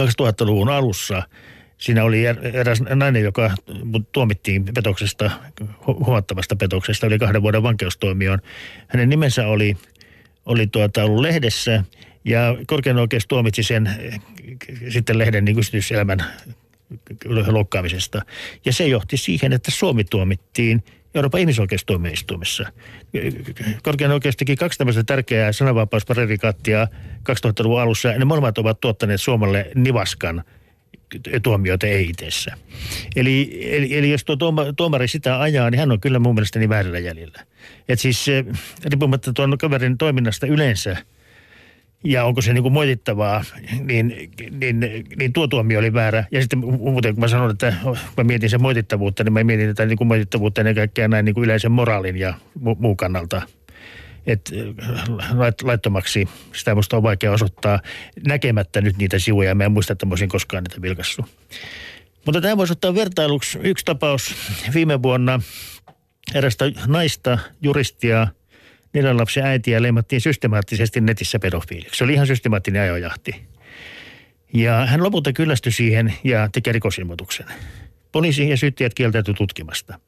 2000-luvun 0.00 0.68
alussa. 0.68 1.22
Siinä 1.78 2.04
oli 2.04 2.24
eräs 2.52 2.80
nainen, 2.80 3.22
joka 3.22 3.54
tuomittiin 4.12 4.64
petoksesta, 4.74 5.30
huomattavasta 5.86 6.56
petoksesta, 6.56 7.06
oli 7.06 7.18
kahden 7.18 7.42
vuoden 7.42 7.62
vankeustoimioon. 7.62 8.38
Hänen 8.88 9.08
nimensä 9.08 9.46
oli, 9.46 9.76
oli 10.46 10.66
tuota, 10.66 11.04
ollut 11.04 11.20
lehdessä 11.20 11.84
ja 12.26 12.56
korkein 12.66 12.96
oikeus 12.96 13.26
tuomitsi 13.26 13.62
sen 13.62 13.86
eh, 13.86 14.20
sitten 14.88 15.18
lehden 15.18 15.44
niin 15.44 15.58
yksityiselämän 15.58 16.24
loukkaamisesta. 17.46 18.22
Ja 18.64 18.72
se 18.72 18.86
johti 18.86 19.16
siihen, 19.16 19.52
että 19.52 19.70
Suomi 19.70 20.04
tuomittiin 20.04 20.84
Euroopan 21.14 21.40
ihmisoikeustuomioistuimessa. 21.40 22.72
Korkein 23.82 24.10
oikeus 24.10 24.36
teki 24.36 24.56
kaksi 24.56 24.78
tämmöistä 24.78 25.04
tärkeää 25.04 25.52
sananvapausparevikaattia 25.52 26.88
2000-luvun 27.18 27.80
alussa. 27.80 28.08
Ne 28.08 28.24
molemmat 28.24 28.58
ovat 28.58 28.80
tuottaneet 28.80 29.20
Suomelle 29.20 29.70
nivaskan 29.74 30.44
tuomioita 31.42 31.86
ei 31.86 32.08
itse. 32.08 32.50
Eli, 33.16 33.60
eli, 33.70 33.98
eli 33.98 34.10
jos 34.10 34.24
tuo 34.24 34.36
tuomari 34.76 35.08
sitä 35.08 35.40
ajaa, 35.40 35.70
niin 35.70 35.78
hän 35.78 35.92
on 35.92 36.00
kyllä 36.00 36.18
mun 36.18 36.34
mielestäni 36.34 36.68
väärällä 36.68 36.98
jäljellä. 36.98 37.46
Et 37.88 38.00
siis 38.00 38.28
eh, 38.28 38.44
riippumatta 38.84 39.32
tuon 39.32 39.58
kaverin 39.58 39.98
toiminnasta 39.98 40.46
yleensä– 40.46 40.96
ja 42.04 42.24
onko 42.24 42.42
se 42.42 42.52
niin 42.52 42.62
kuin 42.62 42.72
moitittavaa, 42.72 43.44
niin, 43.80 44.30
niin, 44.50 44.80
niin 45.16 45.32
tuo 45.32 45.48
tuomio 45.48 45.78
oli 45.78 45.92
väärä. 45.92 46.24
Ja 46.30 46.40
sitten 46.40 46.58
muuten 46.58 47.14
kun 47.14 47.20
mä 47.20 47.28
sanon, 47.28 47.50
että 47.50 47.74
mä 48.16 48.24
mietin 48.24 48.50
sen 48.50 48.62
moitittavuutta, 48.62 49.24
niin 49.24 49.32
mä 49.32 49.44
mietin 49.44 49.68
tätä 49.68 49.86
niin 49.86 49.98
kuin 49.98 50.08
moitittavuutta 50.08 50.60
ennen 50.60 50.74
kaikkea 50.74 51.08
näin 51.08 51.24
niin 51.24 51.34
kuin 51.34 51.44
yleisen 51.44 51.72
moraalin 51.72 52.16
ja 52.16 52.34
mu- 52.58 52.76
muu 52.78 52.96
kannalta. 52.96 53.42
Että 54.26 54.52
lait, 55.34 55.62
laittomaksi 55.62 56.28
sitä 56.52 56.74
musta 56.74 56.96
on 56.96 57.02
vaikea 57.02 57.32
osoittaa 57.32 57.80
näkemättä 58.26 58.80
nyt 58.80 58.98
niitä 58.98 59.18
sivuja. 59.18 59.54
Mä 59.54 59.64
en 59.64 59.72
muista, 59.72 59.92
että 59.92 60.06
mä 60.06 60.10
olisin 60.10 60.28
koskaan 60.28 60.64
niitä 60.64 60.82
vilkassut. 60.82 61.26
Mutta 62.26 62.40
tämä 62.40 62.56
voisi 62.56 62.72
ottaa 62.72 62.94
vertailuksi 62.94 63.58
yksi 63.62 63.84
tapaus 63.84 64.34
viime 64.74 65.02
vuonna 65.02 65.40
erästä 66.34 66.64
naista, 66.86 67.38
juristia– 67.62 68.26
neljän 68.96 69.16
lapsen 69.16 69.44
äitiä 69.44 69.82
leimattiin 69.82 70.20
systemaattisesti 70.20 71.00
netissä 71.00 71.38
pedofiiliksi. 71.38 71.98
Se 71.98 72.04
oli 72.04 72.12
ihan 72.12 72.26
systemaattinen 72.26 72.82
ajojahti. 72.82 73.46
Ja 74.54 74.86
hän 74.86 75.02
lopulta 75.02 75.32
kyllästyi 75.32 75.72
siihen 75.72 76.14
ja 76.24 76.48
teki 76.52 76.72
rikosilmoituksen. 76.72 77.46
Poliisi 78.12 78.48
ja 78.48 78.56
syyttäjät 78.56 78.94
kieltäytyi 78.94 79.34
tutkimasta. 79.34 80.00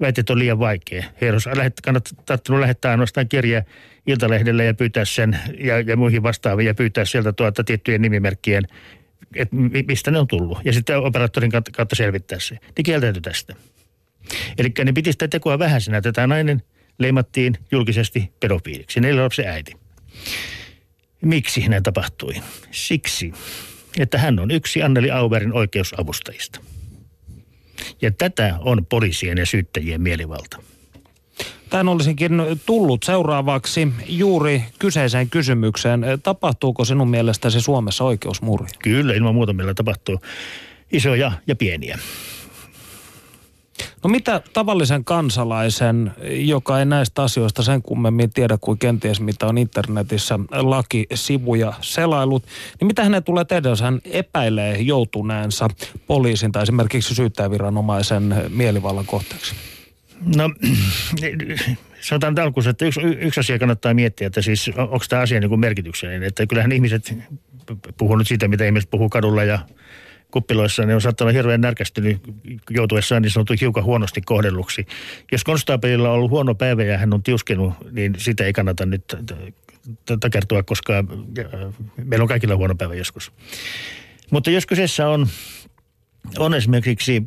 Väitteet 0.00 0.30
on 0.30 0.38
liian 0.38 0.58
vaikea. 0.58 1.04
Heidän 1.20 1.40
kannattaa 1.84 2.60
lähettää 2.60 2.90
ainoastaan 2.90 3.28
kirja 3.28 3.62
Iltalehdelle 4.06 4.64
ja 4.64 4.74
pyytää 4.74 5.04
sen 5.04 5.38
ja, 5.58 5.80
ja 5.80 5.96
muihin 5.96 6.22
vastaaviin 6.22 6.66
ja 6.66 6.74
pyytää 6.74 7.04
sieltä 7.04 7.32
tuota 7.32 7.64
tiettyjen 7.64 8.02
nimimerkkien, 8.02 8.64
että 9.36 9.56
mistä 9.86 10.10
ne 10.10 10.18
on 10.18 10.28
tullut. 10.28 10.58
Ja 10.64 10.72
sitten 10.72 10.98
operaattorin 10.98 11.50
kautta 11.50 11.96
selvittää 11.96 12.38
se. 12.38 12.54
Ne 12.54 12.82
kieltäytyi 12.84 13.22
tästä. 13.22 13.54
Eli 14.58 14.72
ne 14.84 14.92
piti 14.92 15.12
sitä 15.12 15.28
tekoa 15.28 15.58
vähäisenä. 15.58 16.00
Tätä 16.00 16.26
nainen– 16.26 16.62
leimattiin 16.98 17.54
julkisesti 17.70 18.32
pedofiiliksi. 18.40 19.00
Neljä 19.00 19.22
lapsen 19.22 19.48
äiti. 19.48 19.72
Miksi 21.22 21.68
näin 21.68 21.82
tapahtui? 21.82 22.34
Siksi, 22.70 23.32
että 23.98 24.18
hän 24.18 24.38
on 24.38 24.50
yksi 24.50 24.82
Anneli 24.82 25.10
Auberin 25.10 25.52
oikeusavustajista. 25.52 26.60
Ja 28.02 28.10
tätä 28.10 28.54
on 28.60 28.86
poliisien 28.86 29.38
ja 29.38 29.46
syyttäjien 29.46 30.00
mielivalta. 30.00 30.62
Tämän 31.70 31.88
olisinkin 31.88 32.32
tullut 32.66 33.02
seuraavaksi 33.02 33.88
juuri 34.06 34.64
kyseiseen 34.78 35.30
kysymykseen. 35.30 36.00
Tapahtuuko 36.22 36.84
sinun 36.84 37.08
mielestäsi 37.08 37.60
Suomessa 37.60 38.04
oikeusmurhi? 38.04 38.70
Kyllä, 38.82 39.14
ilman 39.14 39.34
muuta 39.34 39.52
meillä 39.52 39.74
tapahtuu 39.74 40.20
isoja 40.92 41.32
ja 41.46 41.56
pieniä. 41.56 41.98
No 44.04 44.10
mitä 44.10 44.42
tavallisen 44.52 45.04
kansalaisen, 45.04 46.12
joka 46.30 46.78
ei 46.78 46.86
näistä 46.86 47.22
asioista 47.22 47.62
sen 47.62 47.82
kummemmin 47.82 48.30
tiedä 48.30 48.58
kuin 48.60 48.78
kenties 48.78 49.20
mitä 49.20 49.46
on 49.46 49.58
internetissä 49.58 50.38
lakisivuja 50.50 51.72
selailut, 51.80 52.44
niin 52.80 52.86
mitä 52.86 53.02
hänen 53.02 53.24
tulee 53.24 53.44
tehdä, 53.44 53.68
jos 53.68 53.80
hän 53.80 54.00
epäilee 54.04 54.78
joutuneensa 54.80 55.68
poliisin 56.06 56.52
tai 56.52 56.62
esimerkiksi 56.62 57.14
syyttäjäviranomaisen 57.14 58.34
mielivallan 58.48 59.06
kohteeksi? 59.06 59.54
No 60.36 60.50
sanotaan 62.00 62.38
alkuun, 62.38 62.68
että 62.68 62.84
yksi, 62.86 63.00
yksi 63.00 63.40
asia 63.40 63.58
kannattaa 63.58 63.94
miettiä, 63.94 64.26
että 64.26 64.42
siis 64.42 64.70
onko 64.76 65.04
tämä 65.08 65.22
asia 65.22 65.40
niin 65.40 65.60
merkityksellinen. 65.60 66.28
Että 66.28 66.46
kyllähän 66.46 66.72
ihmiset 66.72 67.14
puhuu 67.98 68.16
nyt 68.16 68.28
siitä, 68.28 68.48
mitä 68.48 68.64
ihmiset 68.64 68.90
puhuu 68.90 69.08
kadulla 69.08 69.44
ja 69.44 69.58
kuppiloissa, 70.30 70.86
ne 70.86 70.94
on 70.94 71.00
saattanut 71.00 71.34
hirveän 71.34 71.60
närkästynyt 71.60 72.18
joutuessaan 72.70 73.22
niin 73.22 73.30
sanottu 73.30 73.54
hiukan 73.60 73.84
huonosti 73.84 74.20
kohdelluksi. 74.20 74.86
Jos 75.32 75.44
konstaapelilla 75.44 76.08
on 76.08 76.14
ollut 76.14 76.30
huono 76.30 76.54
päivä 76.54 76.82
ja 76.82 76.98
hän 76.98 77.14
on 77.14 77.22
tiuskenut, 77.22 77.74
niin 77.90 78.14
sitä 78.18 78.44
ei 78.44 78.52
kannata 78.52 78.86
nyt 78.86 79.16
takertua, 80.20 80.62
koska 80.62 81.04
meillä 82.04 82.22
on 82.22 82.28
kaikilla 82.28 82.56
huono 82.56 82.74
päivä 82.74 82.94
joskus. 82.94 83.32
Mutta 84.30 84.50
jos 84.50 84.66
kyseessä 84.66 85.08
on, 85.08 85.26
on 86.38 86.54
esimerkiksi, 86.54 87.22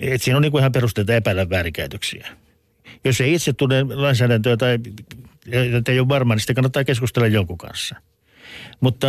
että 0.00 0.24
siinä 0.24 0.36
on 0.36 0.42
niin 0.42 0.52
kuin 0.52 0.60
ihan 0.60 0.72
perusteita 0.72 1.14
epäillä 1.14 1.50
väärinkäytöksiä. 1.50 2.28
Jos 3.04 3.20
ei 3.20 3.34
itse 3.34 3.52
tunne 3.52 3.82
lainsäädäntöä 3.82 4.56
tai 4.56 4.78
ei 5.88 6.00
ole 6.00 6.08
varma, 6.08 6.34
niin 6.34 6.40
sitten 6.40 6.54
kannattaa 6.54 6.84
keskustella 6.84 7.26
jonkun 7.28 7.58
kanssa. 7.58 7.96
Mutta 8.80 9.06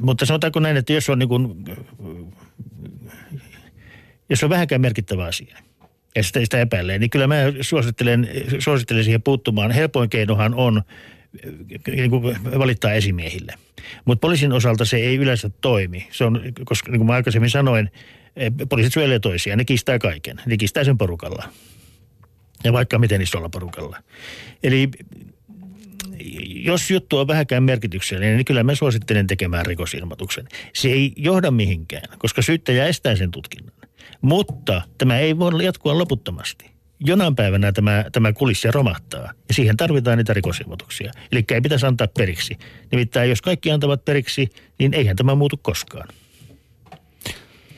mutta 0.00 0.26
sanotaanko 0.26 0.60
näin, 0.60 0.76
että 0.76 0.92
jos 0.92 1.08
on, 1.08 1.18
niin 1.18 1.28
kuin, 1.28 1.64
jos 4.30 4.44
on 4.44 4.50
vähänkään 4.50 4.80
merkittävä 4.80 5.24
asia 5.24 5.58
ja 6.16 6.22
sitä, 6.22 6.40
sitä 6.40 6.60
epäilee, 6.60 6.98
niin 6.98 7.10
kyllä 7.10 7.26
mä 7.26 7.36
suosittelen, 7.60 8.28
suosittelen 8.58 9.04
siihen 9.04 9.22
puuttumaan. 9.22 9.70
Helpoin 9.70 10.10
keinohan 10.10 10.54
on 10.54 10.82
niin 11.86 12.10
kuin 12.10 12.36
valittaa 12.58 12.92
esimiehille. 12.92 13.54
Mutta 14.04 14.20
poliisin 14.20 14.52
osalta 14.52 14.84
se 14.84 14.96
ei 14.96 15.16
yleensä 15.16 15.50
toimi. 15.60 16.08
Se 16.10 16.24
on, 16.24 16.40
koska 16.64 16.90
niin 16.90 16.98
kuin 16.98 17.06
mä 17.06 17.12
aikaisemmin 17.12 17.50
sanoin, 17.50 17.90
poliisit 18.68 18.92
suojelee 18.92 19.18
toisiaan. 19.18 19.58
Ne 19.58 19.64
kistää 19.64 19.98
kaiken. 19.98 20.40
Ne 20.46 20.56
kistää 20.56 20.84
sen 20.84 20.98
porukalla. 20.98 21.48
Ja 22.64 22.72
vaikka 22.72 22.98
miten 22.98 23.22
isolla 23.22 23.48
porukalla. 23.48 24.02
Eli 24.62 24.90
jos 26.54 26.90
juttu 26.90 27.18
on 27.18 27.26
vähäkään 27.26 27.62
merkityksellinen, 27.62 28.36
niin 28.36 28.44
kyllä 28.44 28.62
mä 28.62 28.74
suosittelen 28.74 29.26
tekemään 29.26 29.66
rikosilmoituksen. 29.66 30.48
Se 30.74 30.88
ei 30.88 31.12
johda 31.16 31.50
mihinkään, 31.50 32.18
koska 32.18 32.42
syyttäjä 32.42 32.86
estää 32.86 33.16
sen 33.16 33.30
tutkinnan. 33.30 33.74
Mutta 34.20 34.82
tämä 34.98 35.18
ei 35.18 35.38
voi 35.38 35.64
jatkua 35.64 35.98
loputtomasti. 35.98 36.70
Jonain 37.00 37.36
päivänä 37.36 37.72
tämä, 37.72 38.04
tämä 38.12 38.32
kulissi 38.32 38.70
romahtaa 38.70 39.32
ja 39.48 39.54
siihen 39.54 39.76
tarvitaan 39.76 40.18
niitä 40.18 40.34
rikosilmoituksia. 40.34 41.12
Eli 41.32 41.44
ei 41.50 41.60
pitäisi 41.60 41.86
antaa 41.86 42.06
periksi. 42.18 42.58
Nimittäin 42.92 43.30
jos 43.30 43.42
kaikki 43.42 43.70
antavat 43.70 44.04
periksi, 44.04 44.48
niin 44.78 44.94
eihän 44.94 45.16
tämä 45.16 45.34
muutu 45.34 45.56
koskaan. 45.56 46.08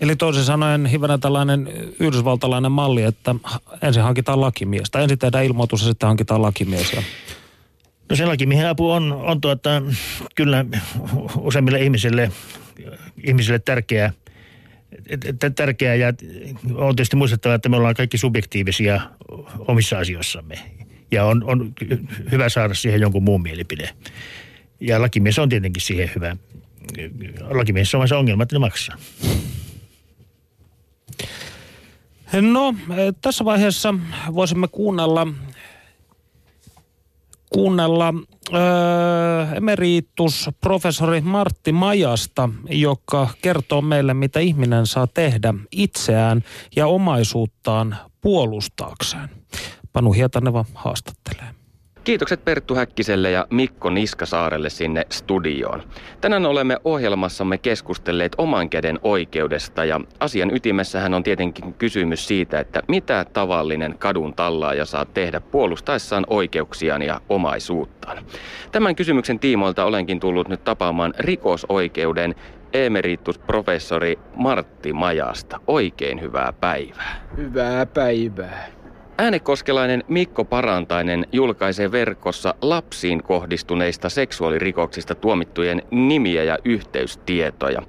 Eli 0.01 0.17
toisin 0.17 0.45
sanoen 0.45 0.87
hivenen 0.87 1.21
tällainen 1.21 1.69
yhdysvaltalainen 2.01 2.73
malli, 2.73 3.03
että 3.03 3.35
ensin 3.83 4.03
hankitaan 4.03 4.41
lakimies. 4.41 4.91
Tai 4.91 5.03
ensin 5.03 5.19
tehdään 5.19 5.45
ilmoitus 5.45 5.81
ja 5.81 5.89
sitten 5.89 6.07
hankitaan 6.07 6.43
lakimies. 6.43 6.97
No 8.11 8.17
se 8.17 8.27
lakimiehen 8.27 8.69
apu 8.69 8.91
on, 8.91 9.13
on 9.13 9.41
tuota, 9.41 9.83
kyllä 10.35 10.65
useimmille 11.37 11.83
ihmisille, 11.83 12.33
ihmisille 13.25 13.59
tärkeää, 13.59 14.13
tärkeää 15.57 15.95
ja 15.95 16.13
on 16.75 16.97
tietysti 16.97 17.17
muistettava, 17.17 17.55
että 17.55 17.69
me 17.69 17.77
ollaan 17.77 17.95
kaikki 17.95 18.19
subjektiivisia 18.19 19.01
omissa 19.59 19.99
asioissamme. 19.99 20.59
Ja 21.11 21.25
on, 21.25 21.45
on 21.45 21.73
hyvä 22.33 22.49
saada 22.49 22.75
siihen 22.75 23.01
jonkun 23.01 23.23
muun 23.23 23.43
mielipide. 23.43 23.91
Ja 24.81 25.01
lakimies 25.01 25.39
on 25.39 25.49
tietenkin 25.49 25.83
siihen 25.83 26.11
hyvä. 26.15 26.37
Lakimies 27.51 27.95
on 27.95 28.09
se 28.09 28.15
ongelma, 28.15 28.43
että 28.43 28.55
ne 28.55 28.59
maksaa. 28.59 28.97
No, 32.41 32.75
tässä 33.21 33.45
vaiheessa 33.45 33.95
voisimme 34.35 34.69
kuunnella 34.69 35.27
kuunnella 37.51 38.15
öö, 38.53 39.57
emeritusprofessori 39.57 41.21
Martti 41.21 41.73
Majasta, 41.73 42.49
joka 42.71 43.29
kertoo 43.43 43.83
meille, 43.83 44.15
mitä 44.15 44.41
ihminen 44.41 44.87
saa 44.87 45.07
tehdä 45.07 45.55
itseään 45.73 46.43
ja 46.77 46.87
omaisuuttaan 46.87 47.97
puolustaakseen. 48.21 49.29
Panu 49.93 50.13
Hietaneva 50.13 50.65
haastattelee. 50.75 51.60
Kiitokset 52.05 52.45
Perttu 52.45 52.75
Häkkiselle 52.75 53.31
ja 53.31 53.47
Mikko 53.51 53.91
Niskasaarelle 53.91 54.71
sinne 54.71 55.07
studioon. 55.11 55.83
Tänään 56.21 56.47
olemme 56.47 56.77
ohjelmassamme 56.85 57.59
keskustelleet 57.59 58.33
oman 58.39 58.71
käden 58.71 58.99
oikeudesta 59.03 59.85
ja 59.85 60.01
asian 60.21 60.57
ytimessähän 60.57 61.15
on 61.15 61.23
tietenkin 61.23 61.75
kysymys 61.75 62.29
siitä, 62.29 62.61
että 62.61 62.83
mitä 62.89 63.27
tavallinen 63.33 63.95
kadun 63.99 64.35
tallaaja 64.35 64.85
saa 64.85 65.05
tehdä 65.05 65.41
puolustaessaan 65.41 66.27
oikeuksiaan 66.31 67.03
ja 67.03 67.21
omaisuuttaan. 67.29 68.25
Tämän 68.73 68.97
kysymyksen 68.97 69.39
tiimoilta 69.39 69.85
olenkin 69.85 70.21
tullut 70.21 70.49
nyt 70.49 70.65
tapaamaan 70.65 71.15
rikosoikeuden 71.19 72.35
emeritusprofessori 72.73 74.19
Martti 74.37 74.93
Majasta. 74.93 75.61
Oikein 75.67 76.21
hyvää 76.21 76.53
päivää. 76.61 77.21
Hyvää 77.37 77.87
päivää. 77.87 78.80
Äänekoskelainen 79.21 80.05
Mikko 80.09 80.45
Parantainen 80.45 81.27
julkaisee 81.33 81.93
verkossa 81.93 82.55
lapsiin 82.63 83.23
kohdistuneista 83.23 84.09
seksuaalirikoksista 84.09 85.15
tuomittujen 85.15 85.83
nimiä 85.91 86.45
ja 86.45 86.59
yhteystietoja. 86.65 87.83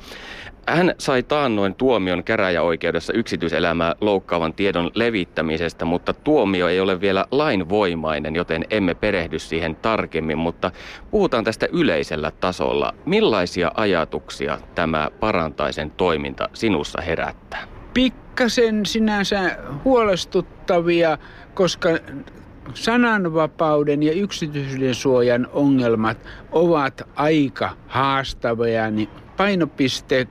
Hän 0.68 0.96
sai 0.98 1.24
taannoin 1.24 1.76
tuomion 1.76 2.24
käräjäoikeudessa 2.24 3.14
yksityiselämää 3.14 3.96
loukkaavan 4.02 4.54
tiedon 4.54 4.92
levittämisestä, 4.96 5.86
mutta 5.86 6.14
tuomio 6.14 6.68
ei 6.68 6.80
ole 6.80 7.02
vielä 7.02 7.26
lainvoimainen, 7.32 8.36
joten 8.36 8.66
emme 8.70 8.94
perehdy 8.96 9.40
siihen 9.40 9.76
tarkemmin, 9.76 10.38
mutta 10.38 10.72
puhutaan 11.12 11.44
tästä 11.44 11.68
yleisellä 11.72 12.32
tasolla. 12.32 12.94
Millaisia 13.06 13.72
ajatuksia 13.76 14.58
tämä 14.76 15.10
Parantaisen 15.20 15.92
toiminta 15.92 16.50
sinussa 16.54 17.02
herättää? 17.02 17.64
Pikkasen 18.32 18.86
sinänsä 18.86 19.58
huolestuttavia, 19.86 21.18
koska 21.54 21.90
sananvapauden 22.74 24.04
ja 24.04 24.14
yksityisyyden 24.14 24.96
suojan 24.96 25.48
ongelmat 25.54 26.18
ovat 26.52 27.02
aika 27.16 27.70
haastavia, 27.88 28.92
niin 28.92 29.10
painopiste 29.38 30.28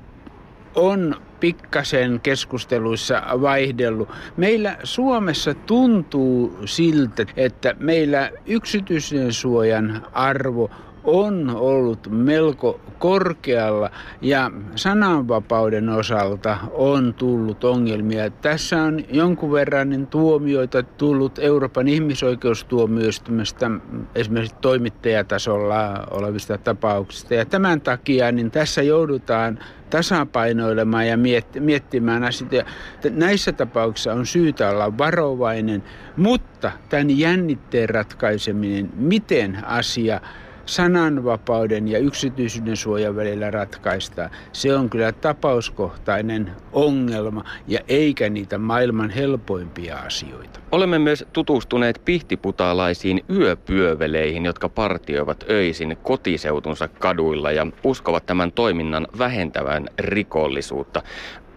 on 0.74 1.16
pikkasen 1.40 2.20
keskusteluissa 2.22 3.22
vaihdellut. 3.40 4.08
Meillä 4.36 4.76
Suomessa 4.84 5.54
tuntuu 5.54 6.58
siltä, 6.64 7.26
että 7.36 7.74
meillä 7.78 8.30
yksityisen 8.46 9.32
suojan 9.32 10.06
arvo 10.12 10.70
on 11.04 11.56
ollut 11.56 12.08
melko 12.10 12.80
korkealla 12.98 13.90
ja 14.20 14.50
sananvapauden 14.74 15.88
osalta 15.88 16.58
on 16.72 17.14
tullut 17.14 17.64
ongelmia. 17.64 18.30
Tässä 18.30 18.82
on 18.82 19.00
jonkun 19.12 19.52
verran 19.52 20.06
tuomioita 20.06 20.82
tullut 20.82 21.38
Euroopan 21.38 21.88
ihmisoikeustuomioistumista 21.88 23.70
esimerkiksi 24.14 24.56
toimittajatasolla 24.60 26.06
olevista 26.10 26.58
tapauksista. 26.58 27.34
Ja 27.34 27.44
tämän 27.44 27.80
takia 27.80 28.32
niin 28.32 28.50
tässä 28.50 28.82
joudutaan 28.82 29.58
tasapainoilemaan 29.90 31.08
ja 31.08 31.18
miettimään 31.60 32.24
asioita. 32.24 32.70
Näissä 33.10 33.52
tapauksissa 33.52 34.12
on 34.12 34.26
syytä 34.26 34.70
olla 34.70 34.98
varovainen, 34.98 35.82
mutta 36.16 36.72
tämän 36.88 37.18
jännitteen 37.18 37.88
ratkaiseminen, 37.88 38.90
miten 38.96 39.64
asia 39.64 40.20
sananvapauden 40.66 41.88
ja 41.88 41.98
yksityisyyden 41.98 42.76
suojan 42.76 43.16
välillä 43.16 43.50
ratkaistaan. 43.50 44.30
Se 44.52 44.74
on 44.74 44.90
kyllä 44.90 45.12
tapauskohtainen 45.12 46.50
ongelma 46.72 47.44
ja 47.68 47.78
eikä 47.88 48.28
niitä 48.28 48.58
maailman 48.58 49.10
helpoimpia 49.10 49.96
asioita. 49.98 50.60
Olemme 50.72 50.98
myös 50.98 51.24
tutustuneet 51.32 52.02
pihtiputaalaisiin 52.04 53.24
yöpyöveleihin, 53.30 54.44
jotka 54.44 54.68
partioivat 54.68 55.44
öisin 55.50 55.96
kotiseutunsa 56.02 56.88
kaduilla 56.88 57.52
ja 57.52 57.66
uskovat 57.84 58.26
tämän 58.26 58.52
toiminnan 58.52 59.06
vähentävän 59.18 59.88
rikollisuutta. 59.98 61.02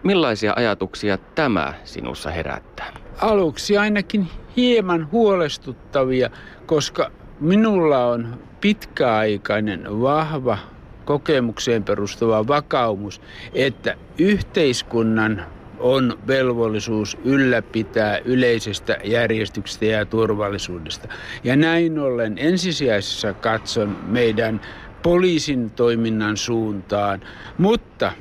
Millaisia 0.02 0.52
ajatuksia 0.56 1.18
tämä 1.34 1.74
sinussa 1.84 2.30
herättää? 2.30 2.92
Aluksi 3.20 3.78
ainakin 3.78 4.28
hieman 4.56 5.08
huolestuttavia, 5.12 6.30
koska 6.66 7.10
minulla 7.40 8.06
on 8.06 8.38
pitkäaikainen, 8.60 10.00
vahva, 10.00 10.58
kokemukseen 11.04 11.84
perustuva 11.84 12.46
vakaumus, 12.46 13.20
että 13.54 13.96
yhteiskunnan 14.18 15.46
on 15.78 16.18
velvollisuus 16.26 17.16
ylläpitää 17.24 18.18
yleisestä 18.18 18.98
järjestyksestä 19.04 19.84
ja 19.84 20.06
turvallisuudesta. 20.06 21.08
Ja 21.44 21.56
näin 21.56 21.98
ollen 21.98 22.38
ensisijaisessa 22.38 23.34
katson 23.34 23.98
meidän 24.06 24.60
poliisin 25.02 25.70
toiminnan 25.70 26.36
suuntaan, 26.36 27.20
mutta 27.58 28.12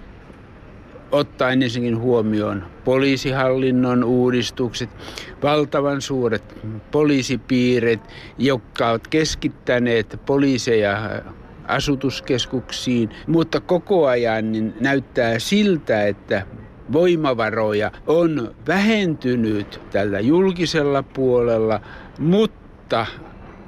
ottaen 1.14 1.64
ensinnäkin 1.64 2.00
huomioon 2.00 2.64
poliisihallinnon 2.86 4.04
uudistukset, 4.04 4.90
valtavan 5.44 6.02
suuret 6.02 6.44
poliisipiirit, 6.92 8.02
jotka 8.38 8.90
ovat 8.90 9.08
keskittäneet 9.08 10.20
poliiseja 10.26 11.22
asutuskeskuksiin, 11.68 13.10
mutta 13.28 13.60
koko 13.60 14.08
ajan 14.08 14.52
niin 14.52 14.74
näyttää 14.80 15.40
siltä, 15.40 16.08
että 16.08 16.46
voimavaroja 16.94 17.92
on 18.08 18.56
vähentynyt 18.68 19.82
tällä 19.92 20.20
julkisella 20.20 21.04
puolella, 21.04 21.82
mutta 22.20 23.06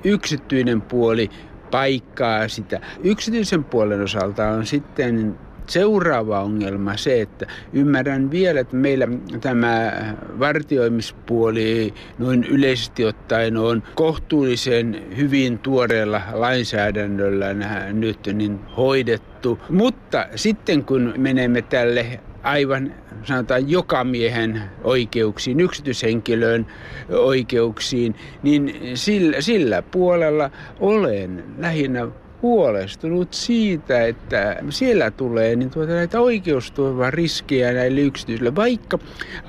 yksityinen 0.04 0.82
puoli 0.82 1.30
paikkaa 1.72 2.48
sitä. 2.48 2.80
Yksityisen 3.04 3.64
puolen 3.64 4.02
osalta 4.02 4.48
on 4.48 4.66
sitten 4.66 5.38
seuraava 5.70 6.42
ongelma 6.42 6.98
se, 6.98 7.22
että 7.22 7.48
ymmärrän 7.74 8.32
vielä, 8.32 8.60
että 8.60 8.76
meillä 8.76 9.08
tämä 9.42 9.92
vartioimispuoli 10.40 11.94
noin 12.18 12.44
yleisesti 12.44 13.06
ottaen 13.06 13.58
on 13.58 13.84
kohtuullisen 13.96 15.04
hyvin 15.18 15.60
tuoreella 15.60 16.22
lainsäädännöllä 16.34 17.54
nyt 17.94 18.20
niin 18.34 18.60
hoidettu. 18.78 19.60
Mutta 19.70 20.28
sitten 20.36 20.86
kun 20.86 21.14
menemme 21.18 21.62
tälle 21.62 22.20
aivan 22.44 22.94
sanotaan 23.24 23.70
joka 23.70 24.04
miehen 24.04 24.62
oikeuksiin, 24.84 25.60
yksityishenkilön 25.60 26.66
oikeuksiin, 27.10 28.16
niin 28.44 28.76
sillä, 28.94 29.42
sillä 29.42 29.82
puolella 29.82 30.52
olen 30.80 31.44
lähinnä 31.58 32.08
huolestunut 32.46 33.34
siitä, 33.34 34.06
että 34.06 34.56
siellä 34.70 35.12
tulee 35.12 35.56
niin 35.56 35.70
tuota 35.70 35.92
näitä 35.92 36.20
oikeusturvan 36.20 37.14
riskejä 37.14 37.74
näille 37.74 38.02
yksityisille. 38.02 38.56
Vaikka 38.56 39.00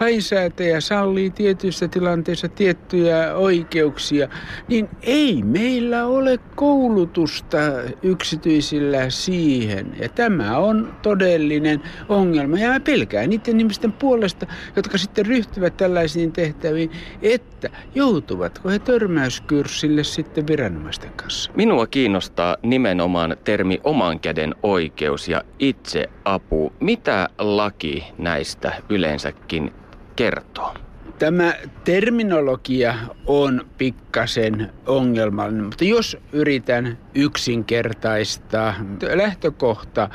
lainsäätäjä 0.00 0.80
sallii 0.80 1.30
tietyissä 1.30 1.88
tilanteissa 1.88 2.48
tiettyjä 2.48 3.34
oikeuksia, 3.34 4.28
niin 4.68 4.88
ei 5.02 5.42
meillä 5.42 6.06
ole 6.06 6.38
koulutusta 6.54 7.58
yksityisillä 8.02 9.10
siihen. 9.10 9.96
Ja 10.00 10.08
tämä 10.08 10.58
on 10.58 10.94
todellinen 11.02 11.82
ongelma. 12.08 12.58
Ja 12.58 12.68
mä 12.68 12.80
pelkään 12.80 13.30
niiden 13.30 13.60
ihmisten 13.60 13.92
puolesta, 13.92 14.46
jotka 14.76 14.98
sitten 14.98 15.26
ryhtyvät 15.26 15.76
tällaisiin 15.76 16.32
tehtäviin, 16.32 16.90
että 17.22 17.70
joutuvatko 17.94 18.68
he 18.68 18.78
törmäyskurssille 18.78 20.04
sitten 20.04 20.46
viranomaisten 20.46 21.10
kanssa. 21.16 21.52
Minua 21.56 21.86
kiinnostaa 21.86 22.56
nimenomaan 22.62 22.85
nimenomaan 22.86 23.36
termi 23.44 23.80
oman 23.84 24.20
käden 24.20 24.54
oikeus 24.62 25.28
ja 25.28 25.42
itseapu. 25.58 26.72
Mitä 26.80 27.28
laki 27.38 28.04
näistä 28.18 28.72
yleensäkin 28.88 29.72
kertoo? 30.16 30.74
Tämä 31.18 31.54
terminologia 31.84 32.94
on 33.26 33.66
pikkasen 33.78 34.72
ongelmallinen, 34.86 35.64
mutta 35.64 35.84
jos 35.84 36.16
yritän 36.32 36.98
yksinkertaistaa, 37.14 38.74
lähtökohta 39.14 40.10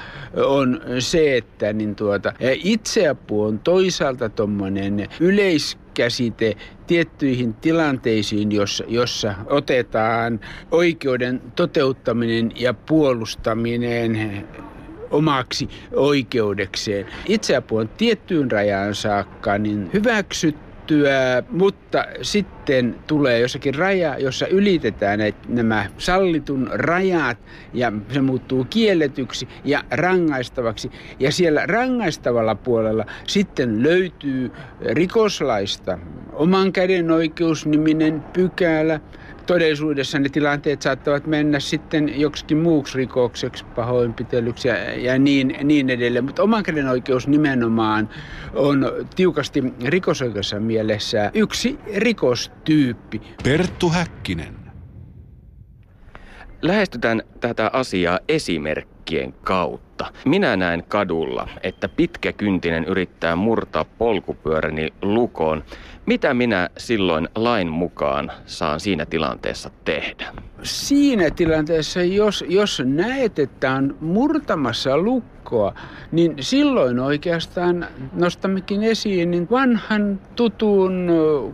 on 0.46 0.82
se, 1.00 1.38
että 1.38 1.74
niin 1.74 1.96
tuota, 1.96 2.34
itseapu 2.64 3.44
on 3.44 3.60
toisaalta 3.60 4.30
tuommoinen 4.30 5.08
yleiskäsite 5.92 6.58
tiettyihin 6.88 7.54
tilanteisiin, 7.54 8.52
jossa, 8.52 8.84
jossa 8.88 9.36
otetaan 9.46 10.40
oikeuden 10.72 11.42
toteuttaminen 11.56 12.52
ja 12.56 12.74
puolustaminen 12.74 14.48
omaksi 15.12 15.70
oikeudekseen. 15.96 17.06
Itseapu 17.26 17.78
on 17.78 17.90
tiettyyn 17.90 18.52
rajaan 18.52 18.96
saakka 18.96 19.58
niin 19.58 19.90
hyväksytty 19.94 20.71
hyväksyttyä, 20.92 21.44
mutta 21.50 22.06
sitten 22.22 22.96
tulee 23.08 23.40
jossakin 23.40 23.76
raja, 23.76 24.18
jossa 24.20 24.48
ylitetään 24.48 25.20
nämä 25.48 25.86
sallitun 25.98 26.70
rajat 26.72 27.38
ja 27.74 27.92
se 28.14 28.22
muuttuu 28.22 28.66
kielletyksi 28.70 29.48
ja 29.66 29.84
rangaistavaksi. 29.92 30.92
Ja 31.20 31.32
siellä 31.32 31.66
rangaistavalla 31.66 32.56
puolella 32.56 33.06
sitten 33.28 33.84
löytyy 33.84 34.52
rikoslaista 34.82 36.00
oman 36.34 36.72
käden 36.72 37.12
oikeusniminen 37.12 38.24
pykälä, 38.34 39.00
todellisuudessa 39.46 40.20
ne 40.20 40.30
tilanteet 40.30 40.82
saattavat 40.82 41.28
mennä 41.28 41.60
sitten 41.60 42.20
joksikin 42.20 42.58
muuksi 42.58 42.98
rikokseksi, 42.98 43.66
pahoinpitelyksi 43.66 44.68
ja, 44.68 44.76
ja 44.96 45.20
niin, 45.20 45.58
niin 45.64 45.90
edelleen. 45.90 46.26
Mutta 46.26 46.44
oman 46.44 46.64
käden 46.64 46.88
oikeus 46.88 47.28
nimenomaan 47.28 48.10
on 48.54 48.92
tiukasti 49.16 49.64
rikosoikeudessa 49.86 50.60
mielessä 50.60 51.32
yksi 51.34 51.80
rikostyyppi. 51.96 53.22
Perttu 53.44 53.90
Häkkinen. 53.90 54.62
Lähestytään 56.62 57.22
tätä 57.40 57.70
asiaa 57.74 58.20
esimerkkien 58.28 59.34
kautta. 59.34 60.06
Minä 60.26 60.56
näen 60.56 60.84
kadulla, 60.88 61.48
että 61.64 61.90
pitkäkyntinen 61.90 62.86
yrittää 62.86 63.36
murtaa 63.36 63.86
polkupyöräni 63.86 64.94
lukoon. 65.02 65.64
Mitä 66.06 66.34
minä 66.34 66.70
silloin 66.78 67.30
lain 67.36 67.68
mukaan 67.68 68.32
saan 68.46 68.80
siinä 68.80 69.06
tilanteessa 69.06 69.72
tehdä? 69.86 70.34
Siinä 70.64 71.30
tilanteessa, 71.30 72.04
jos, 72.04 72.46
jos 72.48 72.82
näet, 72.86 73.40
että 73.40 73.72
on 73.72 73.98
murtamassa 74.02 74.98
lukkoa, 74.98 75.74
niin 76.12 76.36
silloin 76.40 77.00
oikeastaan 77.00 77.88
nostammekin 78.14 78.84
esiin 78.84 79.32
niin 79.32 79.48
vanhan 79.52 80.20
tutun 80.36 81.10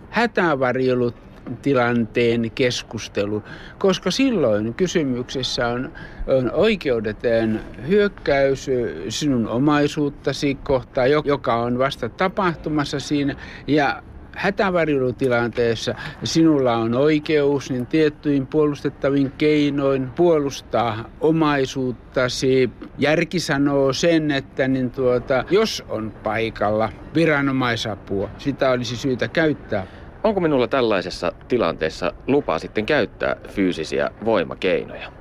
hätävarjelut 0.10 1.16
tilanteen 1.62 2.52
keskustelu, 2.56 3.44
koska 3.78 4.12
silloin 4.12 4.74
kysymyksessä 4.74 5.68
on, 5.68 5.92
on 6.28 6.52
oikeudeteen 6.52 7.62
hyökkäys 7.88 8.68
sinun 9.10 9.48
omaisuuttasi 9.48 10.56
kohtaan, 10.56 11.12
joka 11.26 11.56
on 11.56 11.80
vasta 11.80 12.10
tapahtumassa 12.10 13.00
siinä, 13.00 13.36
ja 13.68 14.04
hätävarjelutilanteessa 14.38 15.96
sinulla 16.24 16.78
on 16.78 16.94
oikeus 16.94 17.72
niin 17.72 17.86
tiettyin 17.86 18.48
puolustettavin 18.48 19.32
keinoin 19.38 20.10
puolustaa 20.10 21.10
omaisuuttasi. 21.22 22.70
Järki 22.98 23.40
sanoo 23.40 23.94
sen, 23.94 24.32
että 24.32 24.68
niin 24.68 24.92
tuota, 24.92 25.44
jos 25.52 25.84
on 25.90 26.12
paikalla 26.24 26.90
viranomaisapua, 27.16 28.30
sitä 28.38 28.70
olisi 28.70 28.96
syytä 28.96 29.28
käyttää. 29.28 29.88
Onko 30.24 30.40
minulla 30.40 30.68
tällaisessa 30.68 31.32
tilanteessa 31.48 32.14
lupa 32.28 32.60
sitten 32.60 32.86
käyttää 32.86 33.36
fyysisiä 33.48 34.12
voimakeinoja? 34.26 35.12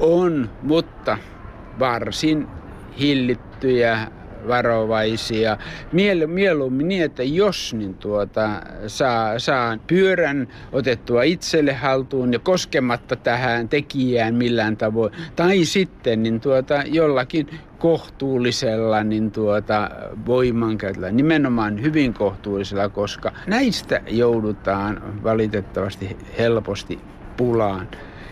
On, 0.00 0.50
mutta 0.62 1.18
varsin 1.78 2.46
hillittyjä 3.00 3.98
varovaisia. 4.48 5.58
Miel, 5.92 6.26
mieluummin 6.26 6.88
niin, 6.88 7.02
että 7.02 7.22
jos 7.22 7.74
niin 7.74 7.94
tuota, 7.94 8.48
saa, 8.86 9.38
saa 9.38 9.78
pyörän 9.86 10.48
otettua 10.72 11.22
itselle 11.22 11.72
haltuun 11.72 12.32
ja 12.32 12.38
koskematta 12.38 13.16
tähän 13.16 13.68
tekijään 13.68 14.34
millään 14.34 14.76
tavoin, 14.76 15.12
tai 15.36 15.64
sitten 15.64 16.22
niin 16.22 16.40
tuota, 16.40 16.82
jollakin 16.86 17.48
kohtuullisella 17.78 19.04
niin 19.04 19.30
tuota, 19.30 19.90
voimankäytöllä, 20.26 21.10
nimenomaan 21.10 21.82
hyvin 21.82 22.14
kohtuullisella, 22.14 22.88
koska 22.88 23.32
näistä 23.46 24.00
joudutaan 24.08 25.22
valitettavasti 25.22 26.16
helposti 26.38 26.98
pulaan. 27.36 27.88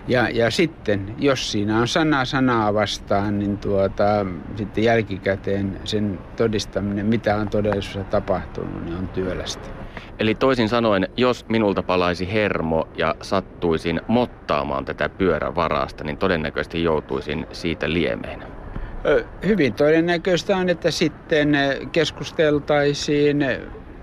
Ja, 0.08 0.28
ja 0.28 0.50
sitten, 0.50 1.14
jos 1.18 1.52
siinä 1.52 1.78
on 1.78 1.88
sana 1.88 2.24
sanaa 2.24 2.74
vastaan, 2.74 3.38
niin 3.38 3.58
tuota, 3.58 4.26
sitten 4.56 4.84
jälkikäteen 4.84 5.80
sen 5.84 6.18
todistaminen, 6.36 7.06
mitä 7.06 7.36
on 7.36 7.48
todellisuudessa 7.48 8.10
tapahtunut, 8.10 8.84
niin 8.84 8.96
on 8.96 9.08
työlästä. 9.08 9.68
Eli 10.18 10.34
toisin 10.34 10.68
sanoen, 10.68 11.08
jos 11.16 11.48
minulta 11.48 11.82
palaisi 11.82 12.32
hermo 12.32 12.88
ja 12.96 13.14
sattuisin 13.22 14.00
mottaamaan 14.06 14.84
tätä 14.84 15.08
pyörävarasta, 15.08 16.04
niin 16.04 16.16
todennäköisesti 16.16 16.82
joutuisin 16.82 17.46
siitä 17.52 17.92
liemeen. 17.92 18.42
Hyvin 19.46 19.74
todennäköistä 19.74 20.56
on, 20.56 20.68
että 20.68 20.90
sitten 20.90 21.56
keskusteltaisiin 21.92 23.46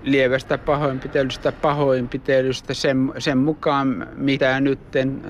lievästä 0.02 0.58
pahoinpitelystä, 0.58 1.52
pahoinpitelystä 1.52 2.74
sen, 2.74 3.12
sen 3.18 3.38
mukaan, 3.38 4.08
mitä 4.16 4.60
nytten 4.60 5.22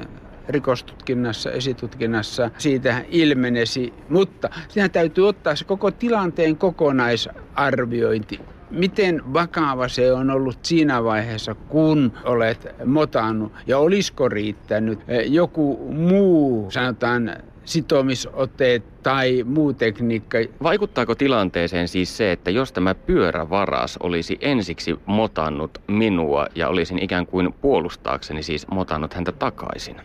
rikostutkinnassa, 0.49 1.51
esitutkinnassa 1.51 2.51
siitä 2.59 3.05
ilmenesi. 3.09 3.93
Mutta 4.09 4.51
siinä 4.69 4.89
täytyy 4.89 5.29
ottaa 5.29 5.57
se 5.57 5.65
koko 5.65 5.91
tilanteen 5.91 6.57
kokonaisarviointi. 6.57 8.41
Miten 8.71 9.23
vakava 9.35 9.89
se 9.89 10.13
on 10.13 10.31
ollut 10.31 10.59
siinä 10.63 11.05
vaiheessa, 11.05 11.55
kun 11.55 12.13
olet 12.25 12.69
motannut 12.85 13.53
ja 13.67 13.79
olisiko 13.79 14.29
riittänyt 14.29 14.99
joku 15.27 15.93
muu, 15.93 16.71
sanotaan 16.71 17.37
sitomisoteet 17.65 19.03
tai 19.03 19.45
muu 19.45 19.73
tekniikka. 19.73 20.39
Vaikuttaako 20.63 21.15
tilanteeseen 21.15 21.89
siis 21.89 22.17
se, 22.17 22.33
että 22.33 22.51
jos 22.51 22.73
tämä 22.73 22.95
pyörävaras 22.95 23.97
olisi 23.97 24.39
ensiksi 24.41 24.99
motannut 25.07 25.79
minua 25.87 26.47
ja 26.55 26.69
olisin 26.69 26.99
ikään 26.99 27.27
kuin 27.27 27.55
puolustaakseni 27.61 28.43
siis 28.43 28.67
motannut 28.69 29.15
häntä 29.15 29.33
takaisin? 29.33 29.97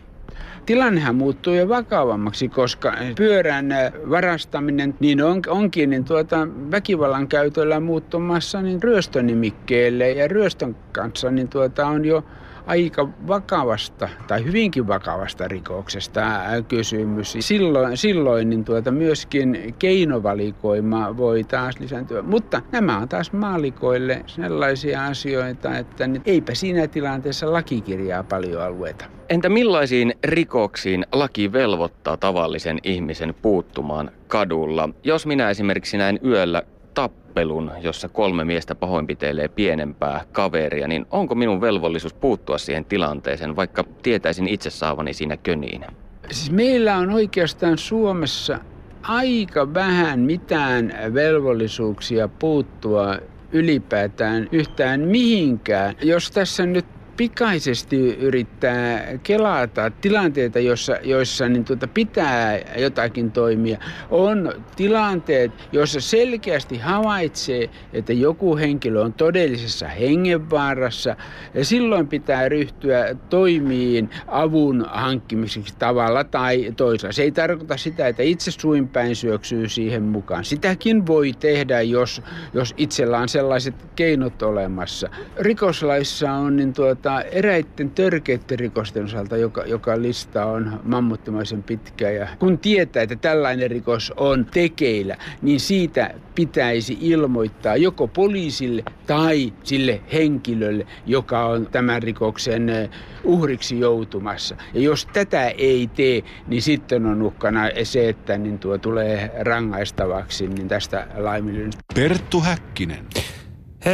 Tilannehan 0.66 1.14
muuttuu 1.14 1.54
jo 1.54 1.68
vakavammaksi, 1.68 2.48
koska 2.48 2.92
pyörän 3.16 3.66
varastaminen 4.10 4.94
niin 5.00 5.22
on, 5.22 5.42
onkin 5.48 5.90
niin 5.90 6.04
tuota, 6.04 6.48
väkivallan 6.70 7.28
käytöllä 7.28 7.80
muuttumassa 7.80 8.62
niin 8.62 8.82
ryöstönimikkeelle 8.82 10.10
ja 10.10 10.28
ryöstön 10.28 10.76
kanssa 10.92 11.30
niin 11.30 11.48
tuota, 11.48 11.86
on 11.86 12.04
jo 12.04 12.24
aika 12.66 13.08
vakavasta 13.26 14.08
tai 14.26 14.44
hyvinkin 14.44 14.86
vakavasta 14.86 15.48
rikoksesta 15.48 16.22
kysymys. 16.68 17.36
Silloin, 17.40 17.96
silloin 17.96 18.50
niin 18.50 18.64
tuota 18.64 18.90
myöskin 18.90 19.74
keinovalikoima 19.78 21.16
voi 21.16 21.44
taas 21.44 21.80
lisääntyä. 21.80 22.22
Mutta 22.22 22.62
nämä 22.72 22.98
on 22.98 23.08
taas 23.08 23.32
maalikoille 23.32 24.22
sellaisia 24.26 25.04
asioita, 25.06 25.78
että 25.78 26.08
eipä 26.24 26.54
siinä 26.54 26.86
tilanteessa 26.86 27.52
lakikirjaa 27.52 28.22
paljon 28.22 28.62
alueita. 28.62 29.04
Entä 29.28 29.48
millaisiin 29.48 30.14
rikoksiin 30.24 31.06
laki 31.12 31.52
velvoittaa 31.52 32.16
tavallisen 32.16 32.78
ihmisen 32.82 33.34
puuttumaan 33.42 34.10
kadulla? 34.28 34.88
Jos 35.04 35.26
minä 35.26 35.50
esimerkiksi 35.50 35.96
näin 35.96 36.18
yöllä 36.24 36.62
tappelun, 36.96 37.70
jossa 37.80 38.08
kolme 38.08 38.44
miestä 38.44 38.74
pahoinpitelee 38.74 39.48
pienempää 39.48 40.24
kaveria, 40.32 40.88
niin 40.88 41.06
onko 41.10 41.34
minun 41.34 41.60
velvollisuus 41.60 42.14
puuttua 42.14 42.58
siihen 42.58 42.84
tilanteeseen, 42.84 43.56
vaikka 43.56 43.84
tietäisin 44.02 44.48
itse 44.48 44.70
saavani 44.70 45.14
siinä 45.14 45.36
köniin? 45.36 45.84
Siis 46.30 46.50
meillä 46.50 46.96
on 46.96 47.10
oikeastaan 47.10 47.78
Suomessa 47.78 48.58
aika 49.02 49.74
vähän 49.74 50.20
mitään 50.20 50.92
velvollisuuksia 51.14 52.28
puuttua 52.28 53.16
ylipäätään 53.52 54.48
yhtään 54.52 55.00
mihinkään. 55.00 55.94
Jos 56.02 56.30
tässä 56.30 56.66
nyt 56.66 56.95
pikaisesti 57.16 58.14
yrittää 58.14 59.18
kelata 59.22 59.90
tilanteita, 60.00 60.58
joissa, 60.58 60.96
joissa 61.02 61.48
niin 61.48 61.64
tuota 61.64 61.88
pitää 61.88 62.58
jotakin 62.76 63.32
toimia. 63.32 63.78
On 64.10 64.52
tilanteet, 64.76 65.52
joissa 65.72 66.00
selkeästi 66.00 66.78
havaitsee, 66.78 67.70
että 67.92 68.12
joku 68.12 68.56
henkilö 68.56 69.02
on 69.02 69.12
todellisessa 69.12 69.88
hengenvaarassa 69.88 71.16
ja 71.54 71.64
silloin 71.64 72.08
pitää 72.08 72.48
ryhtyä 72.48 73.16
toimiin 73.30 74.10
avun 74.26 74.86
hankkimiseksi 74.88 75.74
tavalla 75.78 76.24
tai 76.24 76.72
toisella. 76.76 77.12
Se 77.12 77.22
ei 77.22 77.32
tarkoita 77.32 77.76
sitä, 77.76 78.08
että 78.08 78.22
itse 78.22 78.50
suinpäin 78.50 79.16
syöksyy 79.16 79.68
siihen 79.68 80.02
mukaan. 80.02 80.44
Sitäkin 80.44 81.06
voi 81.06 81.32
tehdä, 81.32 81.82
jos, 81.82 82.22
jos 82.54 82.74
itsellä 82.76 83.18
on 83.18 83.28
sellaiset 83.28 83.74
keinot 83.96 84.42
olemassa. 84.42 85.08
Rikoslaissa 85.36 86.32
on 86.32 86.56
niin 86.56 86.72
tuota, 86.72 87.05
eräiden 87.20 87.90
törkeiden 87.90 88.58
rikosten 88.58 89.04
osalta, 89.04 89.36
joka, 89.36 89.64
joka 89.64 90.02
lista 90.02 90.46
on 90.46 90.80
mammuttimaisen 90.84 91.62
pitkä. 91.62 92.10
Ja 92.10 92.28
kun 92.38 92.58
tietää, 92.58 93.02
että 93.02 93.16
tällainen 93.16 93.70
rikos 93.70 94.12
on 94.16 94.46
tekeillä, 94.46 95.16
niin 95.42 95.60
siitä 95.60 96.14
pitäisi 96.34 96.98
ilmoittaa 97.00 97.76
joko 97.76 98.08
poliisille 98.08 98.82
tai 99.06 99.52
sille 99.62 100.00
henkilölle, 100.12 100.86
joka 101.06 101.46
on 101.46 101.66
tämän 101.66 102.02
rikoksen 102.02 102.90
uhriksi 103.24 103.80
joutumassa. 103.80 104.56
Ja 104.74 104.80
jos 104.80 105.08
tätä 105.12 105.48
ei 105.48 105.90
tee, 105.96 106.22
niin 106.46 106.62
sitten 106.62 107.06
on 107.06 107.22
uhkana 107.22 107.60
se, 107.82 108.08
että 108.08 108.38
niin 108.38 108.58
tuo 108.58 108.78
tulee 108.78 109.30
rangaistavaksi 109.40 110.48
niin 110.48 110.68
tästä 110.68 111.06
laiminlyönnistä. 111.16 111.82
Perttu 111.94 112.40
Häkkinen. 112.40 113.06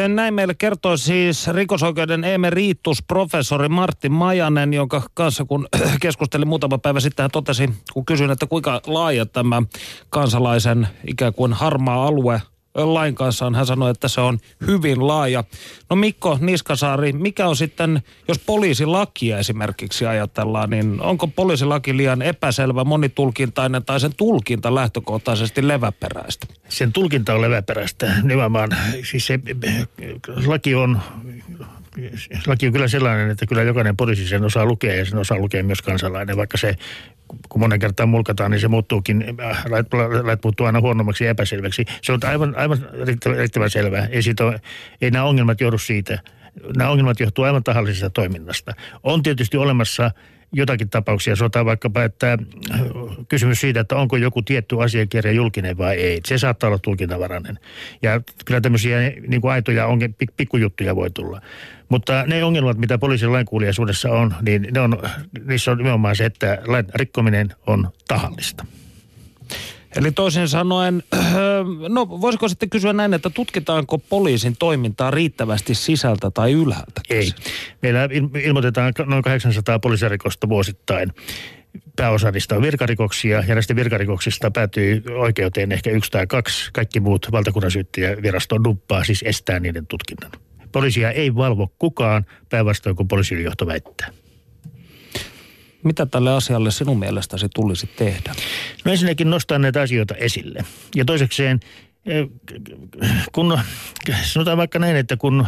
Näin 0.08 0.34
meille 0.34 0.54
kertoo 0.54 0.96
siis 0.96 1.48
rikosoikeuden 1.48 2.24
emeritus-professori 2.24 3.68
Martti 3.68 4.08
Majanen, 4.08 4.74
jonka 4.74 5.02
kanssa 5.14 5.44
kun 5.44 5.68
keskustelin 6.02 6.48
muutama 6.48 6.78
päivä 6.78 7.00
sitten, 7.00 7.24
hän 7.24 7.30
totesi, 7.30 7.70
kun 7.92 8.04
kysyin, 8.04 8.30
että 8.30 8.46
kuinka 8.46 8.80
laaja 8.86 9.26
tämä 9.26 9.62
kansalaisen 10.10 10.88
ikään 11.06 11.34
kuin 11.34 11.52
harmaa 11.52 12.06
alue 12.06 12.42
lain 12.74 13.14
kanssa. 13.14 13.52
Hän 13.54 13.66
sanoi, 13.66 13.90
että 13.90 14.08
se 14.08 14.20
on 14.20 14.38
hyvin 14.66 15.06
laaja. 15.06 15.44
No 15.90 15.96
Mikko 15.96 16.38
Niskasaari, 16.40 17.12
mikä 17.12 17.48
on 17.48 17.56
sitten, 17.56 18.02
jos 18.28 18.38
poliisilakia 18.38 19.38
esimerkiksi 19.38 20.06
ajatellaan, 20.06 20.70
niin 20.70 21.00
onko 21.00 21.26
poliisilaki 21.26 21.96
liian 21.96 22.22
epäselvä, 22.22 22.84
monitulkintainen 22.84 23.84
tai 23.84 24.00
sen 24.00 24.14
tulkinta 24.16 24.74
lähtökohtaisesti 24.74 25.68
leväperäistä? 25.68 26.46
Sen 26.68 26.92
tulkinta 26.92 27.34
on 27.34 27.40
leväperäistä 27.40 28.12
nimenomaan. 28.22 28.76
Siis 29.10 29.26
se 29.26 29.40
laki 30.46 30.74
on 30.74 31.00
laki 32.46 32.66
on 32.66 32.72
kyllä 32.72 32.88
sellainen, 32.88 33.30
että 33.30 33.46
kyllä 33.46 33.62
jokainen 33.62 33.96
poliisi 33.96 34.28
sen 34.28 34.44
osaa 34.44 34.66
lukea 34.66 34.94
ja 34.94 35.04
sen 35.04 35.18
osaa 35.18 35.38
lukea 35.38 35.62
myös 35.62 35.82
kansalainen, 35.82 36.36
vaikka 36.36 36.58
se 36.58 36.76
kun 37.48 37.60
monen 37.60 37.78
kertaan 37.78 38.08
mulkataan, 38.08 38.50
niin 38.50 38.60
se 38.60 38.68
muuttuukin, 38.68 39.24
äh, 39.40 39.64
lait, 39.68 39.86
lait 40.22 40.44
muuttuu 40.44 40.66
aina 40.66 40.80
huonommaksi 40.80 41.24
ja 41.24 41.30
epäselväksi. 41.30 41.84
Se 42.02 42.12
on 42.12 42.20
aivan, 42.28 42.54
aivan 42.56 42.78
riittävän, 43.02 43.38
riittävän 43.38 43.70
selvää. 43.70 44.06
Ei, 44.06 44.22
siitä 44.22 44.44
ole, 44.44 44.60
ei 45.00 45.10
nämä 45.10 45.24
ongelmat 45.24 45.60
johdu 45.60 45.78
siitä. 45.78 46.18
Nämä 46.76 46.90
ongelmat 46.90 47.20
johtuu 47.20 47.44
aivan 47.44 47.64
tahallisesta 47.64 48.10
toiminnasta. 48.10 48.74
On 49.02 49.22
tietysti 49.22 49.56
olemassa 49.56 50.10
jotakin 50.52 50.90
tapauksia, 50.90 51.36
sanotaan 51.36 51.66
vaikkapa, 51.66 52.04
että 52.04 52.32
äh, 52.32 52.80
kysymys 53.28 53.60
siitä, 53.60 53.80
että 53.80 53.96
onko 53.96 54.16
joku 54.16 54.42
tietty 54.42 54.82
asiakirja 54.82 55.32
julkinen 55.32 55.78
vai 55.78 55.96
ei. 55.96 56.20
Se 56.26 56.38
saattaa 56.38 56.68
olla 56.68 56.78
tulkinnanvarainen. 56.78 57.58
Ja 58.02 58.20
kyllä 58.44 58.60
tämmöisiä 58.60 58.98
niin 59.28 59.40
kuin 59.40 59.52
aitoja 59.52 59.86
pikkujuttuja 60.36 60.96
voi 60.96 61.10
tulla. 61.10 61.40
Mutta 61.88 62.24
ne 62.26 62.44
ongelmat, 62.44 62.78
mitä 62.78 62.98
poliisin 62.98 63.32
lainkuuliaisuudessa 63.32 64.10
on, 64.10 64.34
niin 64.42 64.68
ne 64.74 64.80
on, 64.80 64.98
niissä 65.44 65.70
on 65.70 65.78
nimenomaan 65.78 66.16
se, 66.16 66.24
että 66.24 66.58
lain 66.66 66.84
rikkominen 66.94 67.48
on 67.66 67.88
tahallista. 68.08 68.64
Eli 69.96 70.12
toisin 70.12 70.48
sanoen, 70.48 71.02
no 71.88 72.08
voisiko 72.08 72.48
sitten 72.48 72.70
kysyä 72.70 72.92
näin, 72.92 73.14
että 73.14 73.30
tutkitaanko 73.30 73.98
poliisin 73.98 74.56
toimintaa 74.58 75.10
riittävästi 75.10 75.74
sisältä 75.74 76.30
tai 76.30 76.52
ylhäältä? 76.52 77.00
Ei. 77.10 77.30
Meillä 77.82 78.08
ilmoitetaan 78.42 78.92
noin 79.06 79.22
800 79.22 79.78
poliisirikosta 79.78 80.48
vuosittain. 80.48 81.12
Pääosa 81.96 82.30
niistä 82.30 82.56
on 82.56 82.62
virkarikoksia 82.62 83.44
ja 83.48 83.54
näistä 83.54 83.76
virkarikoksista 83.76 84.50
päätyy 84.50 85.02
oikeuteen 85.18 85.72
ehkä 85.72 85.90
yksi 85.90 86.10
tai 86.10 86.26
kaksi. 86.26 86.70
Kaikki 86.72 87.00
muut 87.00 87.28
valtakunnan 87.32 87.70
syyttäjävirasto 87.70 88.64
duppaa, 88.64 89.04
siis 89.04 89.24
estää 89.26 89.60
niiden 89.60 89.86
tutkinnan. 89.86 90.30
Poliisia 90.72 91.10
ei 91.10 91.34
valvo 91.34 91.72
kukaan, 91.78 92.26
päinvastoin 92.50 92.96
kuin 92.96 93.08
poliisijohto 93.08 93.66
väittää. 93.66 94.08
Mitä 95.84 96.06
tälle 96.06 96.30
asialle 96.30 96.70
sinun 96.70 96.98
mielestäsi 96.98 97.46
tulisi 97.54 97.86
tehdä? 97.96 98.34
No 98.84 98.92
ensinnäkin 98.92 99.30
nostaa 99.30 99.58
näitä 99.58 99.80
asioita 99.80 100.14
esille. 100.14 100.64
Ja 100.94 101.04
toisekseen, 101.04 101.60
eh, 102.06 102.28
kun 103.32 103.58
sanotaan 104.22 104.58
vaikka 104.58 104.78
näin, 104.78 104.96
että 104.96 105.16
kun 105.16 105.46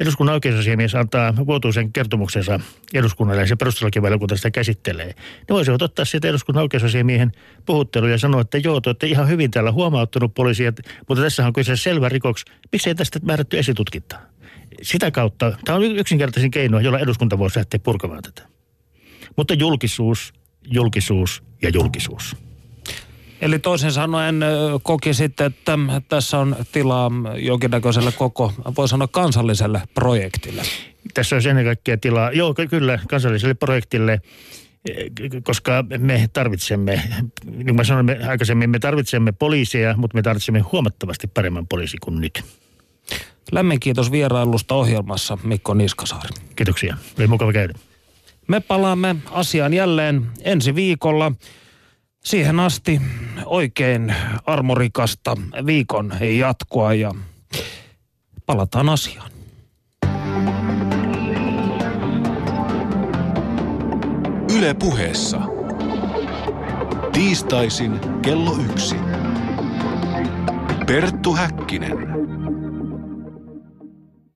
eduskunnan 0.00 0.34
oikeusasiamies 0.34 0.94
antaa 0.94 1.36
vuotuisen 1.46 1.92
kertomuksensa 1.92 2.60
eduskunnalle 2.94 3.42
ja 3.42 3.46
se 3.46 3.56
perustuslakivaliokunta 3.56 4.36
sitä 4.36 4.50
käsittelee, 4.50 5.06
niin 5.06 5.14
voisivat 5.50 5.82
ottaa 5.82 6.04
sieltä 6.04 6.28
eduskunnan 6.28 6.62
oikeusasiamiehen 6.62 7.32
puhuttelua 7.66 8.08
ja 8.08 8.18
sanoa, 8.18 8.40
että 8.40 8.58
joo, 8.58 8.80
te 8.80 8.88
olette 8.88 9.06
ihan 9.06 9.28
hyvin 9.28 9.50
täällä 9.50 9.72
huomauttanut 9.72 10.34
poliisia, 10.34 10.72
mutta 11.08 11.22
tässä 11.22 11.46
on 11.46 11.52
kyse 11.52 11.76
selvä 11.76 12.08
rikoksi. 12.08 12.44
Miksei 12.72 12.94
tästä 12.94 13.18
määrätty 13.22 13.58
esitutkintaa? 13.58 14.20
Sitä 14.82 15.10
kautta, 15.10 15.52
tämä 15.64 15.76
on 15.76 15.84
yksinkertaisin 15.84 16.50
keino, 16.50 16.80
jolla 16.80 16.98
eduskunta 16.98 17.38
voisi 17.38 17.58
lähteä 17.58 17.80
purkamaan 17.80 18.22
tätä. 18.22 18.57
Mutta 19.38 19.54
julkisuus, 19.54 20.32
julkisuus 20.70 21.42
ja 21.62 21.70
julkisuus. 21.74 22.36
Eli 23.40 23.58
toisin 23.58 23.92
sanoen 23.92 24.40
koki 24.82 25.14
sitten, 25.14 25.46
että 25.46 25.78
tässä 26.08 26.38
on 26.38 26.56
tilaa 26.72 27.10
jonkinnäköiselle 27.36 28.12
koko, 28.12 28.52
voi 28.76 28.88
sanoa 28.88 29.08
kansalliselle 29.08 29.82
projektille. 29.94 30.62
Tässä 31.14 31.36
on 31.36 31.42
ennen 31.48 31.64
kaikkea 31.64 31.96
tilaa, 31.96 32.32
joo 32.32 32.54
kyllä, 32.70 32.98
kansalliselle 33.08 33.54
projektille, 33.54 34.20
koska 35.42 35.84
me 35.98 36.28
tarvitsemme, 36.32 37.02
niin 37.44 37.66
kuin 37.66 37.76
mä 37.76 37.84
sanoin 37.84 38.28
aikaisemmin, 38.28 38.70
me 38.70 38.78
tarvitsemme 38.78 39.32
poliiseja, 39.32 39.96
mutta 39.96 40.14
me 40.14 40.22
tarvitsemme 40.22 40.60
huomattavasti 40.60 41.26
paremman 41.26 41.66
poliisi 41.66 41.96
kuin 42.00 42.20
nyt. 42.20 42.44
Lämmin 43.52 43.80
kiitos 43.80 44.12
vierailusta 44.12 44.74
ohjelmassa 44.74 45.38
Mikko 45.42 45.74
Niskasaari. 45.74 46.30
Kiitoksia, 46.56 46.96
oli 47.18 47.26
mukava 47.26 47.52
käydä. 47.52 47.74
Me 48.48 48.60
palaamme 48.60 49.16
asiaan 49.30 49.74
jälleen 49.74 50.26
ensi 50.44 50.74
viikolla. 50.74 51.32
Siihen 52.24 52.60
asti 52.60 53.00
oikein 53.44 54.14
armorikasta 54.46 55.36
viikon 55.66 56.12
jatkoa 56.38 56.94
ja 56.94 57.14
palataan 58.46 58.88
asiaan. 58.88 59.30
Yle 64.58 64.74
puheessa. 64.74 65.40
Tiistaisin 67.12 68.00
kello 68.22 68.56
yksi. 68.70 68.96
Perttu 70.86 71.34
Häkkinen. 71.34 72.27